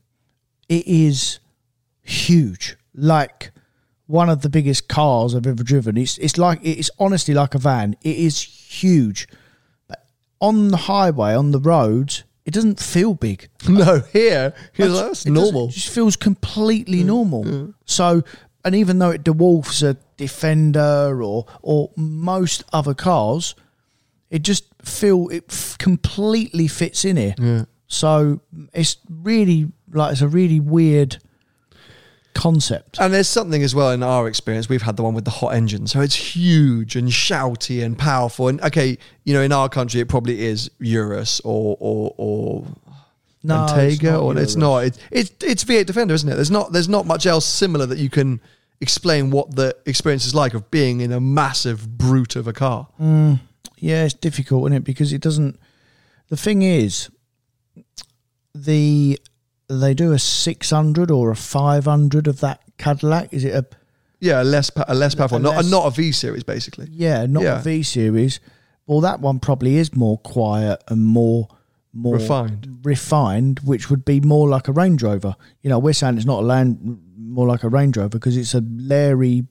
it 0.69 0.87
is 0.87 1.39
huge. 2.01 2.77
Like 2.95 3.51
one 4.05 4.29
of 4.29 4.43
the 4.43 4.49
biggest 4.49 4.87
cars 4.87 5.35
I've 5.35 5.45
ever 5.45 5.61
driven. 5.61 5.97
It's 5.97 6.17
it's 6.19 6.37
like 6.37 6.59
it's 6.63 6.89
honestly 6.97 7.33
like 7.33 7.53
a 7.53 7.57
van. 7.57 7.97
It 8.01 8.15
is 8.15 8.41
huge. 8.41 9.27
But 9.89 10.05
on 10.39 10.69
the 10.69 10.77
highway, 10.77 11.33
on 11.33 11.51
the 11.51 11.59
roads, 11.59 12.23
it 12.45 12.53
doesn't 12.53 12.79
feel 12.79 13.13
big. 13.13 13.49
No, 13.67 13.99
here, 14.13 14.53
here's 14.71 14.93
like, 14.93 15.05
that's 15.07 15.25
It 15.25 15.31
normal. 15.31 15.67
It 15.67 15.73
just 15.73 15.89
feels 15.89 16.15
completely 16.15 17.03
mm, 17.03 17.07
normal. 17.07 17.73
So, 17.83 18.23
and 18.63 18.73
even 18.73 18.99
though 18.99 19.11
it 19.11 19.25
dwarfs 19.25 19.81
a 19.81 19.97
Defender 20.15 21.21
or 21.21 21.45
or 21.61 21.91
most 21.97 22.63
other 22.71 22.93
cars, 22.93 23.53
it 24.29 24.43
just 24.43 24.65
feel 24.83 25.29
it 25.29 25.45
f- 25.49 25.77
completely 25.77 26.67
fits 26.67 27.05
in 27.05 27.17
here. 27.17 27.67
So 27.87 28.41
it's 28.73 28.97
really 29.09 29.71
like 29.91 30.11
it's 30.11 30.21
a 30.21 30.27
really 30.27 30.59
weird 30.59 31.17
concept. 32.33 32.99
And 32.99 33.13
there's 33.13 33.27
something 33.27 33.63
as 33.63 33.73
well 33.73 33.91
in 33.91 34.03
our 34.03 34.27
experience. 34.27 34.69
We've 34.69 34.81
had 34.81 34.95
the 34.97 35.03
one 35.03 35.13
with 35.13 35.25
the 35.25 35.31
hot 35.31 35.55
engine, 35.55 35.87
so 35.87 36.01
it's 36.01 36.15
huge 36.15 36.95
and 36.95 37.07
shouty 37.09 37.83
and 37.83 37.97
powerful. 37.97 38.47
And 38.47 38.61
okay, 38.61 38.97
you 39.23 39.33
know, 39.33 39.41
in 39.41 39.51
our 39.51 39.69
country, 39.69 40.01
it 40.01 40.07
probably 40.09 40.45
is 40.45 40.69
Urus 40.79 41.39
or 41.43 41.77
or 41.79 42.13
or 42.17 42.65
No, 43.43 43.65
it's 43.65 44.01
not 44.03 44.19
or 44.19 44.33
Urus. 44.33 44.43
it's 44.43 44.55
not. 44.55 44.77
It's 44.83 44.99
it's 45.11 45.31
it's 45.43 45.63
V8 45.63 45.85
Defender, 45.85 46.13
isn't 46.13 46.29
it? 46.29 46.35
There's 46.35 46.51
not 46.51 46.71
there's 46.73 46.89
not 46.89 47.05
much 47.05 47.25
else 47.25 47.45
similar 47.45 47.85
that 47.85 47.97
you 47.97 48.09
can 48.09 48.39
explain 48.79 49.31
what 49.31 49.55
the 49.55 49.75
experience 49.87 50.25
is 50.27 50.35
like 50.35 50.53
of 50.53 50.69
being 50.69 51.01
in 51.01 51.11
a 51.11 51.19
massive 51.19 51.97
brute 51.97 52.35
of 52.35 52.47
a 52.47 52.53
car. 52.53 52.87
Mm. 53.01 53.39
Yeah, 53.77 54.05
it's 54.05 54.13
difficult, 54.13 54.63
isn't 54.63 54.77
it? 54.77 54.83
Because 54.83 55.13
it 55.13 55.21
doesn't. 55.21 55.59
The 56.29 56.37
thing 56.37 56.61
is, 56.61 57.09
the 58.53 59.19
they 59.69 59.93
do 59.93 60.11
a 60.13 60.19
six 60.19 60.69
hundred 60.69 61.11
or 61.11 61.29
a 61.31 61.35
five 61.35 61.85
hundred 61.85 62.27
of 62.27 62.39
that 62.39 62.61
Cadillac. 62.77 63.33
Is 63.33 63.43
it 63.43 63.53
a 63.53 63.65
Yeah, 64.19 64.41
a 64.41 64.45
less 64.45 64.71
a 64.87 64.95
less 64.95 65.15
powerful, 65.15 65.37
A 65.37 65.41
not 65.41 65.55
less- 65.57 65.67
a, 65.67 65.69
not 65.69 65.85
a 65.87 65.91
V 65.91 66.11
series, 66.11 66.43
basically. 66.43 66.87
Yeah, 66.91 67.25
not 67.25 67.43
Yeah. 67.43 67.59
a 67.59 67.61
V 67.61 67.83
series. 67.83 68.39
Well, 68.85 69.01
that 69.01 69.19
one 69.19 69.39
probably 69.39 69.75
is 69.77 69.93
more 69.95 70.17
quiet 70.19 70.83
and 70.87 71.05
more 71.05 71.49
more 71.93 72.15
Refined. 72.15 72.79
refined, 72.83 73.59
which 73.63 73.89
would 73.89 74.05
be 74.05 74.19
more 74.21 74.47
like 74.47 74.67
a 74.67 74.71
Range 74.71 75.01
Rover. 75.01 75.35
You 75.61 75.69
know, 75.69 75.79
we're 75.79 75.93
saying 75.93 76.17
it's 76.17 76.25
not 76.27 76.43
a 76.43 76.45
land, 76.45 76.99
more 77.17 77.47
like 77.47 77.63
a 77.63 77.69
Range 77.69 77.97
Rover 77.97 78.09
because 78.09 78.37
it's 78.37 78.53
a 78.53 78.61
Larry 78.61 79.45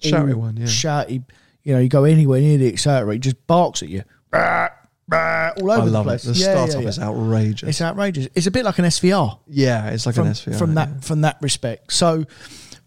Shouty 0.00 0.34
one, 0.34 0.56
yeah. 0.56 0.64
shouty. 0.66 1.24
You 1.66 1.74
know, 1.74 1.80
you 1.80 1.88
go 1.88 2.04
anywhere 2.04 2.40
near 2.40 2.58
the 2.58 2.68
accelerator, 2.68 3.12
it 3.16 3.18
just 3.18 3.44
barks 3.48 3.82
at 3.82 3.88
you, 3.88 4.04
Bah, 4.30 4.68
bah, 5.08 5.50
all 5.60 5.70
over 5.72 5.82
I 5.82 5.84
the 5.90 6.02
place. 6.04 6.24
it. 6.24 6.34
The 6.34 6.38
Yeah, 6.38 6.52
startup 6.52 6.74
yeah, 6.76 6.80
yeah. 6.82 6.88
is 6.88 6.98
outrageous. 7.00 7.68
It's 7.68 7.82
outrageous. 7.82 8.28
It's 8.36 8.46
a 8.46 8.50
bit 8.52 8.64
like 8.64 8.78
an 8.78 8.84
SVR 8.84 9.38
yeah, 9.48 9.88
it's 9.90 10.06
like 10.06 10.14
from, 10.14 10.28
an 10.28 10.32
SVR. 10.34 10.56
from 10.56 10.74
that 10.74 11.02
from 11.04 11.22
that 11.22 11.38
respect. 11.40 11.92
So 11.92 12.24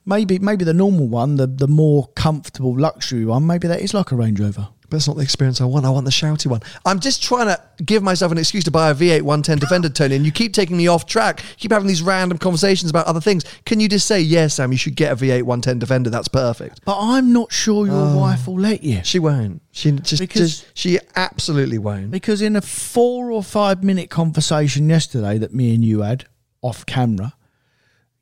maybe 0.05 0.39
maybe 0.39 0.65
the 0.65 0.73
normal 0.73 1.07
one, 1.07 1.35
the 1.35 1.47
the 1.47 1.67
more 1.67 2.07
comfortable 2.15 2.77
luxury 2.77 3.25
one, 3.25 3.45
maybe 3.47 3.67
that 3.67 3.81
is 3.81 3.93
like 3.93 4.11
a 4.11 4.15
Range 4.15 4.39
Rover. 4.39 4.67
But 4.81 4.95
that's 4.97 5.07
not 5.07 5.17
the 5.17 5.21
experience 5.21 5.61
I 5.61 5.65
want. 5.65 5.85
I 5.85 5.91
want 5.91 6.05
the 6.05 6.11
shouty 6.11 6.47
one. 6.47 6.61
I'm 6.83 6.99
just 6.99 7.21
trying 7.21 7.45
to 7.45 7.61
give 7.85 8.01
myself 8.01 8.31
an 8.31 8.39
excuse 8.39 8.63
to 8.63 8.71
buy 8.71 8.89
a 8.89 8.95
V8 8.95 9.21
110 9.21 9.59
Defender, 9.59 9.87
Tony, 9.87 10.15
and 10.15 10.25
you 10.25 10.31
keep 10.31 10.51
taking 10.51 10.77
me 10.77 10.87
off 10.87 11.05
track. 11.05 11.43
Keep 11.57 11.71
having 11.73 11.87
these 11.87 12.01
random 12.01 12.39
conversations 12.39 12.89
about 12.89 13.05
other 13.05 13.21
things. 13.21 13.43
Can 13.65 13.79
you 13.79 13.87
just 13.87 14.07
say, 14.07 14.19
yes, 14.19 14.55
Sam, 14.55 14.71
you 14.71 14.79
should 14.79 14.95
get 14.95 15.11
a 15.11 15.15
V8 15.15 15.43
110 15.43 15.77
Defender? 15.77 16.09
That's 16.09 16.27
perfect. 16.27 16.81
But 16.85 16.97
I'm 16.99 17.31
not 17.31 17.53
sure 17.53 17.85
your 17.85 17.95
Oh. 17.97 18.17
wife 18.17 18.47
will 18.47 18.59
let 18.59 18.81
you. 18.83 19.01
She 19.03 19.19
won't. 19.19 19.61
She 19.71 19.91
just, 19.91 20.19
Because- 20.21 20.61
just 20.61 20.65
she 20.75 20.97
absolutely 21.15 21.77
won't. 21.77 22.09
Because 22.09 22.41
in 22.41 22.55
a 22.55 22.61
four 22.61 23.29
or 23.31 23.43
five 23.43 23.83
minute 23.83 24.09
conversation 24.09 24.89
yesterday 24.89 25.37
that 25.37 25.53
me 25.53 25.75
and 25.75 25.85
you 25.85 26.01
had 26.01 26.25
off 26.63 26.83
camera, 26.87 27.35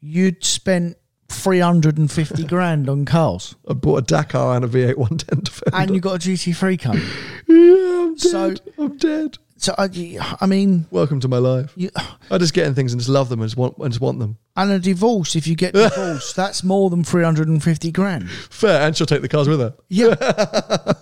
you'd 0.01 0.43
spent 0.43 0.97
350 1.29 2.43
grand 2.45 2.89
on 2.89 3.05
cars 3.05 3.55
I 3.69 3.73
bought 3.73 3.97
a 3.97 4.01
Dakar 4.01 4.55
and 4.55 4.65
a 4.65 4.67
V8 4.67 4.95
110 4.97 5.39
Defender. 5.43 5.75
and 5.77 5.95
you 5.95 6.01
got 6.01 6.15
a 6.25 6.29
GT3 6.29 6.79
coming. 6.79 7.03
yeah, 7.47 8.03
I'm 8.03 8.15
dead. 8.15 8.19
So- 8.19 8.55
I'm 8.83 8.97
dead. 8.97 9.37
So, 9.59 9.73
I, 9.75 9.89
I 10.39 10.45
mean, 10.45 10.85
Welcome 10.91 11.19
to 11.21 11.27
my 11.27 11.39
life. 11.39 11.73
you, 11.75 11.89
I 12.29 12.37
just 12.37 12.53
get 12.53 12.67
in 12.67 12.75
things 12.75 12.93
and 12.93 12.99
just 12.99 13.09
love 13.09 13.27
them 13.29 13.39
and 13.41 13.47
just 13.49 13.57
want, 13.57 13.75
and 13.79 13.89
just 13.91 13.99
want 14.01 14.19
them. 14.19 14.37
and 14.55 14.69
a 14.71 14.77
divorce, 14.77 15.35
if 15.35 15.47
you 15.47 15.55
get 15.55 15.73
divorced, 15.73 16.35
that's 16.35 16.63
more 16.63 16.91
than 16.91 17.03
350 17.03 17.91
grand. 17.91 18.29
Fair, 18.29 18.83
and 18.83 18.95
she'll 18.95 19.07
take 19.07 19.23
the 19.23 19.27
cars 19.27 19.47
with 19.49 19.59
her. 19.59 19.73
Yeah. 19.89 20.13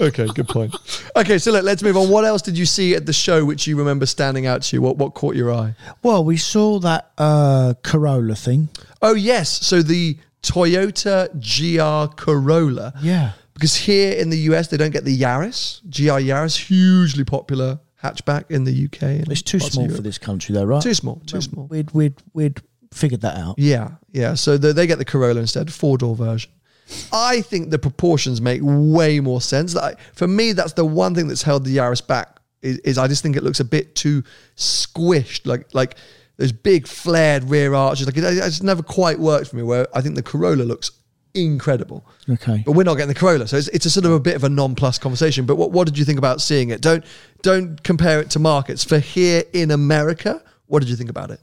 Okay, 0.00 0.26
good 0.34 0.48
point. 0.48 0.74
Okay, 1.16 1.38
so 1.38 1.50
look, 1.50 1.64
let's 1.64 1.82
move 1.82 1.96
on. 1.96 2.08
What 2.08 2.24
else 2.24 2.42
did 2.42 2.56
you 2.56 2.66
see 2.66 2.94
at 2.94 3.06
the 3.06 3.12
show 3.12 3.44
which 3.44 3.66
you 3.66 3.76
remember 3.76 4.06
standing 4.06 4.46
out 4.46 4.62
to 4.62 4.76
you? 4.76 4.82
What 4.82 4.96
what 4.96 5.14
caught 5.14 5.34
your 5.34 5.52
eye? 5.52 5.74
Well, 6.02 6.24
we 6.24 6.36
saw 6.36 6.78
that 6.80 7.10
uh, 7.18 7.74
Corolla 7.82 8.36
thing. 8.36 8.68
Oh 9.02 9.14
yes, 9.14 9.48
so 9.66 9.82
the 9.82 10.16
Toyota 10.42 11.28
GR 11.40 12.14
Corolla. 12.14 12.92
Yeah. 13.02 13.32
Because 13.54 13.74
here 13.74 14.12
in 14.12 14.30
the 14.30 14.38
US 14.50 14.68
they 14.68 14.76
don't 14.76 14.92
get 14.92 15.04
the 15.04 15.18
Yaris, 15.18 15.80
GR 15.90 16.20
Yaris, 16.20 16.56
hugely 16.68 17.24
popular 17.24 17.80
hatchback 18.02 18.50
in 18.50 18.64
the 18.64 18.84
UK. 18.84 19.28
It's 19.28 19.42
too 19.42 19.58
small 19.58 19.88
for 19.88 20.02
this 20.02 20.18
country, 20.18 20.54
though, 20.54 20.64
right? 20.64 20.82
Too 20.82 20.94
small, 20.94 21.20
too 21.26 21.40
small. 21.40 21.66
We'd 21.66 21.90
we'd 21.92 22.14
we'd 22.32 22.60
figured 22.92 23.22
that 23.22 23.36
out. 23.36 23.56
Yeah, 23.58 23.92
yeah. 24.12 24.34
So 24.34 24.56
the, 24.56 24.72
they 24.72 24.86
get 24.86 24.98
the 24.98 25.04
Corolla 25.04 25.40
instead, 25.40 25.72
four 25.72 25.98
door 25.98 26.14
version. 26.14 26.50
I 27.12 27.42
think 27.42 27.70
the 27.70 27.78
proportions 27.78 28.40
make 28.40 28.60
way 28.62 29.20
more 29.20 29.40
sense. 29.40 29.74
Like, 29.74 29.98
for 30.14 30.26
me, 30.26 30.52
that's 30.52 30.72
the 30.72 30.84
one 30.84 31.14
thing 31.14 31.28
that's 31.28 31.42
held 31.42 31.64
the 31.64 31.76
Yaris 31.76 32.06
back. 32.06 32.40
Is, 32.60 32.78
is 32.78 32.98
I 32.98 33.06
just 33.06 33.22
think 33.22 33.36
it 33.36 33.44
looks 33.44 33.60
a 33.60 33.64
bit 33.64 33.94
too 33.94 34.24
squished, 34.56 35.46
like 35.46 35.72
like 35.74 35.96
those 36.38 36.50
big 36.50 36.88
flared 36.88 37.44
rear 37.44 37.72
arches. 37.74 38.06
Like 38.06 38.16
it, 38.16 38.24
it 38.24 38.34
just 38.34 38.64
never 38.64 38.82
quite 38.82 39.18
worked 39.18 39.50
for 39.50 39.56
me. 39.56 39.62
Where 39.62 39.86
I 39.94 40.00
think 40.00 40.16
the 40.16 40.22
Corolla 40.22 40.64
looks 40.64 40.90
incredible. 41.34 42.04
Okay. 42.28 42.62
But 42.66 42.72
we're 42.72 42.82
not 42.82 42.94
getting 42.94 43.14
the 43.14 43.14
Corolla, 43.14 43.46
so 43.46 43.56
it's, 43.56 43.68
it's 43.68 43.86
a 43.86 43.90
sort 43.90 44.06
of 44.06 44.12
a 44.12 44.20
bit 44.20 44.34
of 44.34 44.42
a 44.42 44.48
non-plus 44.48 44.98
conversation. 44.98 45.46
But 45.46 45.54
what, 45.54 45.70
what 45.70 45.86
did 45.86 45.96
you 45.96 46.04
think 46.04 46.18
about 46.18 46.40
seeing 46.40 46.70
it? 46.70 46.80
Don't 46.80 47.04
don't 47.42 47.80
compare 47.84 48.20
it 48.20 48.30
to 48.30 48.40
markets 48.40 48.82
for 48.82 48.98
here 48.98 49.44
in 49.52 49.70
America. 49.70 50.42
What 50.66 50.80
did 50.80 50.88
you 50.88 50.96
think 50.96 51.10
about 51.10 51.30
it? 51.30 51.40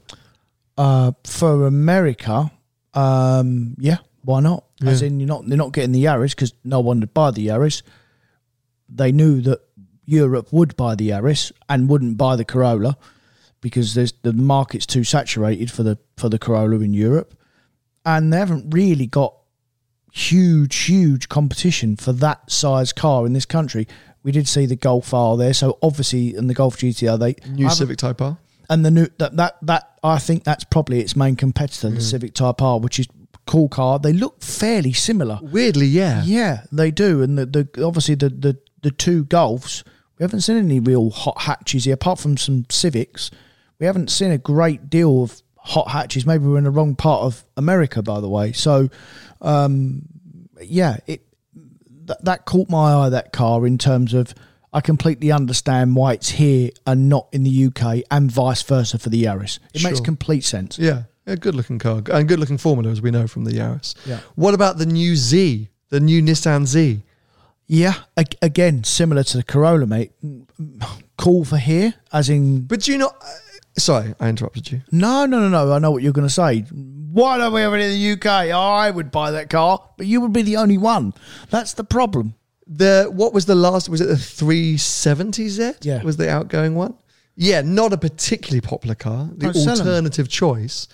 Uh, 0.76 1.12
for 1.24 1.66
America, 1.66 2.50
um, 2.92 3.74
yeah, 3.78 3.96
why 4.22 4.40
not? 4.40 4.65
As 4.84 5.00
in, 5.00 5.20
you're 5.20 5.26
not 5.26 5.46
they're 5.46 5.56
not 5.56 5.72
getting 5.72 5.92
the 5.92 6.04
Yaris 6.04 6.30
because 6.30 6.52
no 6.62 6.80
one 6.80 7.00
would 7.00 7.14
buy 7.14 7.30
the 7.30 7.46
Yaris. 7.46 7.82
They 8.88 9.10
knew 9.10 9.40
that 9.42 9.60
Europe 10.04 10.52
would 10.52 10.76
buy 10.76 10.94
the 10.94 11.10
Yaris 11.10 11.50
and 11.68 11.88
wouldn't 11.88 12.18
buy 12.18 12.36
the 12.36 12.44
Corolla 12.44 12.98
because 13.60 13.94
there's 13.94 14.12
the 14.22 14.32
market's 14.32 14.86
too 14.86 15.02
saturated 15.02 15.70
for 15.70 15.82
the 15.82 15.98
for 16.16 16.28
the 16.28 16.38
Corolla 16.38 16.76
in 16.80 16.92
Europe, 16.92 17.34
and 18.04 18.32
they 18.32 18.38
haven't 18.38 18.70
really 18.70 19.06
got 19.06 19.34
huge, 20.12 20.76
huge 20.84 21.28
competition 21.28 21.96
for 21.96 22.12
that 22.12 22.50
size 22.50 22.92
car 22.92 23.26
in 23.26 23.32
this 23.32 23.44
country. 23.44 23.86
We 24.22 24.32
did 24.32 24.48
see 24.48 24.66
the 24.66 24.76
Golf 24.76 25.12
R 25.12 25.36
there, 25.36 25.54
so 25.54 25.78
obviously 25.82 26.34
in 26.34 26.46
the 26.46 26.54
Golf 26.54 26.76
GTR 26.76 27.18
they 27.18 27.34
New 27.50 27.70
Civic 27.70 27.98
Type 27.98 28.20
R. 28.20 28.38
and 28.68 28.84
the 28.84 28.90
new 28.90 29.08
that 29.18 29.36
that 29.36 29.56
that 29.62 29.98
I 30.02 30.18
think 30.18 30.44
that's 30.44 30.64
probably 30.64 31.00
its 31.00 31.16
main 31.16 31.36
competitor, 31.36 31.90
the 31.90 31.96
mm. 31.96 32.02
Civic 32.02 32.34
Type 32.34 32.62
R, 32.62 32.78
which 32.78 32.98
is 32.98 33.08
cool 33.46 33.68
car. 33.68 33.98
They 33.98 34.12
look 34.12 34.42
fairly 34.42 34.92
similar. 34.92 35.38
Weirdly, 35.42 35.86
yeah. 35.86 36.22
Yeah, 36.24 36.64
they 36.72 36.90
do. 36.90 37.22
And 37.22 37.38
the, 37.38 37.46
the 37.46 37.84
obviously 37.84 38.14
the, 38.14 38.28
the 38.28 38.58
the 38.82 38.90
two 38.90 39.24
Golfs, 39.24 39.82
we 40.18 40.24
haven't 40.24 40.42
seen 40.42 40.56
any 40.56 40.80
real 40.80 41.10
hot 41.10 41.42
hatches 41.42 41.84
here, 41.84 41.94
apart 41.94 42.18
from 42.18 42.36
some 42.36 42.66
Civics. 42.70 43.30
We 43.78 43.86
haven't 43.86 44.10
seen 44.10 44.30
a 44.30 44.38
great 44.38 44.88
deal 44.88 45.22
of 45.22 45.42
hot 45.56 45.88
hatches. 45.88 46.24
Maybe 46.24 46.46
we're 46.46 46.58
in 46.58 46.64
the 46.64 46.70
wrong 46.70 46.94
part 46.94 47.22
of 47.22 47.44
America, 47.56 48.02
by 48.02 48.20
the 48.20 48.28
way. 48.28 48.52
So, 48.52 48.88
um, 49.42 50.08
yeah, 50.62 50.98
it 51.06 51.22
that, 52.06 52.24
that 52.24 52.44
caught 52.44 52.70
my 52.70 52.92
eye. 52.94 53.08
That 53.10 53.32
car 53.32 53.66
in 53.66 53.78
terms 53.78 54.14
of. 54.14 54.34
I 54.72 54.82
completely 54.82 55.32
understand 55.32 55.96
why 55.96 56.12
it's 56.12 56.28
here 56.28 56.68
and 56.86 57.08
not 57.08 57.28
in 57.32 57.44
the 57.44 57.66
UK, 57.66 58.02
and 58.10 58.30
vice 58.30 58.62
versa 58.62 58.98
for 58.98 59.08
the 59.08 59.24
Yaris. 59.24 59.58
It 59.72 59.82
makes 59.82 60.00
complete 60.00 60.44
sense. 60.44 60.78
Yeah, 60.78 61.04
a 61.26 61.36
good 61.36 61.54
looking 61.54 61.78
car 61.78 62.02
and 62.12 62.28
good 62.28 62.38
looking 62.38 62.58
formula, 62.58 62.90
as 62.90 63.02
we 63.02 63.10
know 63.10 63.26
from 63.26 63.44
the 63.44 63.52
Yaris. 63.52 63.94
Yeah. 64.06 64.20
What 64.34 64.54
about 64.54 64.78
the 64.78 64.86
new 64.86 65.16
Z, 65.16 65.68
the 65.90 66.00
new 66.00 66.22
Nissan 66.22 66.66
Z? 66.66 67.02
Yeah, 67.68 67.94
again, 68.42 68.84
similar 68.84 69.24
to 69.24 69.38
the 69.38 69.42
Corolla, 69.42 69.86
mate. 69.86 70.12
Cool 71.18 71.44
for 71.44 71.56
here, 71.56 71.94
as 72.12 72.28
in. 72.30 72.60
But 72.62 72.82
do 72.82 72.92
you 72.92 72.98
not? 72.98 73.16
Uh, 73.20 73.26
sorry, 73.76 74.14
I 74.20 74.28
interrupted 74.28 74.70
you. 74.70 74.82
No, 74.92 75.26
no, 75.26 75.40
no, 75.40 75.48
no. 75.48 75.72
I 75.72 75.80
know 75.80 75.90
what 75.90 76.04
you're 76.04 76.12
going 76.12 76.28
to 76.28 76.32
say. 76.32 76.60
Why 76.60 77.38
don't 77.38 77.52
we 77.52 77.62
have 77.62 77.74
it 77.74 77.80
in 77.80 77.90
the 77.90 78.12
UK? 78.12 78.26
I 78.54 78.90
would 78.90 79.10
buy 79.10 79.32
that 79.32 79.50
car, 79.50 79.82
but 79.96 80.06
you 80.06 80.20
would 80.20 80.32
be 80.32 80.42
the 80.42 80.58
only 80.58 80.78
one. 80.78 81.12
That's 81.50 81.72
the 81.72 81.82
problem. 81.82 82.36
The 82.68 83.08
what 83.12 83.32
was 83.32 83.46
the 83.46 83.54
last? 83.56 83.88
Was 83.88 84.00
it 84.00 84.06
the 84.06 84.14
370Z? 84.14 85.78
Yeah. 85.84 86.02
was 86.04 86.18
the 86.18 86.30
outgoing 86.30 86.76
one. 86.76 86.94
Yeah, 87.34 87.62
not 87.62 87.92
a 87.92 87.98
particularly 87.98 88.60
popular 88.60 88.94
car. 88.94 89.28
The 89.32 89.48
alternative 89.48 90.28
choice. 90.28 90.88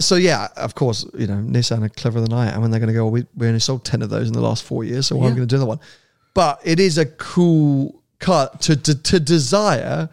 So 0.00 0.14
yeah, 0.16 0.48
of 0.56 0.74
course, 0.74 1.04
you 1.18 1.26
know 1.26 1.34
Nissan 1.36 1.84
are 1.84 1.88
cleverer 1.88 2.20
than 2.20 2.32
I 2.32 2.46
am, 2.46 2.52
and 2.54 2.62
when 2.62 2.70
they're 2.70 2.80
going 2.80 2.88
to 2.88 2.94
go. 2.94 3.04
Well, 3.04 3.12
we 3.12 3.26
we 3.36 3.46
only 3.48 3.58
sold 3.60 3.84
ten 3.84 4.00
of 4.02 4.10
those 4.10 4.28
in 4.28 4.32
the 4.32 4.40
last 4.40 4.62
four 4.64 4.84
years, 4.84 5.06
so 5.08 5.16
why 5.16 5.22
are 5.22 5.24
we 5.24 5.30
Yeah. 5.30 5.36
going 5.36 5.48
to 5.48 5.54
do 5.54 5.58
the 5.58 5.66
one? 5.66 5.80
But 6.34 6.60
it 6.64 6.78
is 6.78 6.98
a 6.98 7.06
cool 7.06 8.00
car 8.20 8.50
to 8.60 8.76
to, 8.76 8.94
to 9.02 9.18
desire. 9.20 10.08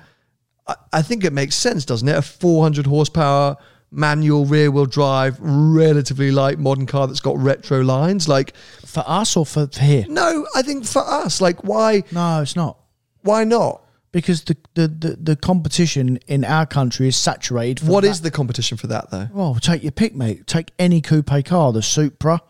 I, 0.67 0.75
I 0.93 1.01
think 1.03 1.23
it 1.23 1.33
makes 1.33 1.55
sense, 1.55 1.85
doesn't 1.85 2.07
it? 2.07 2.15
A 2.17 2.21
400 2.23 2.87
horsepower 2.87 3.57
manual 3.91 4.45
rear 4.45 4.71
wheel 4.71 4.87
drive, 4.87 5.37
relatively 5.39 6.31
light 6.31 6.57
modern 6.59 6.85
car 6.87 7.05
that's 7.07 7.19
got 7.19 7.37
retro 7.37 7.81
lines. 7.81 8.27
Like, 8.27 8.55
For 8.85 9.03
us 9.05 9.37
or 9.37 9.45
for, 9.45 9.67
for 9.67 9.81
here? 9.81 10.05
no, 10.09 10.47
I 10.55 10.63
think 10.63 10.85
for 10.85 11.03
us, 11.07 11.39
like, 11.39 11.63
why 11.63 12.03
No, 12.11 12.41
it's 12.41 12.55
not. 12.55 12.79
why 13.21 13.43
not? 13.43 13.83
Because 14.15 14.45
the, 14.45 14.55
the, 14.75 14.87
the, 14.87 15.09
the 15.21 15.35
competition 15.35 16.19
in 16.25 16.45
our 16.45 16.65
country 16.65 17.09
is 17.09 17.17
saturated. 17.17 17.81
For 17.85 17.91
What 17.91 18.05
that. 18.05 18.11
is 18.11 18.21
the 18.21 18.31
competition 18.31 18.77
for 18.77 18.87
that 18.87 19.11
though? 19.11 19.27
Well, 19.33 19.55
take 19.55 19.83
your 19.83 19.91
pick, 19.91 20.15
mate. 20.15 20.47
Take 20.47 20.71
any 20.79 21.01
coupe 21.01 21.43
car, 21.43 21.73
the 21.73 21.81
Supra, 21.81 22.41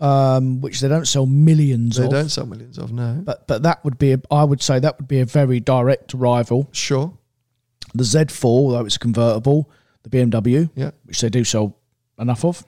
um, 0.00 0.60
which 0.60 0.80
they 0.80 0.88
don't 0.88 1.06
sell 1.06 1.24
millions 1.24 1.98
They 1.98 2.04
of. 2.06 2.10
don't 2.10 2.28
sell 2.28 2.46
millions 2.46 2.78
of 2.78 2.92
no. 2.92 3.22
But 3.24 3.46
but 3.46 3.62
that 3.62 3.84
would 3.84 3.96
be, 3.96 4.14
a, 4.14 4.20
I 4.28 4.42
would 4.42 4.60
say, 4.60 4.80
that 4.80 4.98
would 4.98 5.06
be 5.06 5.20
a 5.20 5.24
very 5.24 5.60
direct 5.60 6.14
rival. 6.14 6.68
Sure. 6.72 7.16
The 7.94 8.02
Z4, 8.02 8.44
although 8.44 8.84
it's 8.84 8.98
convertible, 8.98 9.70
the 10.02 10.10
BMW, 10.10 10.68
Yeah. 10.74 10.90
which 11.04 11.20
they 11.20 11.28
do 11.30 11.44
sell 11.44 11.76
enough 12.18 12.44
of. 12.44 12.64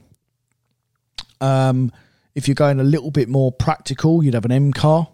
Um, 1.40 1.90
if 2.36 2.46
you're 2.46 2.54
going 2.54 2.78
a 2.78 2.84
little 2.84 3.10
bit 3.10 3.28
more 3.28 3.50
practical, 3.50 4.22
you'd 4.22 4.34
have 4.34 4.44
an 4.44 4.52
M 4.52 4.72
car. 4.72 5.08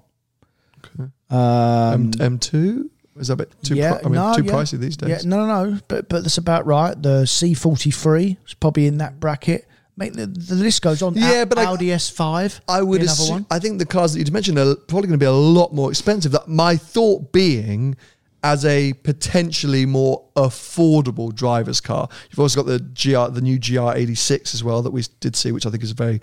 Um, 1.29 2.13
M 2.21 2.39
two 2.39 2.91
is 3.19 3.29
that 3.29 3.35
a 3.35 3.37
bit 3.37 3.53
too? 3.63 3.75
yeah, 3.75 3.93
pri- 3.93 4.01
I 4.01 4.05
mean, 4.05 4.15
no, 4.15 4.35
too 4.35 4.45
yeah. 4.45 4.53
pricey 4.53 4.79
these 4.79 4.97
days. 4.97 5.09
Yeah, 5.11 5.19
no, 5.25 5.47
no, 5.47 5.71
no, 5.71 5.81
but 5.89 6.09
but 6.09 6.23
that's 6.23 6.39
about 6.39 6.67
right. 6.67 7.01
The 7.01 7.23
C43 7.25 8.37
is 8.47 8.55
probably 8.55 8.87
in 8.87 8.99
that 8.99 9.21
bracket. 9.21 9.67
Mate, 9.99 10.13
the, 10.13 10.27
the 10.27 10.55
list 10.57 10.83
goes 10.83 11.01
on. 11.01 11.15
Yeah, 11.15 11.47
but 11.47 11.59
I- 11.59 11.65
Audi 11.65 11.87
S5. 11.87 12.61
I 12.69 12.83
would 12.83 13.03
assume. 13.03 13.47
I 13.51 13.59
think 13.59 13.79
the 13.79 13.87
cars 13.87 14.13
that 14.13 14.27
you 14.27 14.31
mentioned 14.31 14.59
are 14.59 14.75
probably 14.75 15.09
going 15.09 15.19
to 15.19 15.23
be 15.23 15.27
a 15.27 15.33
lot 15.33 15.73
more 15.73 15.91
expensive. 15.91 16.33
That 16.33 16.49
my 16.49 16.77
thought 16.77 17.33
being, 17.33 17.97
as 18.43 18.65
a 18.67 18.93
potentially 18.93 19.87
more 19.87 20.23
affordable 20.37 21.35
driver's 21.35 21.81
car, 21.81 22.09
you've 22.31 22.39
also 22.39 22.63
got 22.63 22.67
the 22.67 22.79
GR, 22.79 23.33
the 23.35 23.41
new 23.41 23.59
GR86 23.59 24.55
as 24.55 24.63
well 24.63 24.83
that 24.83 24.91
we 24.91 25.03
did 25.21 25.35
see, 25.35 25.51
which 25.51 25.65
I 25.65 25.71
think 25.71 25.83
is 25.83 25.93
a 25.93 25.95
very 25.95 26.21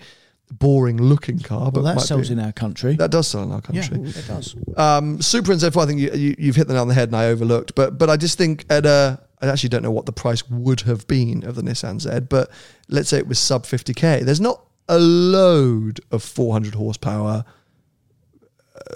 boring 0.59 0.97
looking 1.01 1.39
car. 1.39 1.71
But 1.71 1.83
Well, 1.83 1.83
that 1.83 1.95
might 1.97 2.05
sells 2.05 2.27
be- 2.29 2.33
in 2.33 2.39
our 2.39 2.51
country. 2.51 2.95
That 2.95 3.11
does 3.11 3.27
sell 3.27 3.43
in 3.43 3.51
our 3.51 3.61
yeah, 3.71 3.87
country. 3.87 4.09
it 4.09 4.27
does. 4.27 4.55
Um, 4.77 5.21
Supra 5.21 5.53
and 5.53 5.61
Z4, 5.61 5.83
I 5.83 5.85
think 5.85 5.99
you, 5.99 6.11
you, 6.13 6.35
you've 6.37 6.55
hit 6.55 6.67
the 6.67 6.73
nail 6.73 6.81
on 6.83 6.87
the 6.87 6.93
head 6.93 7.09
and 7.09 7.15
I 7.15 7.25
overlooked. 7.27 7.75
But 7.75 7.97
but 7.97 8.09
I 8.09 8.17
just 8.17 8.37
think 8.37 8.65
at 8.69 8.85
a, 8.85 9.19
I 9.41 9.47
actually 9.47 9.69
don't 9.69 9.83
know 9.83 9.91
what 9.91 10.05
the 10.05 10.11
price 10.13 10.47
would 10.49 10.81
have 10.81 11.07
been 11.07 11.43
of 11.45 11.55
the 11.55 11.61
Nissan 11.61 11.99
Z, 12.01 12.27
but 12.29 12.49
let's 12.89 13.09
say 13.09 13.17
it 13.17 13.27
was 13.27 13.39
sub 13.39 13.63
50k. 13.63 14.21
There's 14.23 14.41
not 14.41 14.63
a 14.89 14.99
load 14.99 16.01
of 16.11 16.21
400 16.23 16.75
horsepower 16.75 17.45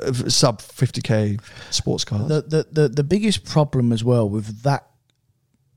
uh, 0.02 0.12
sub 0.28 0.62
50k 0.62 1.40
sports 1.72 2.04
cars. 2.04 2.28
The, 2.28 2.42
the 2.42 2.68
the 2.72 2.90
the 2.90 3.04
biggest 3.04 3.46
problem 3.46 3.92
as 3.92 4.04
well 4.04 4.30
with 4.30 4.64
that 4.64 4.88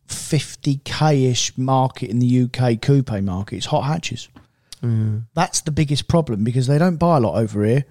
50k 0.09 1.31
ish 1.31 1.57
market 1.57 2.11
in 2.11 2.19
the 2.19 2.43
UK 2.43 2.81
coupe 2.81 3.11
market 3.23 3.57
is 3.57 3.67
hot 3.67 3.83
hatches. 3.83 4.29
Mm. 4.83 5.27
That's 5.35 5.61
the 5.61 5.71
biggest 5.71 6.09
problem 6.09 6.45
because 6.45 6.67
they 6.67 6.79
don't 6.79 6.97
buy 6.97 7.19
a 7.19 7.21
lot 7.21 7.39
over 7.39 7.65
here. 7.65 7.85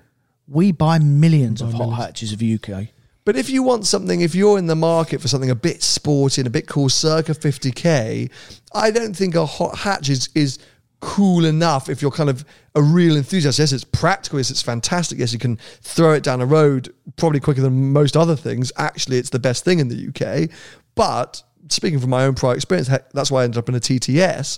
We 0.47 0.71
buy 0.71 0.99
millions 0.99 1.61
of 1.61 1.73
hot 1.73 1.91
hatches 1.91 2.33
of 2.33 2.41
UK. 2.41 2.87
But 3.25 3.35
if 3.35 3.49
you 3.49 3.61
want 3.61 3.85
something, 3.85 4.21
if 4.21 4.33
you're 4.33 4.57
in 4.57 4.65
the 4.65 4.75
market 4.75 5.21
for 5.21 5.27
something 5.27 5.51
a 5.51 5.55
bit 5.55 5.83
sporty 5.83 6.41
and 6.41 6.47
a 6.47 6.49
bit 6.49 6.67
cool, 6.67 6.89
circa 6.89 7.33
50k, 7.33 8.31
I 8.73 8.89
don't 8.89 9.15
think 9.15 9.35
a 9.35 9.45
hot 9.45 9.77
hatch 9.77 10.09
is, 10.09 10.29
is 10.33 10.57
cool 10.99 11.45
enough 11.45 11.89
if 11.89 12.01
you're 12.01 12.09
kind 12.09 12.29
of 12.29 12.43
a 12.73 12.81
real 12.81 13.15
enthusiast. 13.15 13.59
Yes, 13.59 13.71
it's 13.71 13.83
practical. 13.83 14.39
Yes, 14.39 14.49
it's 14.49 14.61
fantastic. 14.63 15.19
Yes, 15.19 15.31
you 15.31 15.39
can 15.39 15.57
throw 15.81 16.13
it 16.13 16.23
down 16.23 16.41
a 16.41 16.45
road 16.45 16.93
probably 17.17 17.39
quicker 17.39 17.61
than 17.61 17.93
most 17.93 18.17
other 18.17 18.35
things. 18.35 18.71
Actually, 18.77 19.17
it's 19.17 19.29
the 19.29 19.39
best 19.39 19.63
thing 19.63 19.79
in 19.79 19.89
the 19.89 20.07
UK. 20.07 20.49
But 20.95 21.43
speaking 21.69 21.99
from 21.99 22.09
my 22.09 22.25
own 22.25 22.35
prior 22.35 22.55
experience, 22.55 22.89
that's 23.13 23.29
why 23.29 23.41
I 23.41 23.43
ended 23.43 23.59
up 23.59 23.69
in 23.69 23.75
a 23.75 23.79
TTS, 23.79 24.57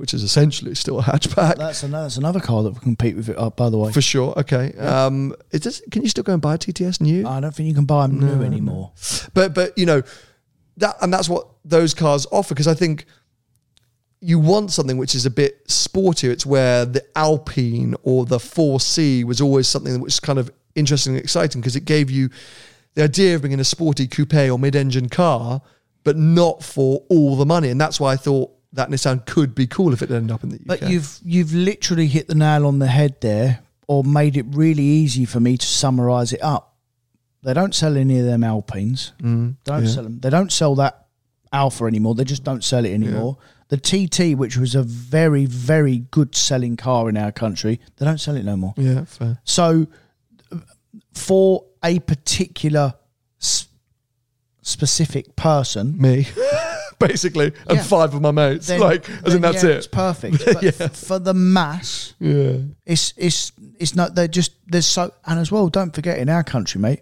which 0.00 0.14
is 0.14 0.22
essentially 0.22 0.74
still 0.74 0.98
a 0.98 1.02
hatchback. 1.02 1.56
That's 1.56 1.82
another, 1.82 2.04
that's 2.04 2.16
another 2.16 2.40
car 2.40 2.62
that 2.62 2.70
will 2.72 2.80
compete 2.80 3.14
with 3.14 3.28
it. 3.28 3.38
Uh, 3.38 3.50
by 3.50 3.68
the 3.68 3.78
way, 3.78 3.92
for 3.92 4.00
sure. 4.00 4.32
Okay. 4.38 4.72
Um, 4.78 5.34
is 5.50 5.60
this, 5.60 5.82
can 5.90 6.02
you 6.02 6.08
still 6.08 6.24
go 6.24 6.32
and 6.32 6.42
buy 6.42 6.54
a 6.54 6.58
TTS 6.58 7.00
new? 7.00 7.28
I 7.28 7.40
don't 7.40 7.54
think 7.54 7.68
you 7.68 7.74
can 7.74 7.84
buy 7.84 8.06
them 8.06 8.18
new 8.18 8.42
anymore. 8.42 8.92
but 9.34 9.54
but 9.54 9.76
you 9.76 9.86
know 9.86 10.02
that 10.78 10.96
and 11.02 11.12
that's 11.12 11.28
what 11.28 11.46
those 11.64 11.94
cars 11.94 12.26
offer 12.32 12.54
because 12.54 12.66
I 12.66 12.74
think 12.74 13.04
you 14.20 14.38
want 14.38 14.70
something 14.70 14.98
which 14.98 15.14
is 15.14 15.26
a 15.26 15.30
bit 15.30 15.66
sportier. 15.68 16.30
It's 16.30 16.44
where 16.44 16.84
the 16.84 17.04
Alpine 17.16 17.94
or 18.02 18.26
the 18.26 18.38
4C 18.38 19.24
was 19.24 19.40
always 19.40 19.66
something 19.68 19.92
that 19.92 20.02
was 20.02 20.20
kind 20.20 20.38
of 20.38 20.50
interesting 20.74 21.14
and 21.14 21.22
exciting 21.22 21.60
because 21.60 21.76
it 21.76 21.84
gave 21.84 22.10
you 22.10 22.30
the 22.94 23.04
idea 23.04 23.34
of 23.34 23.42
being 23.42 23.52
in 23.52 23.60
a 23.60 23.64
sporty 23.64 24.06
coupe 24.06 24.34
or 24.34 24.58
mid-engine 24.58 25.08
car, 25.08 25.62
but 26.04 26.16
not 26.16 26.62
for 26.62 27.02
all 27.08 27.36
the 27.36 27.46
money. 27.46 27.68
And 27.68 27.80
that's 27.80 27.98
why 27.98 28.12
I 28.12 28.16
thought 28.16 28.50
that 28.72 28.88
Nissan 28.88 29.24
could 29.26 29.54
be 29.54 29.66
cool 29.66 29.92
if 29.92 30.00
it 30.02 30.10
ended 30.10 30.30
up 30.30 30.42
in 30.44 30.50
the 30.50 30.56
UK. 30.56 30.62
But 30.66 30.82
you've 30.88 31.18
you've 31.24 31.52
literally 31.54 32.06
hit 32.06 32.28
the 32.28 32.34
nail 32.34 32.66
on 32.66 32.78
the 32.78 32.86
head 32.86 33.20
there, 33.20 33.60
or 33.88 34.04
made 34.04 34.36
it 34.36 34.46
really 34.50 34.82
easy 34.84 35.24
for 35.24 35.40
me 35.40 35.56
to 35.56 35.66
summarise 35.66 36.32
it 36.32 36.42
up. 36.42 36.74
They 37.42 37.54
don't 37.54 37.74
sell 37.74 37.96
any 37.96 38.18
of 38.20 38.26
them 38.26 38.44
Alpines. 38.44 39.12
Mm, 39.22 39.56
They 39.64 39.72
don't 39.72 39.86
sell 39.88 40.02
them. 40.04 40.20
They 40.20 40.30
don't 40.30 40.52
sell 40.52 40.74
that 40.76 41.06
Alfa 41.52 41.84
anymore. 41.84 42.14
They 42.14 42.24
just 42.24 42.44
don't 42.44 42.62
sell 42.62 42.84
it 42.84 42.92
anymore. 42.92 43.38
The 43.68 43.76
TT, 43.76 44.36
which 44.38 44.56
was 44.56 44.74
a 44.74 44.82
very 44.82 45.46
very 45.46 45.98
good 46.10 46.34
selling 46.34 46.76
car 46.76 47.08
in 47.08 47.16
our 47.16 47.32
country, 47.32 47.80
they 47.96 48.04
don't 48.04 48.18
sell 48.20 48.36
it 48.36 48.44
no 48.44 48.56
more. 48.56 48.74
yeah, 48.76 49.04
fair. 49.04 49.38
So, 49.44 49.86
for 51.14 51.64
a 51.82 51.98
particular 52.00 52.94
specific 54.62 55.34
person, 55.36 55.96
Me, 56.00 56.26
basically, 57.08 57.46
and 57.68 57.78
Yeah. 57.78 57.82
five 57.82 58.14
of 58.14 58.20
my 58.22 58.30
mates. 58.30 58.66
then, 58.68 58.80
like, 58.80 59.08
as 59.26 59.34
in 59.34 59.40
then, 59.42 59.52
that's 59.52 59.64
yeah, 59.64 59.70
it. 59.70 59.76
It's 59.78 59.86
perfect. 59.86 60.44
But 60.44 60.62
Yeah. 60.62 60.70
f- 60.78 60.96
for 60.96 61.18
the 61.18 61.34
mass, 61.34 62.14
Yeah. 62.20 62.58
it's 62.86 63.12
it's 63.16 63.52
it's 63.78 63.94
not. 63.94 64.14
They're 64.14 64.28
just 64.28 64.52
there's 64.66 64.86
so 64.86 65.12
and 65.26 65.38
as 65.40 65.50
well. 65.50 65.68
Don't 65.68 65.94
forget 65.94 66.18
in 66.18 66.28
our 66.28 66.44
country, 66.44 66.80
mate. 66.80 67.00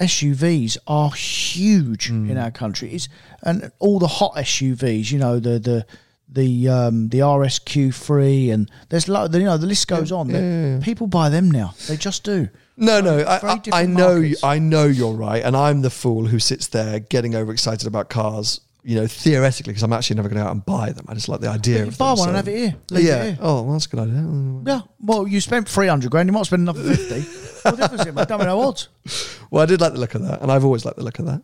SUVs 0.00 0.78
are 0.86 1.10
huge 1.12 2.08
Hmm. 2.08 2.30
in 2.30 2.38
our 2.38 2.50
country. 2.50 2.90
It's 2.94 3.08
and 3.42 3.70
all 3.78 3.98
the 3.98 4.06
hot 4.06 4.32
SUVs. 4.36 5.10
You 5.10 5.18
know 5.18 5.38
the 5.40 5.58
the 5.58 5.86
the 6.32 6.68
um, 6.68 7.08
the 7.08 7.18
RSQ3 7.18 8.52
and 8.52 8.70
there's 8.88 9.08
lo- 9.08 9.26
you 9.30 9.40
know 9.44 9.58
the 9.58 9.66
list 9.66 9.88
goes 9.88 10.10
on. 10.12 10.80
People 10.82 11.06
buy 11.06 11.28
them 11.28 11.50
now. 11.50 11.74
They 11.88 11.96
just 11.96 12.24
do. 12.24 12.48
No, 12.76 13.00
no, 13.02 13.16
Very 13.16 13.24
I, 13.26 13.36
I, 13.36 13.50
I 13.52 13.58
different 13.58 13.90
know, 13.90 14.14
markets. 14.20 14.44
I 14.44 14.58
know 14.58 14.84
you're 14.86 15.12
right, 15.12 15.42
and 15.44 15.54
I'm 15.54 15.82
the 15.82 15.90
fool 15.90 16.28
who 16.28 16.38
sits 16.38 16.66
there 16.68 16.98
getting 17.00 17.34
overexcited 17.34 17.86
about 17.86 18.08
cars. 18.08 18.60
You 18.82 18.96
know, 18.96 19.06
theoretically, 19.06 19.72
because 19.72 19.82
I'm 19.82 19.92
actually 19.92 20.16
never 20.16 20.28
going 20.28 20.38
to 20.38 20.44
go 20.44 20.48
out 20.48 20.52
and 20.52 20.64
buy 20.64 20.92
them. 20.92 21.04
I 21.08 21.14
just 21.14 21.28
like 21.28 21.40
the 21.40 21.48
idea 21.48 21.80
you 21.80 21.88
of 21.88 21.98
buy 21.98 22.10
them, 22.10 22.18
one 22.18 22.28
and 22.28 22.36
have 22.36 22.48
it 22.48 22.56
here. 22.56 22.76
Leave 22.90 23.04
yeah. 23.04 23.22
it 23.22 23.24
here. 23.24 23.38
Oh, 23.40 23.62
well, 23.62 23.72
that's 23.72 23.86
a 23.86 23.88
good 23.90 24.00
idea. 24.00 24.62
Yeah. 24.66 24.80
Well, 25.00 25.26
you 25.26 25.40
spent 25.40 25.68
three 25.68 25.86
hundred 25.86 26.10
grand. 26.10 26.28
You 26.28 26.32
might 26.32 26.46
spend 26.46 26.62
another 26.62 26.82
fifty. 26.94 27.20
what 27.62 27.76
difference? 27.76 28.06
It 28.06 28.14
make? 28.14 28.28
Don't 28.28 28.38
make 28.38 28.46
no 28.46 28.60
odds. 28.60 28.88
Well, 29.52 29.64
I 29.64 29.66
did 29.66 29.80
like 29.80 29.94
the 29.94 29.98
look 29.98 30.14
of 30.14 30.22
that, 30.22 30.42
and 30.42 30.52
I've 30.52 30.64
always 30.64 30.84
liked 30.84 30.96
the 30.96 31.02
look 31.02 31.18
of 31.18 31.26
that. 31.26 31.42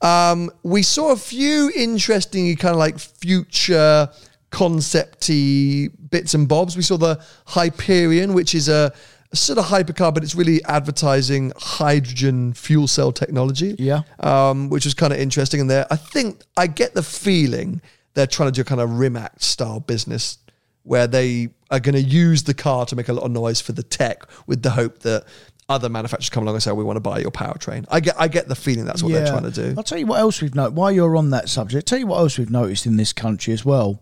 Um, 0.00 0.48
we 0.62 0.84
saw 0.84 1.10
a 1.10 1.16
few 1.16 1.72
interesting 1.74 2.54
kind 2.54 2.72
of 2.72 2.78
like 2.78 3.00
future 3.00 4.08
concepty 4.52 5.90
bits 6.10 6.34
and 6.34 6.46
bobs. 6.48 6.76
We 6.76 6.82
saw 6.82 6.96
the 6.98 7.20
Hyperion, 7.46 8.32
which 8.32 8.54
is 8.54 8.68
a 8.68 8.92
sort 9.34 9.58
of 9.58 9.66
hypercar, 9.66 10.12
but 10.12 10.22
it's 10.22 10.34
really 10.34 10.64
advertising 10.64 11.52
hydrogen 11.56 12.54
fuel 12.54 12.88
cell 12.88 13.12
technology. 13.12 13.74
Yeah. 13.78 14.02
um, 14.20 14.70
which 14.70 14.84
was 14.84 14.94
kind 14.94 15.12
of 15.12 15.18
interesting. 15.18 15.60
And 15.60 15.70
there, 15.70 15.86
I 15.90 15.96
think 15.96 16.42
I 16.56 16.66
get 16.66 16.94
the 16.94 17.02
feeling 17.02 17.82
they're 18.14 18.26
trying 18.26 18.48
to 18.48 18.52
do 18.52 18.62
a 18.62 18.64
kind 18.64 18.80
of 18.80 18.98
Rimac 18.98 19.40
style 19.42 19.80
business 19.80 20.38
where 20.82 21.06
they 21.06 21.48
are 21.70 21.80
going 21.80 21.94
to 21.94 22.00
use 22.02 22.44
the 22.44 22.54
car 22.54 22.86
to 22.86 22.96
make 22.96 23.08
a 23.08 23.12
lot 23.12 23.24
of 23.24 23.30
noise 23.30 23.60
for 23.60 23.72
the 23.72 23.82
tech, 23.82 24.22
with 24.46 24.62
the 24.62 24.70
hope 24.70 25.00
that 25.00 25.24
other 25.68 25.90
manufacturers 25.90 26.30
come 26.30 26.44
along 26.44 26.54
and 26.54 26.62
say, 26.62 26.72
"We 26.72 26.82
want 26.82 26.96
to 26.96 27.00
buy 27.00 27.18
your 27.18 27.30
powertrain." 27.30 27.84
I 27.90 28.00
get, 28.00 28.18
I 28.18 28.28
get 28.28 28.48
the 28.48 28.54
feeling 28.54 28.86
that's 28.86 29.02
what 29.02 29.12
they're 29.12 29.26
trying 29.26 29.42
to 29.42 29.50
do. 29.50 29.74
I'll 29.76 29.84
tell 29.84 29.98
you 29.98 30.06
what 30.06 30.18
else 30.18 30.40
we've 30.40 30.54
noticed. 30.54 30.76
While 30.76 30.90
you're 30.90 31.16
on 31.16 31.30
that 31.30 31.50
subject, 31.50 31.84
I'll 31.84 31.96
tell 31.96 31.98
you 31.98 32.06
what 32.06 32.18
else 32.18 32.38
we've 32.38 32.50
noticed 32.50 32.86
in 32.86 32.96
this 32.96 33.12
country 33.12 33.52
as 33.52 33.66
well. 33.66 34.00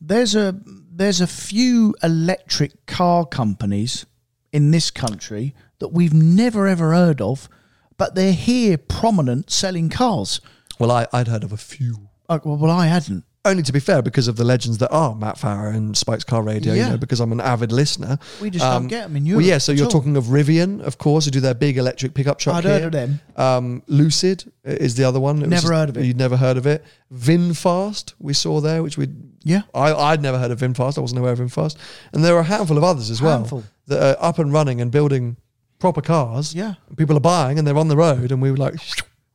There's 0.00 0.34
a 0.34 0.56
there's 0.90 1.20
a 1.20 1.26
few 1.26 1.94
electric 2.02 2.86
car 2.86 3.24
companies 3.24 4.06
in 4.56 4.70
this 4.70 4.90
country 4.90 5.54
that 5.80 5.88
we've 5.88 6.14
never 6.14 6.66
ever 6.66 6.92
heard 6.92 7.20
of, 7.20 7.48
but 7.98 8.14
they're 8.14 8.32
here 8.32 8.76
prominent 8.78 9.50
selling 9.50 9.88
cars. 9.90 10.40
Well, 10.78 10.90
I, 10.90 11.06
I'd 11.12 11.28
heard 11.28 11.44
of 11.44 11.52
a 11.52 11.56
few. 11.56 12.08
Uh, 12.28 12.38
well, 12.44 12.56
well, 12.56 12.70
I 12.70 12.86
hadn't. 12.86 13.24
Only 13.44 13.62
to 13.62 13.72
be 13.72 13.78
fair, 13.78 14.02
because 14.02 14.26
of 14.26 14.34
the 14.36 14.42
legends 14.42 14.78
that 14.78 14.90
are 14.90 15.14
Matt 15.14 15.36
Farah 15.36 15.72
and 15.72 15.96
Spike's 15.96 16.24
Car 16.24 16.42
Radio, 16.42 16.74
you 16.74 16.82
know, 16.82 16.96
because 16.96 17.20
I'm 17.20 17.30
an 17.30 17.40
avid 17.40 17.70
listener. 17.70 18.18
We 18.42 18.50
just 18.50 18.64
don't 18.64 18.88
get 18.88 19.04
them 19.04 19.14
in 19.16 19.24
Europe 19.24 19.38
Well, 19.42 19.46
yeah, 19.48 19.58
so 19.58 19.70
you're 19.70 19.84
all. 19.84 19.90
talking 19.92 20.16
of 20.16 20.24
Rivian, 20.24 20.80
of 20.82 20.98
course, 20.98 21.26
who 21.26 21.30
do 21.30 21.38
their 21.38 21.54
big 21.54 21.78
electric 21.78 22.12
pickup 22.12 22.40
truck 22.40 22.56
I'd 22.56 22.64
heard 22.64 22.78
here. 22.78 22.86
of 22.88 22.92
them. 22.92 23.20
Um, 23.36 23.82
Lucid 23.86 24.50
is 24.64 24.96
the 24.96 25.04
other 25.04 25.20
one. 25.20 25.36
It 25.42 25.48
Never 25.48 25.60
just- 25.62 25.72
heard 25.72 25.88
of 25.90 25.96
it. 25.96 26.04
You'd 26.06 26.16
never 26.16 26.36
heard 26.36 26.56
of 26.56 26.66
it. 26.66 26.82
VinFast, 27.14 28.14
we 28.18 28.32
saw 28.32 28.60
there, 28.60 28.82
which 28.82 28.98
we 28.98 29.06
Yeah. 29.44 29.62
I, 29.74 29.92
I'd 29.94 30.22
never 30.22 30.38
heard 30.40 30.50
of 30.50 30.58
VinFast. 30.58 30.98
I 30.98 31.00
wasn't 31.00 31.20
aware 31.20 31.32
of 31.32 31.38
VinFast. 31.38 31.76
And 32.12 32.24
there 32.24 32.34
are 32.36 32.40
a 32.40 32.44
handful 32.44 32.76
of 32.76 32.84
others 32.84 33.10
as 33.10 33.22
well 33.22 33.38
Handful. 33.38 33.64
That 33.86 34.02
are 34.02 34.22
up 34.24 34.38
and 34.38 34.52
running 34.52 34.80
and 34.80 34.90
building 34.90 35.36
proper 35.78 36.00
cars. 36.00 36.54
Yeah. 36.54 36.74
People 36.96 37.16
are 37.16 37.20
buying 37.20 37.58
and 37.58 37.66
they're 37.66 37.76
on 37.78 37.88
the 37.88 37.96
road, 37.96 38.32
and 38.32 38.40
we 38.42 38.50
were 38.50 38.56
like, 38.56 38.74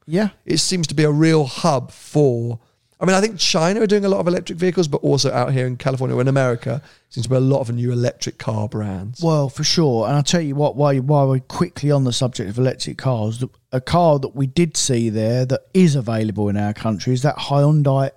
Yeah. 0.08 0.30
it 0.46 0.58
seems 0.58 0.88
to 0.88 0.96
be 0.96 1.04
a 1.04 1.12
real 1.12 1.46
hub 1.46 1.92
for. 1.92 2.60
I 3.00 3.06
mean, 3.06 3.16
I 3.16 3.22
think 3.22 3.40
China 3.40 3.82
are 3.82 3.88
doing 3.88 4.06
a 4.06 4.10
lot 4.10 4.20
of 4.20 4.28
electric 4.28 4.60
vehicles, 4.60 4.88
but 4.88 5.02
also 5.02 5.32
out 5.32 5.54
here 5.54 5.66
in 5.66 5.76
California 5.76 6.16
or 6.16 6.22
in 6.22 6.28
America, 6.28 6.84
seems 7.10 7.26
to 7.26 7.30
be 7.32 7.36
a 7.36 7.40
lot 7.40 7.62
of 7.62 7.74
new 7.74 7.92
electric 7.92 8.38
car 8.38 8.70
brands. 8.70 9.24
Well, 9.24 9.50
for 9.50 9.64
sure. 9.64 10.06
And 10.06 10.16
I'll 10.16 10.22
tell 10.24 10.42
you 10.42 10.54
what, 10.54 10.76
while, 10.76 10.96
while 10.98 11.28
we're 11.30 11.40
quickly 11.40 11.90
on 11.90 12.04
the 12.04 12.14
subject 12.14 12.48
of 12.52 12.60
electric 12.60 13.00
cars, 13.00 13.44
a 13.72 13.82
car 13.82 14.20
that 14.20 14.36
we 14.36 14.46
did 14.46 14.78
see 14.78 15.10
there 15.10 15.46
that 15.48 15.62
is 15.74 15.96
available 15.96 16.48
in 16.48 16.58
our 16.58 16.74
country 16.74 17.14
is 17.14 17.24
that 17.24 17.38
Hyundai 17.38 18.12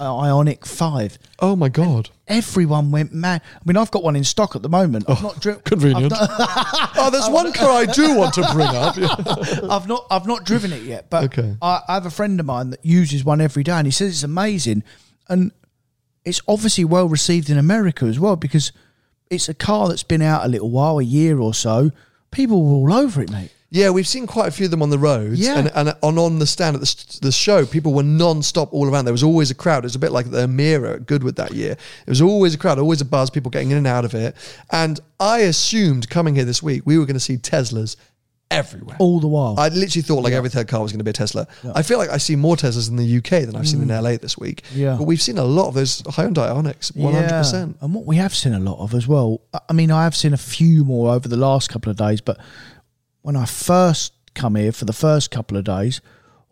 Ioniq 0.00 0.66
5. 0.66 1.18
Oh 1.40 1.56
my 1.56 1.68
god! 1.68 2.10
Everyone 2.26 2.90
went 2.90 3.12
mad. 3.12 3.42
I 3.54 3.60
mean, 3.64 3.76
I've 3.76 3.90
got 3.90 4.02
one 4.02 4.16
in 4.16 4.24
stock 4.24 4.56
at 4.56 4.62
the 4.62 4.68
moment. 4.68 5.04
I've 5.08 5.20
oh, 5.20 5.28
not 5.28 5.40
driven. 5.40 5.62
Convenient. 5.62 6.12
oh, 6.18 7.08
there's 7.12 7.28
one 7.28 7.52
car 7.52 7.70
I 7.70 7.86
do 7.86 8.16
want 8.16 8.34
to 8.34 8.42
bring 8.52 8.68
up. 8.68 8.96
I've 9.70 9.86
not 9.86 10.06
I've 10.10 10.26
not 10.26 10.44
driven 10.44 10.72
it 10.72 10.82
yet, 10.82 11.10
but 11.10 11.24
Okay. 11.24 11.56
I, 11.60 11.82
I 11.88 11.94
have 11.94 12.06
a 12.06 12.10
friend 12.10 12.38
of 12.40 12.46
mine 12.46 12.70
that 12.70 12.84
uses 12.84 13.24
one 13.24 13.40
every 13.40 13.62
day, 13.62 13.72
and 13.72 13.86
he 13.86 13.90
says 13.90 14.10
it's 14.12 14.22
amazing, 14.22 14.82
and 15.28 15.52
it's 16.24 16.40
obviously 16.48 16.84
well 16.84 17.08
received 17.08 17.50
in 17.50 17.58
America 17.58 18.06
as 18.06 18.18
well 18.18 18.36
because 18.36 18.72
it's 19.30 19.48
a 19.48 19.54
car 19.54 19.88
that's 19.88 20.02
been 20.02 20.22
out 20.22 20.44
a 20.44 20.48
little 20.48 20.70
while, 20.70 20.98
a 20.98 21.04
year 21.04 21.38
or 21.38 21.54
so. 21.54 21.90
People 22.30 22.64
were 22.64 22.90
all 22.90 23.04
over 23.04 23.22
it, 23.22 23.30
mate. 23.30 23.52
Yeah, 23.74 23.90
we've 23.90 24.06
seen 24.06 24.28
quite 24.28 24.46
a 24.46 24.50
few 24.52 24.66
of 24.66 24.70
them 24.70 24.82
on 24.82 24.90
the 24.90 24.98
roads. 25.00 25.40
Yeah. 25.40 25.58
And, 25.58 25.70
and 25.74 25.94
on, 26.00 26.16
on 26.16 26.38
the 26.38 26.46
stand 26.46 26.76
at 26.76 26.80
the, 26.82 27.18
the 27.22 27.32
show, 27.32 27.66
people 27.66 27.92
were 27.92 28.04
non-stop 28.04 28.72
all 28.72 28.88
around. 28.88 29.04
There 29.04 29.12
was 29.12 29.24
always 29.24 29.50
a 29.50 29.54
crowd. 29.54 29.78
It 29.82 29.86
was 29.86 29.96
a 29.96 29.98
bit 29.98 30.12
like 30.12 30.30
the 30.30 30.46
Emira 30.46 30.94
at 30.94 31.06
Goodwood 31.06 31.34
that 31.36 31.52
year. 31.54 31.74
There 31.74 32.12
was 32.12 32.22
always 32.22 32.54
a 32.54 32.58
crowd, 32.58 32.78
always 32.78 33.00
a 33.00 33.04
buzz, 33.04 33.30
people 33.30 33.50
getting 33.50 33.72
in 33.72 33.78
and 33.78 33.86
out 33.88 34.04
of 34.04 34.14
it. 34.14 34.36
And 34.70 35.00
I 35.18 35.38
assumed 35.40 36.08
coming 36.08 36.36
here 36.36 36.44
this 36.44 36.62
week, 36.62 36.82
we 36.86 36.98
were 36.98 37.04
going 37.04 37.14
to 37.14 37.20
see 37.20 37.36
Teslas 37.36 37.96
everywhere. 38.50 38.96
All 39.00 39.18
the 39.18 39.26
while. 39.26 39.56
I 39.58 39.68
literally 39.70 40.02
thought 40.02 40.22
like 40.22 40.32
every 40.34 40.50
third 40.50 40.68
car 40.68 40.80
was 40.80 40.92
going 40.92 40.98
to 41.00 41.04
be 41.04 41.10
a 41.10 41.14
Tesla. 41.14 41.48
I 41.74 41.82
feel 41.82 41.98
like 41.98 42.10
I 42.10 42.18
see 42.18 42.36
more 42.36 42.54
Teslas 42.54 42.88
in 42.88 42.94
the 42.94 43.16
UK 43.18 43.44
than 43.46 43.56
I've 43.56 43.66
seen 43.66 43.82
in 43.82 43.88
LA 43.88 44.16
this 44.18 44.38
week. 44.38 44.62
Mm. 44.72 44.76
Yeah. 44.76 44.96
But 44.96 45.04
we've 45.04 45.20
seen 45.22 45.38
a 45.38 45.44
lot 45.44 45.66
of 45.66 45.74
those 45.74 46.02
Hyundai 46.02 46.48
Ioniqs, 46.54 46.92
100%. 46.92 47.52
Yeah. 47.52 47.72
And 47.80 47.92
what 47.94 48.04
we 48.06 48.16
have 48.16 48.34
seen 48.34 48.52
a 48.54 48.60
lot 48.60 48.78
of 48.78 48.94
as 48.94 49.08
well. 49.08 49.40
I- 49.52 49.58
I 49.70 49.72
mean, 49.72 49.90
I 49.90 50.04
have 50.04 50.14
seen 50.14 50.32
a 50.32 50.36
few 50.38 50.84
more 50.84 51.12
over 51.12 51.26
the 51.26 51.36
last 51.38 51.70
couple 51.70 51.90
of 51.90 51.96
days, 51.96 52.20
but 52.20 52.38
when 53.24 53.36
I 53.36 53.46
first 53.46 54.12
come 54.34 54.54
here 54.54 54.70
for 54.70 54.84
the 54.84 54.92
first 54.92 55.30
couple 55.30 55.56
of 55.56 55.64
days, 55.64 56.02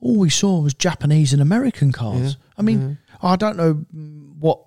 all 0.00 0.16
we 0.18 0.30
saw 0.30 0.58
was 0.60 0.72
Japanese 0.72 1.34
and 1.34 1.42
American 1.42 1.92
cars. 1.92 2.38
I 2.56 2.62
mean, 2.62 2.96
I 3.22 3.36
don't 3.36 3.58
know 3.58 3.74
mm, 3.94 4.36
what 4.38 4.58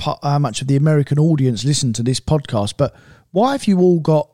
how 0.00 0.38
much 0.38 0.62
of 0.62 0.66
the 0.66 0.76
American 0.76 1.18
audience 1.18 1.62
listen 1.62 1.92
to 1.92 2.02
this 2.02 2.20
podcast, 2.20 2.74
but 2.78 2.96
why 3.32 3.52
have 3.52 3.66
you 3.66 3.80
all 3.80 4.00
got 4.00 4.30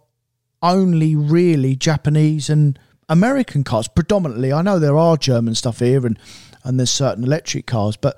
only 0.62 1.16
really 1.16 1.74
Japanese 1.74 2.48
and 2.48 2.78
American 3.08 3.64
cars 3.64 3.88
predominantly? 3.88 4.52
I 4.52 4.62
know 4.62 4.78
there 4.78 4.96
are 4.96 5.16
German 5.16 5.56
stuff 5.56 5.80
here 5.80 6.06
and 6.06 6.16
and 6.62 6.78
there's 6.78 6.90
certain 6.90 7.24
electric 7.24 7.66
cars, 7.66 7.96
but 7.96 8.16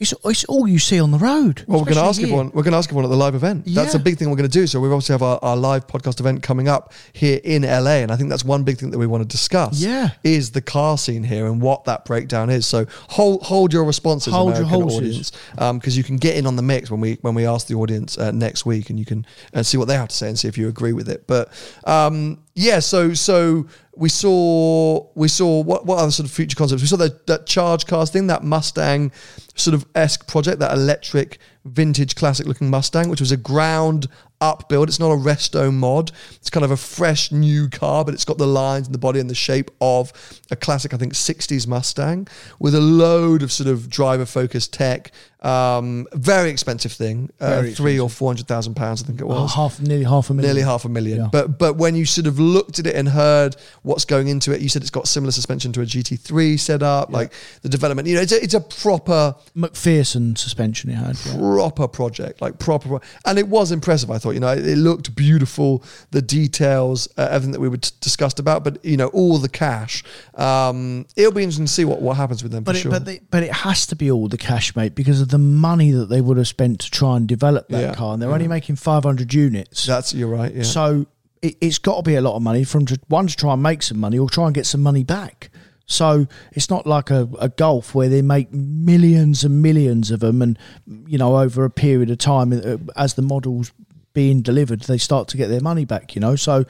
it's 0.00 0.14
it's 0.24 0.44
all 0.44 0.68
you 0.68 0.78
see 0.78 1.00
on 1.00 1.10
the 1.10 1.18
road. 1.18 1.64
Well, 1.66 1.80
we're 1.80 1.86
going 1.86 1.96
to 1.96 2.02
ask 2.02 2.18
here. 2.20 2.26
everyone. 2.28 2.46
We're 2.54 2.62
going 2.62 2.72
to 2.72 2.78
ask 2.78 2.88
everyone 2.88 3.04
at 3.04 3.10
the 3.10 3.16
live 3.16 3.34
event. 3.34 3.64
That's 3.66 3.94
a 3.94 3.98
big 3.98 4.16
thing 4.16 4.30
we're 4.30 4.36
going 4.36 4.48
to 4.48 4.58
do. 4.58 4.66
So 4.68 4.78
we 4.78 4.88
obviously 4.88 5.14
have 5.14 5.22
our, 5.22 5.38
our 5.42 5.56
live 5.56 5.86
podcast 5.88 6.20
event 6.20 6.42
coming 6.42 6.68
up 6.68 6.92
here 7.12 7.40
in 7.42 7.62
LA, 7.62 7.98
and 8.02 8.12
I 8.12 8.16
think 8.16 8.30
that's 8.30 8.44
one 8.44 8.62
big 8.62 8.78
thing 8.78 8.90
that 8.90 8.98
we 8.98 9.06
want 9.08 9.22
to 9.22 9.28
discuss. 9.28 9.80
Yeah. 9.80 10.10
is 10.22 10.52
the 10.52 10.60
car 10.60 10.98
scene 10.98 11.24
here 11.24 11.46
and 11.46 11.60
what 11.60 11.84
that 11.86 12.04
breakdown 12.04 12.48
is. 12.48 12.66
So 12.66 12.86
hold 13.08 13.42
hold 13.42 13.72
your 13.72 13.84
responses, 13.84 14.32
Hold 14.32 14.54
your 14.56 14.64
American 14.64 14.82
horses. 14.82 15.32
audience, 15.56 15.78
because 15.78 15.96
you 15.96 16.04
can 16.04 16.16
get 16.16 16.36
in 16.36 16.46
on 16.46 16.54
the 16.54 16.62
mix 16.62 16.90
when 16.90 17.00
we 17.00 17.18
when 17.22 17.34
we 17.34 17.44
ask 17.46 17.66
the 17.66 17.74
audience 17.74 18.16
uh, 18.18 18.30
next 18.30 18.64
week, 18.64 18.90
and 18.90 18.98
you 18.98 19.04
can 19.04 19.26
uh, 19.52 19.62
see 19.64 19.78
what 19.78 19.88
they 19.88 19.94
have 19.96 20.08
to 20.08 20.16
say 20.16 20.28
and 20.28 20.38
see 20.38 20.46
if 20.46 20.56
you 20.56 20.68
agree 20.68 20.92
with 20.92 21.08
it. 21.08 21.26
But 21.26 21.48
um, 21.84 22.38
yeah, 22.58 22.80
so 22.80 23.14
so 23.14 23.66
we 23.96 24.08
saw 24.08 25.06
we 25.14 25.28
saw 25.28 25.62
what 25.62 25.86
what 25.86 25.98
other 25.98 26.10
sort 26.10 26.28
of 26.28 26.32
future 26.32 26.56
concepts 26.56 26.82
we 26.82 26.88
saw 26.88 26.96
that 26.96 27.26
that 27.28 27.46
charge 27.46 27.86
cars 27.86 28.10
thing 28.10 28.26
that 28.26 28.42
Mustang 28.42 29.12
sort 29.54 29.74
of 29.74 29.86
esque 29.94 30.26
project 30.26 30.58
that 30.58 30.72
electric 30.72 31.38
vintage 31.64 32.16
classic 32.16 32.46
looking 32.46 32.70
Mustang, 32.70 33.08
which 33.08 33.20
was 33.20 33.30
a 33.30 33.36
ground 33.36 34.08
up 34.40 34.68
build. 34.68 34.88
It's 34.88 35.00
not 35.00 35.10
a 35.10 35.16
resto 35.16 35.72
mod. 35.72 36.12
It's 36.36 36.50
kind 36.50 36.64
of 36.64 36.70
a 36.70 36.76
fresh 36.76 37.32
new 37.32 37.68
car, 37.68 38.04
but 38.04 38.14
it's 38.14 38.24
got 38.24 38.38
the 38.38 38.46
lines 38.46 38.86
and 38.86 38.94
the 38.94 38.98
body 38.98 39.20
and 39.20 39.28
the 39.28 39.34
shape 39.34 39.70
of 39.80 40.12
a 40.50 40.56
classic, 40.56 40.94
I 40.94 40.96
think, 40.96 41.14
60s 41.14 41.66
Mustang 41.66 42.28
with 42.58 42.74
a 42.74 42.80
load 42.80 43.42
of 43.42 43.52
sort 43.52 43.68
of 43.68 43.88
driver 43.88 44.26
focused 44.26 44.72
tech. 44.72 45.12
Um, 45.40 46.08
very 46.14 46.50
expensive 46.50 46.90
thing, 46.90 47.30
uh, 47.40 47.60
Very 47.60 47.72
three 47.72 48.00
or 48.00 48.10
four 48.10 48.28
hundred 48.30 48.48
thousand 48.48 48.74
pounds, 48.74 49.02
I 49.02 49.06
think 49.06 49.20
it 49.20 49.24
Oh, 49.24 49.28
was 49.28 49.54
half, 49.54 49.80
nearly 49.80 50.02
half 50.02 50.30
a 50.30 50.34
million. 50.34 50.48
nearly 50.48 50.62
half 50.66 50.84
a 50.84 50.88
million. 50.88 51.18
Yeah. 51.20 51.28
But 51.30 51.58
but 51.58 51.76
when 51.76 51.94
you 51.94 52.06
sort 52.06 52.26
of 52.26 52.40
looked 52.40 52.80
at 52.80 52.86
it 52.88 52.96
and 52.96 53.08
heard 53.08 53.54
what's 53.82 54.04
going 54.04 54.26
into 54.26 54.52
it, 54.52 54.60
you 54.60 54.68
said 54.68 54.82
it's 54.82 54.90
got 54.90 55.06
similar 55.06 55.30
suspension 55.30 55.72
to 55.74 55.80
a 55.80 55.84
GT3 55.84 56.58
setup, 56.58 57.10
like 57.12 57.32
the 57.62 57.68
development. 57.68 58.08
You 58.08 58.16
know, 58.16 58.22
it's 58.22 58.32
a, 58.32 58.42
it's 58.42 58.54
a 58.54 58.60
proper 58.60 59.36
MacPherson 59.56 60.36
suspension 60.36 60.90
it 60.90 60.94
had. 60.94 61.16
yeah. 61.24 61.36
proper 61.38 61.86
project, 61.86 62.40
like 62.40 62.58
proper, 62.58 62.88
pro- 62.88 63.00
and 63.24 63.38
it 63.38 63.46
was 63.46 63.70
impressive. 63.70 64.10
I 64.10 64.18
thought, 64.18 64.32
you 64.32 64.40
know, 64.40 64.48
it, 64.52 64.66
it 64.66 64.76
looked 64.76 65.14
beautiful, 65.14 65.84
the 66.10 66.20
details, 66.22 67.06
uh, 67.16 67.28
everything 67.30 67.52
that 67.52 67.60
we 67.60 67.68
were 67.68 67.76
t- 67.76 67.92
discussed 68.00 68.40
about, 68.40 68.64
but 68.64 68.84
you 68.84 68.96
know, 68.96 69.06
all 69.08 69.38
the 69.38 69.48
cash. 69.48 70.02
Um, 70.34 71.06
it'll 71.16 71.32
be 71.32 71.42
interesting 71.42 71.66
to 71.66 71.72
see 71.72 71.84
what, 71.84 72.00
what 72.02 72.16
happens 72.16 72.42
with 72.42 72.50
them. 72.52 72.64
But 72.64 72.72
for 72.74 72.78
it, 72.78 72.82
sure. 72.82 72.90
but, 72.92 73.04
they, 73.04 73.20
but 73.30 73.42
it 73.44 73.52
has 73.52 73.86
to 73.86 73.96
be 73.96 74.10
all 74.10 74.28
the 74.28 74.38
cash, 74.38 74.74
mate, 74.74 74.94
because 74.94 75.20
of 75.20 75.27
the 75.28 75.38
money 75.38 75.90
that 75.90 76.06
they 76.06 76.20
would 76.20 76.36
have 76.36 76.48
spent 76.48 76.80
to 76.80 76.90
try 76.90 77.16
and 77.16 77.26
develop 77.28 77.68
that 77.68 77.80
Yeah, 77.80 77.94
car, 77.94 78.12
and 78.14 78.22
they're 78.22 78.32
only 78.32 78.48
making 78.48 78.76
500 78.76 79.32
units. 79.34 79.86
That's 79.86 80.14
you're 80.14 80.28
right. 80.28 80.52
Yeah. 80.54 80.62
So 80.62 81.06
it, 81.42 81.56
it's 81.60 81.78
got 81.78 81.96
to 81.96 82.02
be 82.02 82.14
a 82.16 82.20
lot 82.20 82.34
of 82.36 82.42
money 82.42 82.64
from 82.64 82.86
to, 82.86 82.98
one 83.08 83.26
to 83.26 83.36
try 83.36 83.52
and 83.52 83.62
make 83.62 83.82
some 83.82 83.98
money 83.98 84.18
or 84.18 84.28
try 84.28 84.46
and 84.46 84.54
get 84.54 84.66
some 84.66 84.82
money 84.82 85.04
back. 85.04 85.50
So 85.86 86.26
it's 86.52 86.68
not 86.68 86.86
like 86.86 87.10
a, 87.10 87.28
a 87.40 87.48
golf 87.48 87.94
where 87.94 88.08
they 88.10 88.20
make 88.20 88.52
millions 88.52 89.42
and 89.44 89.62
millions 89.62 90.10
of 90.10 90.20
them, 90.20 90.42
and 90.42 90.58
you 90.86 91.16
know 91.16 91.38
over 91.38 91.64
a 91.64 91.70
period 91.70 92.10
of 92.10 92.18
time 92.18 92.52
uh, 92.52 92.76
as 92.94 93.14
the 93.14 93.22
models 93.22 93.72
being 94.12 94.42
delivered, 94.42 94.80
they 94.80 94.98
start 94.98 95.28
to 95.28 95.36
get 95.36 95.48
their 95.48 95.60
money 95.62 95.84
back. 95.86 96.14
You 96.14 96.20
know, 96.20 96.36
so 96.36 96.64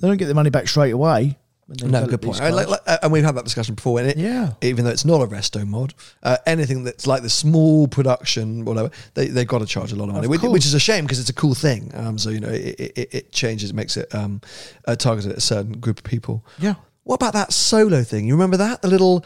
they 0.00 0.08
don't 0.08 0.16
get 0.16 0.26
their 0.26 0.34
money 0.34 0.50
back 0.50 0.66
straight 0.66 0.92
away. 0.92 1.38
No, 1.66 2.06
good 2.06 2.20
point. 2.20 2.40
And, 2.40 2.54
like, 2.54 2.68
like- 2.68 2.80
and 3.02 3.10
we've 3.10 3.24
had 3.24 3.34
that 3.36 3.44
discussion 3.44 3.74
before. 3.74 3.98
And 3.98 4.10
it, 4.10 4.18
Yeah. 4.18 4.52
even 4.62 4.84
though 4.84 4.90
it's 4.90 5.04
not 5.06 5.22
a 5.22 5.26
resto 5.26 5.66
mod, 5.66 5.94
uh, 6.22 6.36
anything 6.46 6.84
that's 6.84 7.06
like 7.06 7.22
the 7.22 7.30
small 7.30 7.88
production, 7.88 8.64
whatever, 8.66 8.90
they 9.14 9.28
they've 9.28 9.46
got 9.46 9.60
to 9.60 9.66
charge 9.66 9.90
a 9.92 9.96
lot 9.96 10.08
of 10.08 10.14
money, 10.14 10.26
Of 10.26 10.30
which, 10.30 10.42
which 10.42 10.66
is 10.66 10.74
a 10.74 10.78
shame 10.80 11.04
because 11.04 11.18
it's 11.20 11.30
a 11.30 11.34
cool 11.34 11.54
thing. 11.54 11.90
Um, 11.94 12.18
so 12.18 12.28
you 12.30 12.40
know, 12.40 12.50
it, 12.50 12.78
it, 12.78 13.08
it 13.14 13.32
changes, 13.32 13.70
it 13.70 13.76
makes 13.76 13.96
it 13.96 14.14
um, 14.14 14.40
uh, 14.86 14.94
targeted 14.96 15.32
at 15.32 15.38
a 15.38 15.40
certain 15.40 15.72
group 15.80 15.98
of 15.98 16.04
people. 16.04 16.44
Yeah. 16.58 16.74
What 17.04 17.16
about 17.16 17.32
that 17.32 17.52
solo 17.52 18.02
thing? 18.02 18.26
You 18.26 18.34
remember 18.34 18.56
that 18.58 18.82
the 18.82 18.88
little 18.88 19.24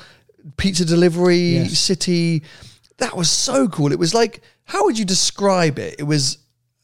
pizza 0.57 0.85
delivery 0.85 1.55
Yes. 1.57 1.79
city? 1.79 2.43
That 2.99 3.17
was 3.17 3.31
so 3.31 3.69
cool. 3.69 3.93
It 3.93 3.99
was 3.99 4.15
like, 4.15 4.43
how 4.65 4.85
would 4.85 4.99
you 4.99 5.05
describe 5.05 5.79
it? 5.79 5.97
It 5.99 6.03
was 6.05 6.39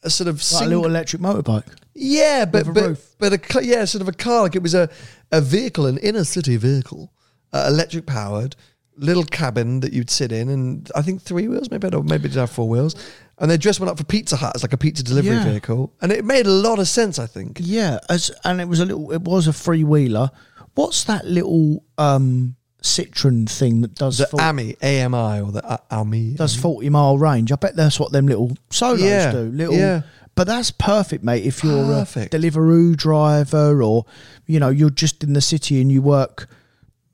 a 0.05 0.09
sort 0.09 0.27
of 0.27 0.41
like 0.53 0.65
a 0.65 0.69
little 0.69 0.85
electric 0.85 1.21
motorbike. 1.21 1.67
yeah, 1.93 2.45
but 2.45 2.65
With 2.67 2.77
a 2.77 2.97
but, 3.19 3.41
but 3.49 3.61
a 3.63 3.65
yeah, 3.65 3.85
sort 3.85 4.01
of 4.01 4.07
a 4.07 4.13
car. 4.13 4.43
Like 4.43 4.55
it 4.55 4.63
was 4.63 4.73
a 4.75 4.89
a 5.31 5.41
vehicle, 5.41 5.85
an 5.85 5.97
inner 5.97 6.23
city 6.23 6.55
vehicle, 6.57 7.11
uh, 7.53 7.65
electric 7.67 8.05
powered, 8.05 8.55
little 8.97 9.23
cabin 9.25 9.79
that 9.81 9.91
you'd 9.93 10.09
sit 10.09 10.31
in, 10.31 10.49
and 10.49 10.89
I 10.95 11.01
think 11.01 11.21
three 11.21 11.47
wheels, 11.47 11.69
maybe 11.71 11.87
or 11.89 12.03
maybe 12.03 12.25
it 12.25 12.33
did 12.33 12.39
have 12.39 12.51
four 12.51 12.69
wheels. 12.69 12.95
And 13.37 13.51
they 13.51 13.57
dressed 13.57 13.81
one 13.81 13.89
up 13.89 13.97
for 13.97 14.05
Pizza 14.05 14.37
Hut 14.37 14.53
as 14.55 14.63
like 14.63 14.71
a 14.71 14.77
pizza 14.77 15.03
delivery 15.03 15.35
Yeah. 15.35 15.43
vehicle, 15.43 15.93
and 16.01 16.11
it 16.11 16.23
made 16.23 16.45
a 16.45 16.51
lot 16.51 16.79
of 16.79 16.87
sense. 16.87 17.19
I 17.19 17.27
think. 17.27 17.57
Yeah, 17.61 17.99
as 18.09 18.31
and 18.45 18.61
it 18.61 18.67
was 18.67 18.79
a 18.79 18.85
little. 18.85 19.11
It 19.11 19.23
was 19.23 19.47
a 19.47 19.53
free 19.53 19.83
wheeler. 19.83 20.29
What's 20.75 21.03
that 21.05 21.25
little 21.25 21.83
um 21.97 22.55
Citroen 22.85 23.49
thing 23.49 23.81
that 23.81 23.95
does 23.95 24.17
The 24.19 24.27
for- 24.27 24.39
AMI, 24.41 24.77
AMI, 24.81 25.41
or 25.41 25.51
the 25.51 25.61
A- 25.73 25.81
AMI. 25.91 26.35
does 26.35 26.55
forty 26.55 26.89
mile 26.89 27.17
range? 27.17 27.51
I 27.51 27.55
bet 27.55 27.75
that's 27.75 27.99
what 27.99 28.11
them 28.11 28.27
little 28.27 28.57
solos 28.69 29.01
Yeah, 29.01 29.31
do. 29.31 29.39
Little, 29.51 29.75
yeah. 29.75 30.01
But 30.35 30.47
that's 30.47 30.69
perfect, 30.71 31.23
mate. 31.23 31.45
If 31.45 31.63
you're 31.63 31.83
Perfect. 31.85 32.33
a 32.33 32.37
Deliveroo 32.37 32.95
driver, 32.95 33.81
or 33.81 34.05
you 34.45 34.59
know, 34.59 34.69
you're 34.69 34.89
just 34.89 35.23
in 35.23 35.33
the 35.33 35.41
city 35.41 35.81
and 35.81 35.91
you 35.91 36.01
work 36.01 36.47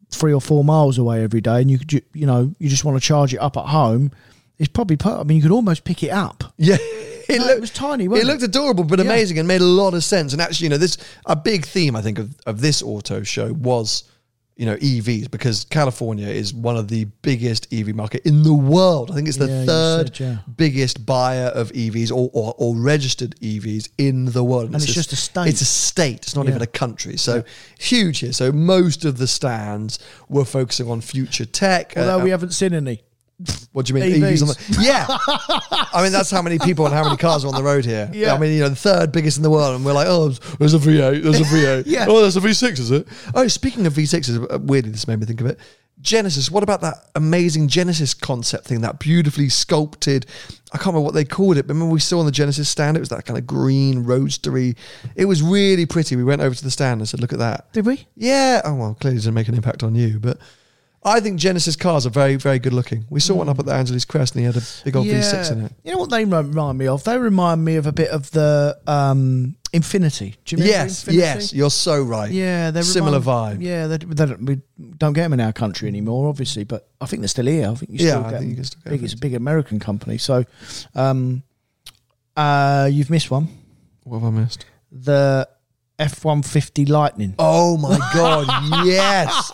three 0.09 0.33
or 0.33 0.41
four 0.41 0.63
miles 0.63 0.97
away 0.97 1.23
every 1.23 1.39
day, 1.41 1.61
and 1.61 1.69
you 1.71 1.77
could, 1.77 1.87
ju- 1.87 2.01
you 2.13 2.25
know, 2.25 2.53
you 2.59 2.67
just 2.67 2.83
want 2.83 3.01
to 3.01 3.05
charge 3.07 3.33
it 3.33 3.37
up 3.37 3.55
at 3.57 3.67
home. 3.67 4.11
It's 4.59 4.69
probably. 4.69 4.97
Per- 4.97 5.19
I 5.19 5.23
mean, 5.23 5.37
you 5.37 5.43
could 5.43 5.51
almost 5.51 5.83
pick 5.83 6.03
it 6.03 6.09
up. 6.11 6.53
Yeah. 6.57 6.77
It, 7.29 7.39
No, 7.39 7.47
it 7.47 7.61
was 7.61 7.69
tiny, 7.71 8.09
wasn't 8.09 8.27
it 8.27 8.29
it? 8.29 8.33
looked 8.33 8.43
adorable, 8.43 8.83
but 8.83 8.99
amazing, 8.99 9.39
and 9.39 9.47
made 9.47 9.61
a 9.61 9.65
lot 9.65 9.93
of 9.93 10.03
sense. 10.03 10.33
And 10.33 10.41
actually, 10.41 10.65
you 10.65 10.69
know, 10.71 10.77
this 10.77 10.97
a 11.25 11.35
big 11.35 11.65
theme 11.65 11.95
I 11.95 12.01
think 12.01 12.19
of, 12.19 12.35
of 12.45 12.59
this 12.59 12.81
auto 12.83 13.23
show 13.23 13.53
was, 13.53 14.03
you 14.57 14.65
know, 14.65 14.75
EVs 14.75 15.31
because 15.31 15.65
California 15.65 16.27
is 16.27 16.53
one 16.53 16.77
of 16.77 16.87
the 16.87 17.05
biggest 17.23 17.71
EV 17.73 17.95
market 17.95 18.21
in 18.25 18.43
the 18.43 18.53
world. 18.53 19.09
I 19.09 19.15
think 19.15 19.27
it's 19.27 19.37
the 19.37 19.47
Yeah, 19.47 19.65
third 19.65 20.15
said, 20.15 20.19
yeah. 20.23 20.37
biggest 20.55 21.05
buyer 21.05 21.47
of 21.47 21.71
EVs 21.71 22.11
or, 22.11 22.29
or, 22.33 22.53
or 22.57 22.75
registered 22.75 23.35
EVs 23.39 23.89
in 23.97 24.25
the 24.25 24.43
world. 24.43 24.65
And 24.67 24.75
it's 24.75 24.85
just 24.93 25.13
a 25.13 25.15
state. 25.15 25.47
It's 25.47 25.61
a 25.61 25.65
state. 25.65 26.17
It's 26.25 26.35
not 26.35 26.45
Yeah. 26.45 26.51
even 26.51 26.61
a 26.61 26.67
country. 26.67 27.17
So 27.17 27.43
huge 27.79 28.19
here. 28.19 28.33
So 28.33 28.51
most 28.51 29.03
of 29.05 29.17
the 29.17 29.27
stands 29.27 29.97
were 30.29 30.45
focusing 30.45 30.89
on 30.91 31.01
future 31.01 31.45
tech. 31.45 31.93
Although 31.97 32.19
Uh, 32.19 32.23
we 32.23 32.29
haven't 32.29 32.51
seen 32.53 32.73
any. 32.73 33.01
What 33.73 33.85
do 33.85 33.93
you 33.93 33.99
mean? 34.01 34.21
EVs. 34.21 34.43
EVs 34.43 34.75
the, 34.75 34.81
yeah. 34.83 35.05
I 35.93 36.03
mean, 36.03 36.11
that's 36.11 36.29
how 36.29 36.41
many 36.41 36.59
people 36.59 36.85
and 36.85 36.93
how 36.93 37.05
many 37.05 37.15
cars 37.15 37.45
are 37.45 37.47
on 37.47 37.55
the 37.55 37.63
road 37.63 37.85
here. 37.85 38.09
Yeah. 38.13 38.33
I 38.33 38.37
mean, 38.37 38.53
you 38.53 38.59
know, 38.61 38.69
the 38.69 38.75
third 38.75 39.11
biggest 39.11 39.37
in 39.37 39.43
the 39.43 39.49
world, 39.49 39.75
and 39.75 39.85
we're 39.85 39.93
like, 39.93 40.07
oh, 40.07 40.29
there's 40.59 40.73
a 40.73 40.79
V8, 40.79 41.23
there's 41.23 41.39
a 41.39 41.43
V8. 41.43 41.83
Yeah. 41.91 42.05
Oh, 42.07 42.21
there's 42.21 42.37
a 42.37 42.41
V6, 42.41 42.79
is 42.79 42.91
it? 42.91 43.07
Oh, 43.33 43.47
speaking 43.47 43.85
of 43.85 43.93
V6s, 43.93 44.53
uh, 44.53 44.59
weirdly, 44.59 44.91
this 44.91 45.07
made 45.07 45.19
me 45.19 45.25
think 45.25 45.41
of 45.41 45.47
it. 45.47 45.59
Genesis, 46.01 46.49
what 46.49 46.63
about 46.63 46.81
that 46.81 47.09
amazing 47.15 47.67
Genesis 47.67 48.13
concept 48.13 48.65
thing, 48.65 48.81
that 48.81 48.99
beautifully 48.99 49.49
sculpted, 49.49 50.25
I 50.73 50.77
can't 50.77 50.87
remember 50.87 51.01
what 51.01 51.13
they 51.13 51.25
called 51.25 51.57
it, 51.57 51.67
but 51.67 51.73
remember 51.73 51.93
we 51.93 51.99
saw 51.99 52.19
on 52.19 52.25
the 52.25 52.31
Genesis 52.31 52.69
stand, 52.69 52.97
it 52.97 53.01
was 53.01 53.09
that 53.09 53.25
kind 53.25 53.37
of 53.37 53.45
green, 53.45 54.03
roadstery. 54.03 54.75
It 55.15 55.25
was 55.25 55.43
really 55.43 55.85
pretty. 55.85 56.15
We 56.15 56.23
went 56.23 56.41
over 56.41 56.55
to 56.55 56.63
the 56.63 56.71
stand 56.71 57.01
and 57.01 57.07
said, 57.07 57.19
look 57.19 57.33
at 57.33 57.39
that. 57.39 57.71
Did 57.73 57.85
we? 57.85 58.07
Yeah. 58.15 58.61
Oh 58.63 58.75
well, 58.75 58.97
clearly 58.99 59.17
it 59.17 59.21
didn't 59.21 59.35
make 59.35 59.47
an 59.47 59.55
impact 59.55 59.83
on 59.83 59.93
you, 59.93 60.19
but 60.19 60.39
I 61.03 61.19
think 61.19 61.39
Genesis 61.39 61.75
cars 61.75 62.05
are 62.05 62.11
very, 62.11 62.35
very 62.35 62.59
good 62.59 62.73
looking. 62.73 63.05
We 63.09 63.19
saw 63.19 63.35
one 63.35 63.49
up 63.49 63.57
at 63.57 63.65
the 63.65 63.73
Angeles 63.73 64.05
Crest, 64.05 64.35
and 64.35 64.41
he 64.41 64.45
had 64.45 64.55
a 64.55 64.61
big 64.83 64.95
old 64.95 65.07
V6 65.07 65.51
in 65.51 65.65
it. 65.65 65.71
You 65.83 65.93
know 65.93 65.97
what 65.97 66.11
they 66.11 66.23
remind 66.25 66.77
me 66.77 66.85
of? 66.87 67.03
They 67.03 67.17
remind 67.17 67.65
me 67.65 67.75
of 67.77 67.87
a 67.87 67.91
bit 67.91 68.09
of 68.11 68.29
the 68.29 68.77
um, 68.85 69.55
Infiniti. 69.73 70.35
Do 70.45 70.55
you 70.55 70.61
remember 70.63 70.67
Yes, 70.67 71.03
Infiniti? 71.05 71.13
yes, 71.15 71.53
you're 71.53 71.71
so 71.71 72.03
right. 72.03 72.29
Yeah, 72.31 72.69
they're 72.69 72.83
similar 72.83 73.19
vibe. 73.19 73.61
Yeah, 73.61 73.87
they, 73.87 73.97
they 73.97 74.25
don't, 74.27 74.45
we 74.45 74.61
don't 74.97 75.13
get 75.13 75.23
them 75.23 75.33
in 75.33 75.39
our 75.41 75.53
country 75.53 75.87
anymore, 75.87 76.29
obviously, 76.29 76.65
but 76.65 76.87
I 77.01 77.07
think 77.07 77.21
they're 77.21 77.27
still 77.29 77.47
here. 77.47 77.69
I 77.71 77.73
think 77.73 77.91
you 77.93 78.05
Yeah, 78.05 78.11
still 78.11 78.25
I 78.25 78.29
think 78.29 78.41
you 78.41 78.47
them. 78.49 78.55
can 78.57 78.63
still 78.65 78.81
get 78.83 78.89
big. 78.91 79.03
It's 79.03 79.13
a 79.13 79.17
big 79.17 79.33
American 79.33 79.79
company. 79.79 80.19
So, 80.19 80.45
um, 80.93 81.41
uh, 82.37 82.87
you've 82.91 83.09
missed 83.09 83.31
one. 83.31 83.47
What 84.03 84.19
have 84.19 84.27
I 84.35 84.39
missed? 84.39 84.65
The 84.91 85.47
F 86.01 86.25
one 86.25 86.41
fifty 86.41 86.85
Lightning. 86.85 87.35
Oh 87.39 87.77
my 87.77 87.97
god, 88.13 88.47
yes. 88.85 89.51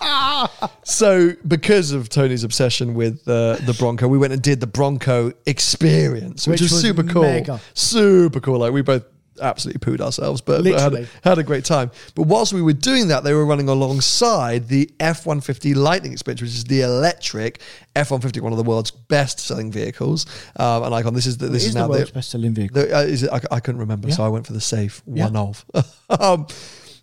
So, 0.83 1.33
because 1.47 1.91
of 1.91 2.09
Tony's 2.09 2.43
obsession 2.43 2.93
with 2.93 3.27
uh, 3.27 3.57
the 3.57 3.75
Bronco, 3.77 4.07
we 4.07 4.17
went 4.17 4.33
and 4.33 4.41
did 4.41 4.59
the 4.61 4.67
Bronco 4.67 5.33
experience, 5.45 6.47
which, 6.47 6.61
Which 6.61 6.61
was, 6.61 6.71
was 6.71 6.81
super 6.81 7.03
cool. 7.03 7.23
mega. 7.23 7.59
Super 7.73 8.39
cool. 8.39 8.59
Like 8.59 8.71
we 8.71 8.81
both 8.81 9.03
absolutely 9.41 9.79
pooed 9.79 10.01
ourselves, 10.01 10.41
but, 10.41 10.63
but 10.63 10.79
had, 10.79 11.09
had 11.23 11.38
a 11.38 11.43
great 11.43 11.65
time. 11.65 11.91
But 12.15 12.23
whilst 12.23 12.53
we 12.53 12.61
were 12.61 12.73
doing 12.73 13.09
that, 13.09 13.23
they 13.23 13.33
were 13.33 13.45
running 13.45 13.69
alongside 13.69 14.67
the 14.67 14.89
F 14.99 15.25
one 15.25 15.41
fifty 15.41 15.73
Lightning 15.73 16.13
experience, 16.13 16.41
which 16.41 16.51
is 16.51 16.63
the 16.65 16.81
electric 16.81 17.61
F 17.95 18.11
one 18.11 18.21
fifty, 18.21 18.39
one 18.39 18.53
of 18.53 18.57
the 18.57 18.63
world's 18.63 18.91
best 18.91 19.39
selling 19.39 19.71
vehicles. 19.71 20.25
Um, 20.55 20.83
and 20.83 20.93
icon. 20.93 21.13
This 21.13 21.25
is 21.25 21.38
the, 21.38 21.47
this 21.47 21.63
is 21.63 21.69
is 21.69 21.75
now 21.75 21.88
the 21.88 21.93
world's 21.93 22.11
best 22.11 22.29
selling 22.29 22.53
vehicle. 22.53 22.81
the, 22.81 22.97
uh, 22.97 23.01
is 23.01 23.23
it, 23.23 23.31
I, 23.31 23.41
I 23.51 23.59
couldn't 23.59 23.81
remember, 23.81 24.11
so 24.11 24.23
I 24.23 24.29
went 24.29 24.47
for 24.47 24.53
the 24.53 24.61
safe 24.61 25.01
Yeah. 25.07 25.25
one 25.25 25.35
of. 25.35 25.65
um, 26.09 26.47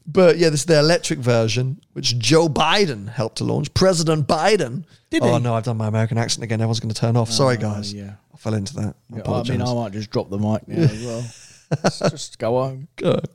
but 0.07 0.37
yeah, 0.37 0.51
this 0.51 0.61
is 0.61 0.66
the 0.66 0.78
electric 0.78 1.18
version, 1.18 1.80
which 1.93 2.18
Joe 2.18 2.49
Biden 2.49 3.09
helped 3.09 3.39
to 3.39 3.45
launch. 3.45 3.72
President 3.72 4.26
Biden. 4.26 4.85
Did 5.11 5.22
oh 5.22 5.37
he? 5.37 5.43
no, 5.43 5.55
I've 5.55 5.64
done 5.64 5.78
my 5.78 5.89
American 5.89 6.18
accent 6.18 6.45
again. 6.45 6.61
Everyone's 6.61 6.80
going 6.80 6.93
to 6.93 7.01
turn 7.01 7.16
off. 7.16 7.30
Sorry, 7.30 7.57
guys. 7.57 7.93
yeah. 7.93 8.14
I 8.32 8.37
fell 8.37 8.55
into 8.55 8.74
that. 8.74 8.97
I 9.12 9.16
Yeah, 9.16 9.22
I 9.30 9.43
mean, 9.45 9.62
I 9.62 9.74
might 9.74 9.93
just 9.93 10.11
drop 10.11 10.28
the 10.28 10.39
mic 10.39 10.68
now 10.68 10.82
as 10.82 11.05
well. 11.05 11.24
Just 11.83 12.39
go 12.39 12.62
home. 12.62 12.89
Good. 12.97 13.29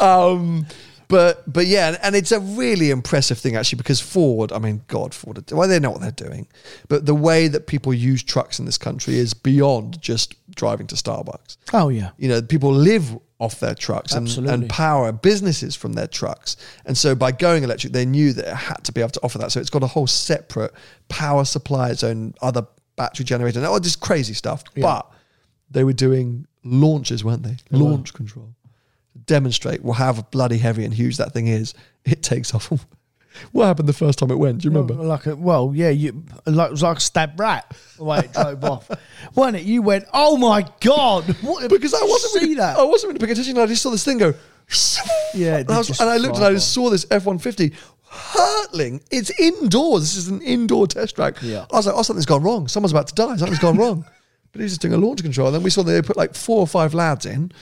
Um, 0.00 0.66
but 1.08 1.50
but 1.52 1.66
yeah, 1.66 1.96
and, 2.02 2.16
it's 2.16 2.32
a 2.32 2.40
really 2.40 2.90
impressive 2.90 3.38
thing 3.38 3.56
actually 3.56 3.76
because 3.76 4.00
Ford, 4.00 4.52
I 4.52 4.58
mean, 4.58 4.82
God, 4.88 5.14
Ford, 5.14 5.50
well, 5.50 5.68
they 5.68 5.78
know 5.78 5.90
what 5.90 6.00
they're 6.00 6.10
doing, 6.10 6.48
but 6.88 7.06
the 7.06 7.14
way 7.14 7.48
that 7.48 7.66
people 7.66 7.92
use 7.92 8.22
trucks 8.22 8.58
in 8.58 8.64
this 8.64 8.78
country 8.78 9.16
is 9.16 9.34
beyond 9.34 10.00
just 10.00 10.34
driving 10.54 10.86
to 10.88 10.94
Starbucks. 10.94 11.56
Oh 11.72 11.88
yeah. 11.88 12.10
you 12.16 12.28
know, 12.28 12.40
people 12.40 12.72
live 12.72 13.18
off 13.38 13.60
their 13.60 13.74
trucks 13.74 14.14
and, 14.14 14.28
and 14.48 14.70
power 14.70 15.12
businesses 15.12 15.76
from 15.76 15.92
their 15.92 16.06
trucks. 16.06 16.56
And 16.86 16.96
so 16.96 17.14
by 17.14 17.32
going 17.32 17.62
electric, 17.62 17.92
they 17.92 18.06
knew 18.06 18.32
that 18.32 18.46
it 18.46 18.54
had 18.54 18.82
to 18.84 18.92
be 18.92 19.00
able 19.00 19.10
to 19.10 19.20
offer 19.22 19.38
that. 19.38 19.52
So 19.52 19.60
it's 19.60 19.70
got 19.70 19.82
a 19.82 19.88
whole 19.88 20.06
separate 20.06 20.72
power 21.08 21.44
supply, 21.44 21.90
its 21.90 22.02
own 22.02 22.34
other 22.40 22.66
battery 22.96 23.24
generator, 23.24 23.58
and 23.58 23.66
all 23.66 23.78
this 23.80 23.96
crazy 23.96 24.34
stuff. 24.34 24.64
But 24.74 25.10
they 25.70 25.84
were 25.84 25.92
doing 25.92 26.46
launches, 26.64 27.22
weren't 27.24 27.42
they? 27.42 27.56
Launch 27.70 28.14
control. 28.14 28.54
Demonstrate 29.26 29.82
well, 29.82 29.94
how 29.94 30.12
bloody 30.12 30.58
heavy 30.58 30.84
and 30.84 30.92
huge 30.92 31.18
that 31.18 31.32
thing 31.32 31.46
is. 31.46 31.74
It 32.04 32.22
takes 32.22 32.54
off 32.54 32.70
What 33.52 33.66
happened 33.66 33.88
the 33.88 33.92
first 33.92 34.18
time 34.18 34.30
it 34.30 34.38
went? 34.38 34.60
Do 34.60 34.66
you 34.68 34.70
remember? 34.74 34.94
Like 34.94 35.26
a 35.26 35.34
well, 35.36 35.72
yeah, 35.74 35.90
you 35.90 36.24
like 36.46 36.68
it 36.68 36.70
was 36.72 36.82
like 36.82 36.98
a 36.98 37.00
stab 37.00 37.38
rat 37.38 37.76
the 37.96 38.04
way 38.04 38.18
it 38.20 38.32
drove 38.32 38.62
off, 38.64 38.90
wasn't 39.34 39.56
it? 39.56 39.62
You 39.64 39.82
went, 39.82 40.04
oh 40.12 40.36
my 40.36 40.66
god, 40.80 41.24
what, 41.42 41.68
because 41.68 41.94
I 41.94 42.02
wasn't 42.02 42.32
see 42.32 42.40
really, 42.40 42.54
that. 42.56 42.78
I 42.78 42.84
wasn't 42.84 43.12
really 43.12 43.18
paying 43.20 43.32
attention. 43.32 43.58
I 43.58 43.66
just 43.66 43.82
saw 43.82 43.90
this 43.90 44.04
thing 44.04 44.18
go. 44.18 44.34
Yeah, 45.34 45.58
and 45.58 45.70
I, 45.70 45.78
was- 45.78 46.00
and 46.00 46.08
I 46.08 46.16
looked 46.16 46.36
and 46.36 46.44
I 46.44 46.52
just 46.52 46.72
saw 46.72 46.90
this 46.90 47.06
F 47.10 47.26
one 47.26 47.38
fifty 47.38 47.72
hurtling. 48.08 49.00
It's 49.10 49.30
indoors. 49.38 50.02
This 50.02 50.16
is 50.16 50.28
an 50.28 50.40
indoor 50.42 50.86
test 50.86 51.16
track. 51.16 51.36
Yeah. 51.42 51.66
I 51.72 51.76
was 51.76 51.86
like, 51.86 51.96
oh, 51.96 52.02
something's 52.02 52.26
gone 52.26 52.42
wrong. 52.42 52.68
Someone's 52.68 52.92
about 52.92 53.08
to 53.08 53.14
die. 53.14 53.36
Something's 53.36 53.58
gone 53.58 53.76
wrong. 53.76 54.04
But 54.54 54.60
he 54.60 54.62
was 54.62 54.72
just 54.72 54.80
doing 54.80 54.94
a 54.94 54.96
launch 54.96 55.20
control. 55.20 55.48
And 55.48 55.56
then 55.56 55.62
we 55.62 55.68
saw 55.68 55.82
they 55.82 56.00
put 56.00 56.16
like 56.16 56.34
four 56.34 56.60
or 56.60 56.66
five 56.66 56.94
lads 56.94 57.26
in. 57.26 57.52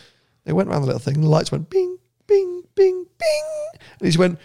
They 0.44 0.52
went 0.52 0.68
around 0.68 0.82
the 0.82 0.86
little 0.86 1.00
thing. 1.00 1.14
And 1.14 1.24
the 1.24 1.28
lights 1.28 1.50
went 1.50 1.70
bing, 1.70 1.98
bing, 2.28 2.62
bing, 2.74 3.06
bing. 3.18 3.44
And 3.80 4.00
he 4.00 4.06
just 4.06 4.18
went. 4.18 4.38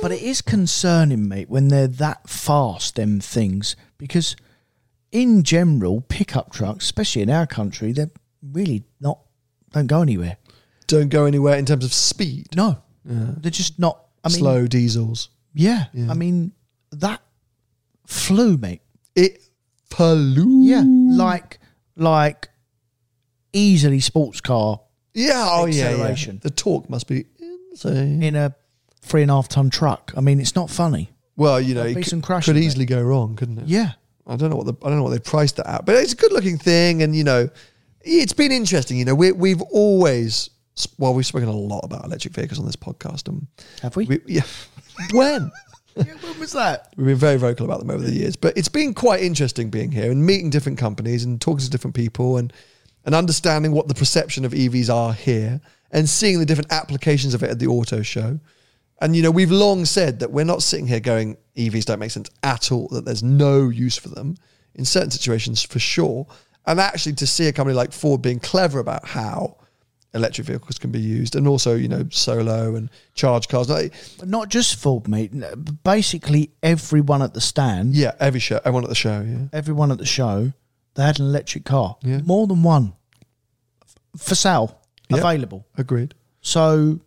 But 0.00 0.12
it 0.12 0.22
is 0.22 0.40
concerning, 0.40 1.28
mate, 1.28 1.50
when 1.50 1.68
they're 1.68 1.88
that 1.88 2.30
fast, 2.30 2.94
them 2.94 3.20
things, 3.20 3.74
because 3.98 4.36
in 5.12 5.42
general, 5.42 6.00
pickup 6.02 6.52
trucks, 6.52 6.84
especially 6.84 7.22
in 7.22 7.30
our 7.30 7.46
country, 7.46 7.92
they're 7.92 8.10
really 8.52 8.84
not, 9.00 9.18
don't 9.72 9.86
go 9.88 10.00
anywhere. 10.00 10.36
Don't 10.86 11.08
go 11.08 11.24
anywhere 11.24 11.58
in 11.58 11.66
terms 11.66 11.84
of 11.84 11.92
speed. 11.92 12.54
No. 12.54 12.78
They're 13.04 13.50
just 13.50 13.78
not, 13.78 14.06
I 14.22 14.28
mean, 14.28 14.38
Slow 14.38 14.66
diesels. 14.66 15.28
Yeah, 15.52 15.84
I 16.08 16.14
mean, 16.14 16.52
that 16.92 17.20
flew, 18.06 18.56
mate. 18.56 18.82
It 19.14 19.42
Yeah. 19.98 20.82
Like, 20.84 21.58
like 21.96 22.48
easily 23.52 24.00
sports 24.00 24.40
car 24.40 24.80
Yeah. 25.14 25.46
Oh, 25.48 25.66
yeah, 25.66 25.74
yeah. 25.74 25.90
Acceleration. 25.90 26.40
The 26.42 26.50
torque 26.50 26.90
must 26.90 27.06
be 27.08 27.26
insane. 27.72 28.22
in 28.22 28.36
a 28.36 28.54
three 29.02 29.22
and 29.22 29.30
a 29.30 29.34
half 29.34 29.48
ton 29.48 29.70
truck. 29.70 30.12
I 30.16 30.20
mean, 30.20 30.40
it's 30.40 30.54
not 30.54 30.70
funny. 30.70 31.10
Well, 31.36 31.60
you 31.60 31.74
know, 31.74 31.84
it 31.84 31.94
could, 31.94 32.06
some 32.06 32.22
crashing 32.22 32.54
could 32.54 32.60
there. 32.60 32.66
easily 32.66 32.86
go 32.86 33.02
wrong, 33.02 33.36
couldn't 33.36 33.58
it? 33.58 33.66
Yeah. 33.66 33.92
I 34.26 34.36
don't 34.36 34.50
know 34.50 34.56
what 34.56 34.66
the 34.66 34.74
I 34.82 34.88
don't 34.88 34.96
know 34.98 35.02
what 35.02 35.10
they 35.10 35.18
priced 35.18 35.58
it 35.58 35.66
at, 35.66 35.84
but 35.84 35.96
it's 35.96 36.14
a 36.14 36.16
good 36.16 36.32
looking 36.32 36.56
thing, 36.56 37.02
and 37.02 37.14
you 37.14 37.24
know, 37.24 37.50
it's 38.00 38.32
been 38.32 38.52
interesting. 38.52 38.96
You 38.96 39.04
know, 39.04 39.14
we 39.14 39.32
we've 39.32 39.60
always 39.60 40.48
well, 40.98 41.12
we've 41.12 41.26
spoken 41.26 41.48
a 41.48 41.52
lot 41.52 41.80
about 41.80 42.04
electric 42.06 42.32
vehicles 42.32 42.58
on 42.58 42.64
this 42.64 42.76
podcast, 42.76 43.28
and 43.28 43.46
Have 43.82 43.96
we? 43.96 44.06
we 44.06 44.20
yeah, 44.26 44.42
when 45.12 45.52
when 45.94 46.38
was 46.38 46.52
that? 46.52 46.92
we've 46.96 47.06
been 47.06 47.16
very 47.16 47.36
vocal 47.36 47.66
about 47.66 47.80
them 47.80 47.90
over 47.90 48.02
the 48.02 48.12
years, 48.12 48.36
but 48.36 48.56
it's 48.56 48.68
been 48.68 48.94
quite 48.94 49.22
interesting 49.22 49.70
being 49.70 49.92
here 49.92 50.10
and 50.10 50.24
meeting 50.24 50.50
different 50.50 50.78
companies 50.78 51.24
and 51.24 51.40
talking 51.40 51.60
to 51.60 51.70
different 51.70 51.94
people 51.94 52.36
and 52.36 52.52
and 53.06 53.14
understanding 53.14 53.72
what 53.72 53.86
the 53.86 53.94
perception 53.94 54.44
of 54.44 54.52
EVs 54.52 54.92
are 54.92 55.12
here 55.12 55.60
and 55.90 56.08
seeing 56.08 56.38
the 56.38 56.46
different 56.46 56.72
applications 56.72 57.34
of 57.34 57.42
it 57.42 57.50
at 57.50 57.58
the 57.58 57.66
auto 57.66 58.02
show. 58.02 58.40
And 59.00 59.14
you 59.14 59.22
know, 59.22 59.30
we've 59.30 59.50
long 59.50 59.84
said 59.84 60.20
that 60.20 60.30
we're 60.30 60.44
not 60.44 60.62
sitting 60.62 60.86
here 60.86 61.00
going 61.00 61.36
EVs 61.56 61.84
don't 61.84 61.98
make 61.98 62.10
sense 62.10 62.30
at 62.42 62.72
all, 62.72 62.88
that 62.88 63.04
there's 63.04 63.22
no 63.22 63.68
use 63.68 63.96
for 63.96 64.08
them 64.08 64.36
in 64.74 64.84
certain 64.84 65.10
situations 65.10 65.62
for 65.62 65.78
sure. 65.78 66.26
And 66.66 66.80
actually 66.80 67.14
to 67.16 67.26
see 67.26 67.46
a 67.46 67.52
company 67.52 67.76
like 67.76 67.92
Ford 67.92 68.22
being 68.22 68.40
clever 68.40 68.78
about 68.78 69.06
how 69.06 69.58
electric 70.14 70.46
vehicles 70.46 70.78
can 70.78 70.90
be 70.90 71.00
used 71.00 71.34
and 71.36 71.46
also, 71.48 71.74
you 71.74 71.88
know, 71.88 72.06
solo 72.10 72.76
and 72.76 72.88
charge 73.14 73.48
cars. 73.48 73.68
Like, 73.68 73.92
not 74.22 74.48
just 74.48 74.76
Ford, 74.76 75.08
mate. 75.08 75.32
Basically, 75.82 76.50
everyone 76.62 77.20
at 77.22 77.34
the 77.34 77.40
stand, 77.40 77.94
yeah, 77.94 78.12
every 78.20 78.40
show, 78.40 78.56
everyone 78.64 78.84
at 78.84 78.88
the 78.90 78.94
show, 78.94 79.20
yeah. 79.20 79.46
everyone 79.52 79.90
at 79.90 79.98
the 79.98 80.06
show, 80.06 80.52
they 80.94 81.02
had 81.02 81.18
an 81.18 81.26
electric 81.26 81.64
car. 81.64 81.96
Yeah. 82.02 82.20
More 82.24 82.46
than 82.46 82.62
one 82.62 82.94
for 84.16 84.34
sale, 84.34 84.80
Yeah. 85.08 85.18
available. 85.18 85.66
Agreed. 85.76 86.14
So, 86.40 87.00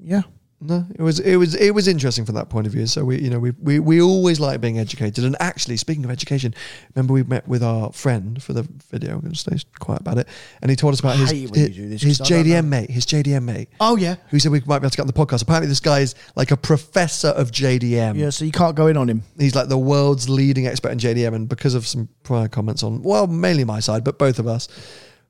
yeah. 0.00 0.22
No, 0.64 0.86
it 0.94 1.02
was 1.02 1.18
it 1.18 1.36
was 1.36 1.56
it 1.56 1.72
was 1.72 1.88
interesting 1.88 2.24
from 2.24 2.36
that 2.36 2.48
point 2.48 2.68
of 2.68 2.72
view. 2.72 2.86
So 2.86 3.04
we 3.04 3.20
you 3.20 3.30
know 3.30 3.40
we 3.40 3.50
we, 3.60 3.80
we 3.80 4.00
always 4.00 4.38
like 4.38 4.60
being 4.60 4.78
educated. 4.78 5.24
And 5.24 5.36
actually, 5.40 5.76
speaking 5.76 6.04
of 6.04 6.10
education, 6.12 6.54
remember 6.94 7.14
we 7.14 7.24
met 7.24 7.48
with 7.48 7.64
our 7.64 7.90
friend 7.92 8.40
for 8.40 8.52
the 8.52 8.62
video. 8.90 9.14
I'm 9.14 9.20
going 9.20 9.32
to 9.32 9.38
stay 9.38 9.56
quiet 9.80 10.02
about 10.02 10.18
it. 10.18 10.28
And 10.60 10.70
he 10.70 10.76
told 10.76 10.92
us 10.92 11.00
about 11.00 11.16
his 11.16 11.30
hate 11.32 11.44
it 11.44 11.50
when 11.50 11.60
you 11.72 11.82
his, 11.88 12.02
this, 12.02 12.18
his 12.18 12.20
JDM 12.20 12.66
mate, 12.68 12.90
his 12.90 13.04
JDM 13.06 13.42
mate, 13.42 13.70
Oh, 13.80 13.96
yeah. 13.96 14.16
who 14.28 14.38
said 14.38 14.52
we 14.52 14.60
might 14.60 14.78
be 14.78 14.84
able 14.84 14.90
to 14.90 14.96
get 14.96 15.02
on 15.02 15.06
the 15.08 15.12
podcast. 15.12 15.42
Apparently, 15.42 15.68
this 15.68 15.80
guy 15.80 15.98
is 16.00 16.14
like 16.36 16.52
a 16.52 16.56
professor 16.56 17.28
of 17.28 17.50
JDM. 17.50 18.16
Yeah, 18.16 18.30
so 18.30 18.44
you 18.44 18.52
can't 18.52 18.76
go 18.76 18.86
in 18.86 18.96
on 18.96 19.08
him. 19.10 19.22
He's 19.38 19.56
like 19.56 19.68
the 19.68 19.78
world's 19.78 20.28
leading 20.28 20.68
expert 20.68 20.90
in 20.92 20.98
JDM, 20.98 21.34
and 21.34 21.48
because 21.48 21.74
of 21.74 21.86
some 21.88 22.08
prior 22.22 22.46
comments 22.46 22.84
on, 22.84 23.02
well, 23.02 23.26
mainly 23.26 23.64
my 23.64 23.80
side, 23.80 24.04
but 24.04 24.16
both 24.18 24.38
of 24.38 24.46
us, 24.46 24.68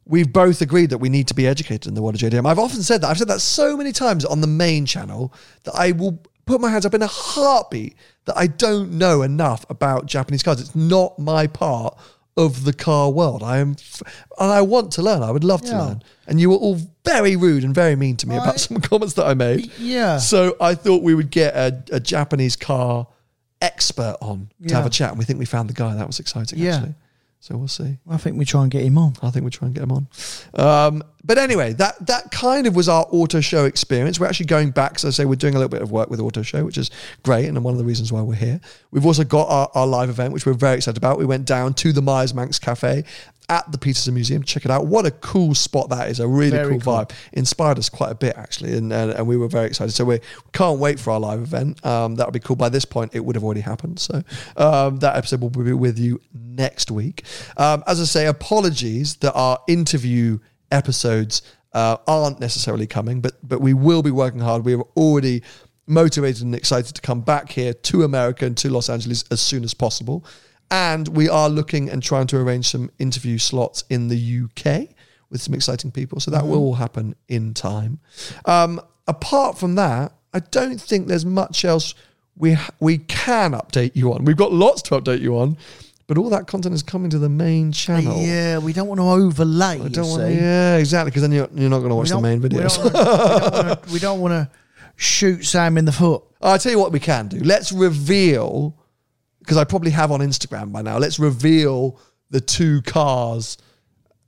we've 0.04 0.32
both 0.32 0.60
agreed 0.60 0.90
that 0.90 0.98
we 0.98 1.08
need 1.08 1.28
to 1.28 1.34
be 1.34 1.46
educated 1.46 1.86
in 1.86 1.94
the 1.94 2.02
world 2.02 2.14
of 2.16 2.20
JDM. 2.20 2.46
I've 2.46 2.58
often 2.58 2.82
said 2.82 3.00
that. 3.02 3.08
I've 3.10 3.18
said 3.18 3.28
that 3.28 3.40
so 3.40 3.76
many 3.76 3.92
times 3.92 4.24
on 4.24 4.40
the 4.40 4.46
main 4.46 4.84
channel 4.86 5.32
that 5.64 5.74
I 5.74 5.92
will 5.92 6.22
put 6.46 6.60
my 6.60 6.70
hands 6.70 6.84
up 6.84 6.94
in 6.94 7.02
a 7.02 7.06
heartbeat 7.06 7.94
that 8.24 8.36
I 8.36 8.46
don't 8.48 8.92
know 8.92 9.22
enough 9.22 9.64
about 9.70 10.06
Japanese 10.06 10.42
cars. 10.42 10.60
It's 10.60 10.74
not 10.74 11.18
my 11.18 11.46
part 11.46 11.96
of 12.36 12.64
the 12.64 12.72
car 12.72 13.10
world. 13.10 13.42
I 13.42 13.58
am, 13.58 13.72
f- 13.78 14.02
and 14.40 14.50
I 14.50 14.62
want 14.62 14.90
to 14.92 15.02
learn. 15.02 15.22
I 15.22 15.30
would 15.30 15.44
love 15.44 15.60
to 15.62 15.68
Yeah. 15.68 15.82
learn. 15.82 16.02
And 16.26 16.40
you 16.40 16.50
were 16.50 16.56
all 16.56 16.78
very 17.04 17.36
rude 17.36 17.62
and 17.62 17.74
very 17.74 17.94
mean 17.94 18.16
to 18.16 18.28
me 18.28 18.36
I- 18.36 18.42
about 18.42 18.58
some 18.58 18.80
comments 18.80 19.14
that 19.14 19.26
I 19.26 19.34
made. 19.34 19.70
Yeah. 19.78 20.16
So 20.18 20.56
I 20.60 20.74
thought 20.74 21.02
we 21.02 21.14
would 21.14 21.30
get 21.30 21.54
a, 21.54 21.82
a 21.92 22.00
Japanese 22.00 22.56
car 22.56 23.06
expert 23.60 24.16
on 24.20 24.50
to 24.66 24.74
have 24.74 24.86
a 24.86 24.90
chat, 24.90 25.10
and 25.10 25.18
we 25.18 25.24
think 25.24 25.38
we 25.38 25.44
found 25.44 25.68
the 25.68 25.74
guy. 25.74 25.94
That 25.94 26.06
was 26.06 26.18
exciting, 26.18 26.58
Yeah. 26.58 26.76
actually. 26.76 26.94
So 27.42 27.56
we'll 27.56 27.66
see. 27.66 27.98
I 28.08 28.18
think 28.18 28.38
we 28.38 28.44
try 28.44 28.62
and 28.62 28.70
get 28.70 28.84
him 28.84 28.96
on. 28.96 29.14
I 29.20 29.30
think 29.30 29.42
we'll 29.42 29.50
try 29.50 29.66
and 29.66 29.74
get 29.74 29.82
him 29.82 29.90
on. 29.90 30.06
Um, 30.54 31.02
but 31.24 31.38
anyway, 31.38 31.72
that 31.72 32.06
that 32.06 32.30
kind 32.30 32.68
of 32.68 32.76
was 32.76 32.88
our 32.88 33.04
auto 33.10 33.40
show 33.40 33.64
experience. 33.64 34.20
We're 34.20 34.28
actually 34.28 34.46
going 34.46 34.70
back, 34.70 35.00
so 35.00 35.08
I 35.08 35.10
say 35.10 35.24
we're 35.24 35.34
doing 35.34 35.56
a 35.56 35.58
little 35.58 35.68
bit 35.68 35.82
of 35.82 35.90
work 35.90 36.08
with 36.08 36.20
auto 36.20 36.42
show, 36.42 36.64
which 36.64 36.78
is 36.78 36.92
great, 37.24 37.46
and 37.46 37.64
one 37.64 37.74
of 37.74 37.78
the 37.78 37.84
reasons 37.84 38.12
why 38.12 38.22
we're 38.22 38.36
here. 38.36 38.60
We've 38.92 39.04
also 39.04 39.24
got 39.24 39.48
our, 39.48 39.68
our 39.74 39.88
live 39.88 40.08
event, 40.08 40.32
which 40.32 40.46
we're 40.46 40.52
very 40.52 40.76
excited 40.76 40.96
about. 40.96 41.18
We 41.18 41.24
went 41.24 41.44
down 41.44 41.74
to 41.74 41.92
the 41.92 42.00
Myers 42.00 42.32
Manx 42.32 42.60
Cafe 42.60 43.02
at 43.48 43.70
the 43.70 43.78
Petersen 43.78 44.14
Museum. 44.14 44.42
Check 44.42 44.64
it 44.64 44.70
out. 44.70 44.86
What 44.86 45.06
a 45.06 45.10
cool 45.10 45.54
spot 45.54 45.90
that 45.90 46.08
is. 46.08 46.20
A 46.20 46.26
really 46.26 46.58
cool, 46.58 46.80
cool. 46.80 46.94
vibe. 46.94 47.12
Inspired 47.32 47.78
us 47.78 47.88
quite 47.88 48.10
a 48.10 48.14
bit 48.14 48.36
actually, 48.36 48.76
and 48.76 48.92
and, 48.92 49.12
and 49.12 49.26
we 49.26 49.36
were 49.36 49.48
very 49.48 49.66
excited. 49.66 49.92
So 49.92 50.04
we 50.04 50.20
can't 50.52 50.78
wait 50.78 50.98
for 50.98 51.10
our 51.10 51.20
live 51.20 51.40
event. 51.40 51.84
Um, 51.84 52.16
that 52.16 52.26
would 52.26 52.32
be 52.32 52.40
cool. 52.40 52.56
By 52.56 52.68
this 52.68 52.84
point, 52.84 53.14
it 53.14 53.24
would 53.24 53.36
have 53.36 53.44
already 53.44 53.60
happened. 53.60 53.98
So 53.98 54.22
um, 54.56 54.98
that 54.98 55.16
episode 55.16 55.40
will 55.40 55.50
be 55.50 55.72
with 55.72 55.98
you 55.98 56.20
next 56.32 56.90
week. 56.90 57.24
Um, 57.56 57.82
as 57.86 58.00
I 58.00 58.04
say, 58.04 58.26
apologies 58.26 59.16
that 59.16 59.32
our 59.34 59.60
interview 59.68 60.38
episodes 60.70 61.42
uh, 61.72 61.96
aren't 62.06 62.40
necessarily 62.40 62.86
coming, 62.86 63.20
but 63.20 63.34
but 63.42 63.60
we 63.60 63.74
will 63.74 64.02
be 64.02 64.10
working 64.10 64.40
hard. 64.40 64.64
We 64.64 64.74
are 64.74 64.84
already 64.96 65.42
motivated 65.86 66.42
and 66.42 66.54
excited 66.54 66.94
to 66.94 67.02
come 67.02 67.20
back 67.20 67.50
here 67.50 67.74
to 67.74 68.04
America 68.04 68.46
and 68.46 68.56
to 68.56 68.70
Los 68.70 68.88
Angeles 68.88 69.24
as 69.30 69.40
soon 69.40 69.64
as 69.64 69.74
possible. 69.74 70.24
And 70.72 71.06
we 71.08 71.28
are 71.28 71.48
looking 71.48 71.90
and 71.90 72.02
trying 72.02 72.26
to 72.28 72.38
arrange 72.38 72.68
some 72.68 72.90
interview 72.98 73.36
slots 73.36 73.84
in 73.90 74.08
the 74.08 74.40
UK 74.44 74.88
with 75.30 75.42
some 75.42 75.54
exciting 75.54 75.90
people. 75.90 76.18
So 76.18 76.30
that 76.30 76.46
will 76.46 76.58
all 76.58 76.74
happen 76.74 77.14
in 77.28 77.52
time. 77.52 78.00
Um, 78.46 78.80
apart 79.06 79.58
from 79.58 79.74
that, 79.74 80.14
I 80.32 80.40
don't 80.40 80.80
think 80.80 81.08
there's 81.08 81.26
much 81.26 81.64
else 81.64 81.94
we 82.36 82.56
we 82.80 82.98
can 82.98 83.52
update 83.52 83.94
you 83.94 84.12
on. 84.14 84.24
We've 84.24 84.36
got 84.36 84.52
lots 84.52 84.80
to 84.82 84.98
update 84.98 85.20
you 85.20 85.38
on, 85.38 85.58
but 86.06 86.16
all 86.16 86.30
that 86.30 86.46
content 86.46 86.74
is 86.74 86.82
coming 86.82 87.10
to 87.10 87.18
the 87.18 87.28
main 87.28 87.72
channel. 87.72 88.18
Yeah, 88.18 88.58
we 88.58 88.72
don't 88.72 88.88
want 88.88 89.00
to 89.00 89.08
overlay. 89.08 89.80
I 89.80 89.88
don't 89.88 90.08
want. 90.08 90.34
Yeah, 90.34 90.76
exactly. 90.76 91.10
Because 91.10 91.22
then 91.22 91.32
you're, 91.32 91.48
you're 91.54 91.70
not 91.70 91.80
going 91.80 91.90
to 91.90 91.96
watch 91.96 92.08
the 92.08 92.20
main 92.20 92.40
videos. 92.40 93.92
We 93.92 93.98
don't 93.98 94.20
want 94.20 94.32
to 94.32 94.50
shoot 94.96 95.44
Sam 95.44 95.76
in 95.76 95.84
the 95.84 95.92
foot. 95.92 96.22
I'll 96.40 96.58
tell 96.58 96.72
you 96.72 96.78
what 96.78 96.92
we 96.92 97.00
can 97.00 97.28
do. 97.28 97.38
Let's 97.40 97.72
reveal, 97.72 98.76
because 99.42 99.56
I 99.56 99.64
probably 99.64 99.90
have 99.90 100.10
on 100.12 100.20
Instagram 100.20 100.72
by 100.72 100.82
now. 100.82 100.98
Let's 100.98 101.18
reveal 101.18 101.98
the 102.30 102.40
two 102.40 102.80
cars 102.82 103.58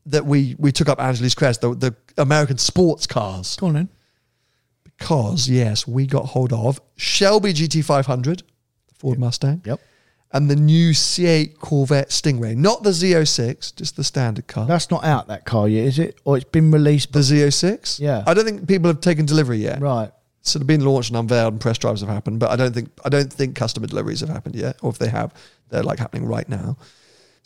that 0.06 0.26
we 0.26 0.54
we 0.58 0.72
took 0.72 0.88
up 0.88 1.00
Angeles 1.00 1.34
Crest, 1.34 1.60
the, 1.62 1.74
the 1.74 1.94
American 2.18 2.58
sports 2.58 3.06
cars. 3.06 3.56
Go 3.56 3.68
on 3.68 3.74
then. 3.74 3.88
Because 4.82 5.48
yes, 5.48 5.86
we 5.88 6.06
got 6.06 6.26
hold 6.26 6.52
of 6.52 6.80
Shelby 6.96 7.52
GT500, 7.52 8.42
Ford 8.98 9.18
Mustang. 9.18 9.62
Yep. 9.64 9.80
And 10.32 10.50
the 10.50 10.56
new 10.56 10.90
C8 10.90 11.58
Corvette 11.58 12.08
Stingray, 12.10 12.56
not 12.56 12.82
the 12.82 12.90
Z06, 12.90 13.76
just 13.76 13.96
the 13.96 14.02
standard 14.02 14.48
car. 14.48 14.66
That's 14.66 14.90
not 14.90 15.04
out 15.04 15.28
that 15.28 15.44
car 15.44 15.68
yet, 15.68 15.84
is 15.86 15.98
it? 16.00 16.20
Or 16.24 16.36
it's 16.36 16.44
been 16.44 16.72
released. 16.72 17.12
the 17.12 17.20
Z06. 17.20 18.00
Yeah. 18.00 18.24
I 18.26 18.34
don't 18.34 18.44
think 18.44 18.66
people 18.66 18.88
have 18.88 19.00
taken 19.00 19.26
delivery 19.26 19.58
yet. 19.58 19.80
right. 19.80 20.10
Sort 20.44 20.60
of 20.60 20.66
been 20.66 20.84
launched 20.84 21.10
and 21.10 21.16
unveiled 21.16 21.54
and 21.54 21.60
press 21.60 21.78
drives 21.78 22.02
have 22.02 22.10
happened, 22.10 22.38
but 22.38 22.50
I 22.50 22.56
don't 22.56 22.72
think 22.72 22.90
I 23.04 23.08
don't 23.08 23.32
think 23.32 23.56
customer 23.56 23.86
deliveries 23.86 24.20
have 24.20 24.28
happened 24.28 24.54
yet, 24.54 24.76
or 24.82 24.90
if 24.90 24.98
they 24.98 25.08
have, 25.08 25.34
they're 25.70 25.82
like 25.82 25.98
happening 25.98 26.26
right 26.26 26.48
now. 26.48 26.76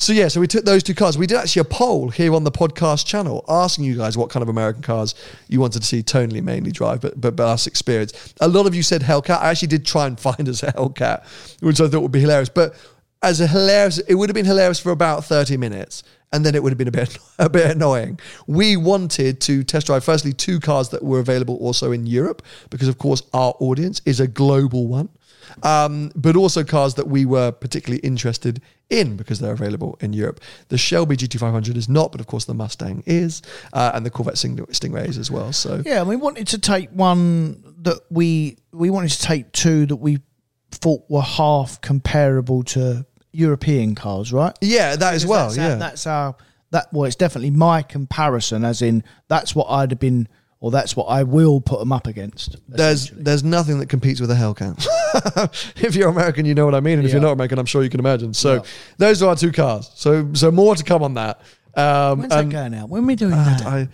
So 0.01 0.13
yeah, 0.13 0.29
so 0.29 0.41
we 0.41 0.47
took 0.47 0.65
those 0.65 0.85
two 0.85 0.95
cars. 0.95 1.19
We 1.19 1.27
did 1.27 1.39
actually 1.39 1.61
a 1.61 1.65
poll 1.65 2.09
here 2.09 2.33
on 2.33 2.45
the 2.45 2.53
podcast 2.53 3.05
channel 3.05 3.45
asking 3.49 3.85
you 3.85 3.97
guys 3.97 4.17
what 4.17 4.31
kind 4.31 4.43
of 4.43 4.49
American 4.49 4.83
cars 4.83 5.17
you 5.49 5.61
wanted 5.61 5.81
to 5.81 5.87
see 5.87 6.03
Tonally 6.03 6.43
mainly 6.43 6.71
drive, 6.71 7.01
but 7.01 7.21
but, 7.21 7.35
but 7.37 7.45
us 7.45 7.67
experience. 7.67 8.35
A 8.41 8.49
lot 8.49 8.67
of 8.67 8.75
you 8.75 8.83
said 8.83 9.03
Hellcat. 9.03 9.41
I 9.41 9.51
actually 9.51 9.69
did 9.69 9.87
try 9.87 10.07
and 10.07 10.19
find 10.29 10.49
us 10.49 10.63
a 10.63 10.73
Hellcat, 10.73 11.25
which 11.61 11.81
I 11.81 11.89
thought 11.89 12.01
would 12.01 12.13
be 12.13 12.21
hilarious. 12.21 12.49
But 12.49 12.75
as 13.23 13.41
a 13.41 13.47
hilarious, 13.47 13.99
it 13.99 14.15
would 14.15 14.29
have 14.29 14.35
been 14.35 14.45
hilarious 14.45 14.79
for 14.79 14.91
about 14.91 15.25
30 15.25 15.57
minutes. 15.57 16.03
And 16.33 16.45
then 16.45 16.55
it 16.55 16.63
would 16.63 16.71
have 16.71 16.79
been 16.79 16.89
a 16.89 16.93
bit 16.93 17.19
a 17.39 17.49
bit 17.49 17.71
annoying. 17.71 18.19
We 18.47 18.77
wanted 18.77 19.41
to 19.43 19.65
test 19.65 19.87
drive 19.87 20.05
firstly 20.05 20.33
two 20.33 20.61
cars 20.61 20.91
that 20.91 21.03
were 21.03 21.21
available 21.21 21.57
also 21.57 21.93
in 21.93 22.07
Europe 22.07 22.43
because 22.71 22.89
of 22.89 22.99
course 22.99 23.23
our 23.33 23.55
audience 23.61 24.01
is 24.05 24.21
a 24.21 24.27
global 24.29 24.87
one. 24.87 25.09
Um, 25.63 26.13
but 26.15 26.37
also 26.37 26.63
cars 26.63 26.95
that 26.97 27.09
we 27.09 27.25
were 27.25 27.51
particularly 27.53 28.01
interested 28.01 28.61
in 28.91 29.17
because 29.17 29.39
they're 29.39 29.53
available 29.53 29.97
in 30.01 30.13
Europe. 30.13 30.41
The 30.69 30.77
Shelby 30.77 31.17
GT500 31.17 31.75
is 31.75 31.89
not, 31.89 32.13
but 32.13 32.21
of 32.21 32.27
course 32.27 32.45
the 32.45 32.53
Mustang 32.53 33.03
is, 33.07 33.41
uh, 33.73 33.93
and 33.95 34.05
the 34.05 34.11
Corvette 34.11 34.37
Sting- 34.37 34.57
Stingray 34.59 35.09
is 35.09 35.17
as 35.17 35.31
well. 35.31 35.53
So 35.55 35.83
Yeah, 35.87 36.03
we 36.03 36.17
wanted 36.17 36.49
to 36.49 36.59
take 36.59 36.91
one 36.91 37.63
that 37.83 37.99
we 38.11 38.59
we 38.73 38.91
wanted 38.91 39.11
to 39.13 39.23
take 39.23 39.51
two 39.53 39.87
that 39.87 39.97
we 39.97 40.19
thought 40.71 41.03
were 41.09 41.23
half 41.23 41.81
comparable 41.81 42.63
to 42.63 43.07
European 43.39 43.95
cars, 43.95 44.33
right? 44.33 44.57
yeah, 44.61 44.97
that 44.97 45.15
as 45.15 45.25
well. 45.25 45.47
That's 45.47 45.57
yeah, 45.57 45.73
our, 45.73 45.79
that's 45.79 46.07
our 46.07 46.35
that. 46.71 46.93
Well, 46.93 47.05
it's 47.05 47.17
definitely 47.17 47.51
my 47.51 47.83
comparison, 47.83 48.65
as 48.65 48.83
in 48.83 49.05
that's 49.29 49.55
what 49.55 49.67
I'd 49.71 49.91
have 49.93 50.01
been, 50.01 50.29
or 50.61 50.71
that's 50.71 50.97
what 50.97 51.05
I 51.05 51.23
will 51.23 51.61
put 51.61 51.79
them 51.79 51.93
up 51.93 52.07
against. 52.07 52.57
there's 52.69 53.11
there's 53.11 53.45
nothing 53.45 53.79
that 53.79 53.89
competes 53.89 54.21
with 54.21 54.31
a 54.31 54.35
Hellcat. 54.35 54.87
if 55.83 55.95
you're 55.95 56.09
American, 56.09 56.45
you 56.47 56.55
know 56.55 56.65
what 56.65 56.75
I 56.75 56.81
mean, 56.81 56.99
and 56.99 57.07
if 57.07 57.13
you're 57.13 57.23
not 57.23 57.33
American, 57.33 57.59
I'm 57.59 57.67
sure 57.67 57.83
you 57.83 57.91
can 57.91 58.01
imagine. 58.01 58.35
So 58.35 58.55
Yeah. 58.55 58.61
those 58.99 59.23
are 59.23 59.29
our 59.31 59.37
two 59.37 59.53
cars. 59.53 59.91
So 59.95 60.29
so 60.35 60.51
more 60.51 60.75
to 60.75 60.83
come 60.85 61.03
on 61.03 61.15
that. 61.15 61.41
Um, 61.77 62.21
When's 62.21 62.31
that 62.35 62.49
going 62.49 62.75
out? 62.75 62.89
When 62.89 63.05
are 63.05 63.07
we 63.07 63.15
doing 63.15 63.35
I, 63.35 63.45
that? 63.45 63.67
I- 63.67 63.89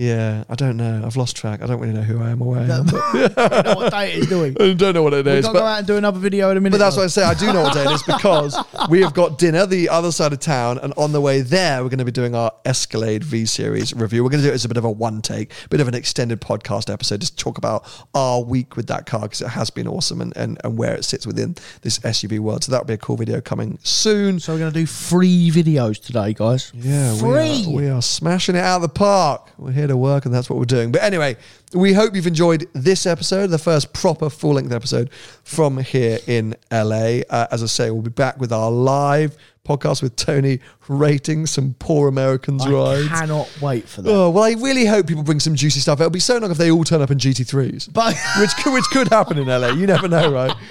yeah, 0.00 0.44
I 0.48 0.54
don't 0.54 0.78
know. 0.78 1.02
I've 1.04 1.18
lost 1.18 1.36
track. 1.36 1.60
I 1.60 1.66
don't 1.66 1.78
really 1.78 1.92
know 1.92 2.00
who 2.00 2.22
I 2.22 2.30
am 2.30 2.40
or 2.40 2.52
where 2.52 2.60
I 2.60 2.64
am. 2.64 2.86
I 2.88 3.48
don't 3.48 3.66
know 3.66 3.74
what 3.74 3.92
day 3.92 4.12
it 4.12 4.18
is 4.20 4.28
doing. 4.28 4.56
I 4.60 4.72
don't 4.72 4.94
know 4.94 5.02
what 5.02 5.12
it 5.12 5.26
We've 5.26 5.34
is. 5.34 5.44
got 5.44 5.52
to 5.52 5.58
but- 5.58 5.60
go 5.60 5.66
out 5.66 5.78
and 5.80 5.86
do 5.86 5.96
another 5.98 6.18
video 6.18 6.50
in 6.50 6.56
a 6.56 6.60
minute. 6.62 6.78
But 6.78 6.84
that's 6.84 6.96
though. 6.96 7.02
what 7.02 7.04
I 7.04 7.08
say. 7.08 7.22
I 7.22 7.34
do 7.34 7.52
know 7.52 7.64
what 7.64 7.74
day 7.74 7.84
it 7.84 7.90
is 7.90 8.02
because 8.06 8.56
we 8.88 9.02
have 9.02 9.12
got 9.12 9.36
dinner 9.36 9.66
the 9.66 9.90
other 9.90 10.10
side 10.10 10.32
of 10.32 10.40
town, 10.40 10.78
and 10.78 10.94
on 10.96 11.12
the 11.12 11.20
way 11.20 11.42
there, 11.42 11.82
we're 11.82 11.90
going 11.90 11.98
to 11.98 12.06
be 12.06 12.12
doing 12.12 12.34
our 12.34 12.50
Escalade 12.64 13.22
V 13.22 13.44
Series 13.44 13.92
review. 13.92 14.24
We're 14.24 14.30
going 14.30 14.40
to 14.40 14.46
do 14.46 14.52
it 14.52 14.54
as 14.54 14.64
a 14.64 14.68
bit 14.68 14.78
of 14.78 14.86
a 14.86 14.90
one 14.90 15.20
take, 15.20 15.52
bit 15.68 15.80
of 15.80 15.88
an 15.88 15.94
extended 15.94 16.40
podcast 16.40 16.90
episode, 16.90 17.20
just 17.20 17.38
talk 17.38 17.58
about 17.58 17.86
our 18.14 18.42
week 18.42 18.76
with 18.76 18.86
that 18.86 19.04
car 19.04 19.20
because 19.20 19.42
it 19.42 19.48
has 19.48 19.68
been 19.68 19.86
awesome 19.86 20.22
and, 20.22 20.34
and, 20.34 20.58
and 20.64 20.78
where 20.78 20.94
it 20.94 21.04
sits 21.04 21.26
within 21.26 21.56
this 21.82 21.98
SUV 21.98 22.38
world. 22.38 22.64
So 22.64 22.72
that'll 22.72 22.86
be 22.86 22.94
a 22.94 22.98
cool 22.98 23.18
video 23.18 23.42
coming 23.42 23.78
soon. 23.82 24.40
So 24.40 24.54
we're 24.54 24.60
going 24.60 24.72
to 24.72 24.80
do 24.80 24.86
free 24.86 25.50
videos 25.50 26.02
today, 26.02 26.32
guys. 26.32 26.72
Yeah, 26.74 27.18
free. 27.18 27.66
We 27.66 27.74
are, 27.74 27.76
we 27.76 27.88
are 27.90 28.00
smashing 28.00 28.56
it 28.56 28.64
out 28.64 28.76
of 28.76 28.82
the 28.82 28.88
park. 28.88 29.50
We're 29.58 29.72
here 29.72 29.89
to 29.90 29.96
work, 29.96 30.24
and 30.24 30.34
that's 30.34 30.48
what 30.48 30.58
we're 30.58 30.64
doing. 30.64 30.90
But 30.92 31.02
anyway, 31.02 31.36
we 31.74 31.92
hope 31.92 32.14
you've 32.14 32.26
enjoyed 32.26 32.66
this 32.72 33.06
episode, 33.06 33.48
the 33.48 33.58
first 33.58 33.92
proper 33.92 34.30
full 34.30 34.54
length 34.54 34.72
episode 34.72 35.10
from 35.44 35.78
here 35.78 36.18
in 36.26 36.56
LA. 36.72 37.20
Uh, 37.28 37.46
as 37.50 37.62
I 37.62 37.66
say, 37.66 37.90
we'll 37.90 38.02
be 38.02 38.10
back 38.10 38.38
with 38.40 38.52
our 38.52 38.70
live 38.70 39.36
podcast 39.68 40.02
with 40.02 40.16
Tony 40.16 40.58
rating 40.88 41.46
some 41.46 41.74
poor 41.78 42.08
Americans 42.08 42.64
I 42.66 42.70
rides. 42.70 43.08
cannot 43.08 43.52
wait 43.60 43.86
for 43.88 44.02
that. 44.02 44.10
Oh, 44.10 44.30
well, 44.30 44.44
I 44.44 44.52
really 44.52 44.86
hope 44.86 45.06
people 45.06 45.22
bring 45.22 45.38
some 45.38 45.54
juicy 45.54 45.80
stuff. 45.80 46.00
It'll 46.00 46.10
be 46.10 46.18
so 46.18 46.38
long 46.38 46.50
if 46.50 46.56
they 46.58 46.70
all 46.70 46.82
turn 46.82 47.02
up 47.02 47.10
in 47.10 47.18
GT3s, 47.18 47.92
But- 47.92 48.16
which, 48.40 48.50
could, 48.56 48.72
which 48.72 48.84
could 48.90 49.08
happen 49.08 49.38
in 49.38 49.46
LA. 49.48 49.68
You 49.68 49.86
never 49.86 50.08
know, 50.08 50.32
right? 50.32 50.54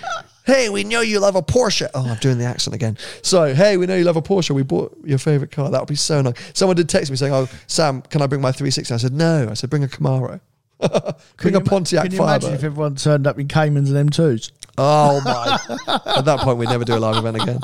Hey, 0.46 0.70
we 0.70 0.84
know 0.84 1.02
you 1.02 1.20
love 1.20 1.36
a 1.36 1.42
Porsche. 1.42 1.88
Oh, 1.94 2.10
I'm 2.10 2.18
doing 2.18 2.38
the 2.38 2.46
accent 2.46 2.76
again. 2.76 2.98
So, 3.22 3.54
hey, 3.54 3.78
we 3.78 3.86
know 3.86 3.96
you 3.96 4.04
love 4.04 4.18
a 4.18 4.22
Porsche. 4.22 4.52
We 4.52 4.64
bought 4.64 4.98
your 5.04 5.18
favorite 5.18 5.52
car. 5.52 5.70
That 5.70 5.80
would 5.82 5.90
be 5.90 5.96
so 5.96 6.22
nice. 6.22 6.36
Someone 6.54 6.76
did 6.76 6.90
text 6.90 7.12
me 7.12 7.18
saying, 7.18 7.34
"Oh, 7.34 7.48
Sam, 7.68 8.02
can 8.02 8.22
I 8.22 8.28
bring 8.28 8.42
my 8.42 8.52
360?" 8.52 8.94
I 8.94 8.98
said, 8.98 9.14
"No." 9.14 9.48
I 9.50 9.54
said, 9.54 9.70
"Bring 9.70 9.84
a 9.84 9.88
Camaro." 9.88 10.40
bring 11.38 11.56
a 11.56 11.62
Pontiac 11.62 12.06
Can 12.06 12.14
you 12.14 12.24
imagine 12.24 12.54
if 12.54 12.64
everyone 12.64 12.96
turned 12.96 13.28
up 13.28 13.38
in 13.38 13.50
Caymans 13.50 13.92
and 13.92 14.10
M2s? 14.10 14.52
Oh 14.82 15.20
my! 15.26 15.58
At 16.18 16.24
that 16.24 16.40
point, 16.40 16.58
we'd 16.58 16.70
never 16.70 16.86
do 16.86 16.96
a 16.96 17.00
live 17.00 17.18
event 17.18 17.36
again. 17.36 17.60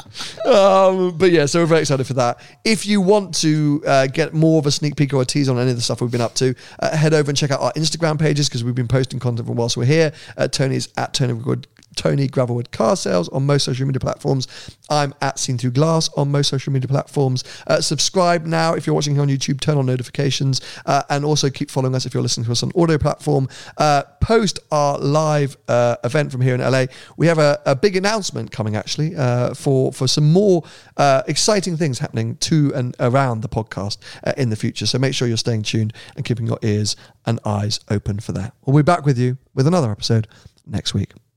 Um, 0.54 1.18
but 1.18 1.32
yeah, 1.32 1.46
so 1.46 1.62
we're 1.62 1.66
very 1.66 1.80
excited 1.80 2.06
for 2.06 2.16
that. 2.16 2.42
If 2.66 2.86
you 2.86 3.00
want 3.00 3.34
to 3.36 3.82
uh, 3.88 4.08
get 4.08 4.34
more 4.34 4.60
of 4.60 4.66
a 4.66 4.72
sneak 4.72 4.98
peek 4.98 5.14
or 5.14 5.22
a 5.22 5.26
tease 5.26 5.48
on 5.48 5.58
any 5.58 5.70
of 5.70 5.78
the 5.78 5.82
stuff 5.82 6.02
we've 6.02 6.12
been 6.12 6.20
up 6.20 6.36
to, 6.36 6.54
uh, 6.80 6.94
head 6.94 7.14
over 7.14 7.32
and 7.32 7.38
check 7.38 7.52
out 7.52 7.62
our 7.62 7.72
Instagram 7.74 8.20
pages 8.20 8.50
because 8.50 8.66
we've 8.66 8.76
been 8.76 8.90
posting 8.90 9.22
content 9.22 9.48
from 9.48 9.56
whilst 9.56 9.78
we're 9.78 9.86
here. 9.86 10.12
Uh, 10.36 10.50
Tony's 10.50 10.90
at 10.98 11.14
Tony 11.14 11.32
Wood. 11.32 11.68
Tony 11.96 12.28
Gravelwood 12.28 12.72
Car 12.72 12.96
Sales 12.96 13.30
on 13.30 13.46
most 13.46 13.64
social 13.64 13.86
media 13.86 14.00
platforms. 14.00 14.48
I'm 14.90 15.14
at 15.22 15.40
Seen 15.40 15.58
Through 15.58 15.72
Glass 15.72 16.10
on 16.16 16.32
most 16.32 16.50
social 16.50 16.72
media 16.72 16.88
platforms. 16.88 17.44
Uh, 17.68 17.82
subscribe 17.82 18.46
now 18.46 18.74
if 18.74 18.86
you're 18.86 18.94
watching 18.94 19.16
here 19.16 19.22
on 19.22 19.30
YouTube. 19.30 19.60
Turn 19.60 19.78
on 19.78 19.86
notifications 19.86 20.62
uh, 20.86 21.04
and 21.10 21.26
also 21.26 21.50
keep 21.50 21.72
following 21.72 21.96
us 21.96 22.06
if 22.06 22.14
you're 22.14 22.24
listening 22.24 22.46
to 22.46 22.52
us 22.52 22.64
on 22.64 22.72
audio 22.76 22.98
platform. 22.98 23.48
Uh, 23.78 24.04
post 24.22 24.60
our 24.72 24.98
live 25.00 25.58
uh, 25.68 25.96
event 26.04 26.32
from 26.32 26.42
here 26.42 26.56
in 26.56 26.62
LA. 26.62 26.86
We 27.18 27.28
have 27.28 27.40
a, 27.40 27.60
a 27.66 27.76
big 27.76 27.96
announcement 27.96 28.52
coming 28.52 28.76
actually 28.76 29.16
uh, 29.16 29.54
for 29.54 29.92
for 29.94 30.08
some 30.08 30.32
more 30.32 30.64
uh, 30.98 31.24
exciting 31.28 31.78
things 31.78 32.00
happening 32.00 32.36
to 32.38 32.74
and 32.76 32.96
around 33.00 33.42
the 33.42 33.50
podcast 33.50 33.98
in 34.38 34.50
the 34.50 34.56
future. 34.56 34.86
So 34.86 35.00
make 35.00 35.14
sure 35.14 35.28
you're 35.28 35.38
staying 35.38 35.64
tuned 35.64 35.94
and 36.16 36.26
keeping 36.26 36.48
your 36.48 36.60
ears 36.62 36.96
and 37.26 37.40
eyes 37.46 37.80
open 37.90 38.20
for 38.20 38.32
that. 38.34 38.54
We'll 38.66 38.76
be 38.76 38.84
back 38.84 39.06
with 39.06 39.18
you 39.18 39.38
with 39.54 39.68
another 39.68 39.92
episode 39.92 40.28
next 40.66 40.94
week. 40.94 41.14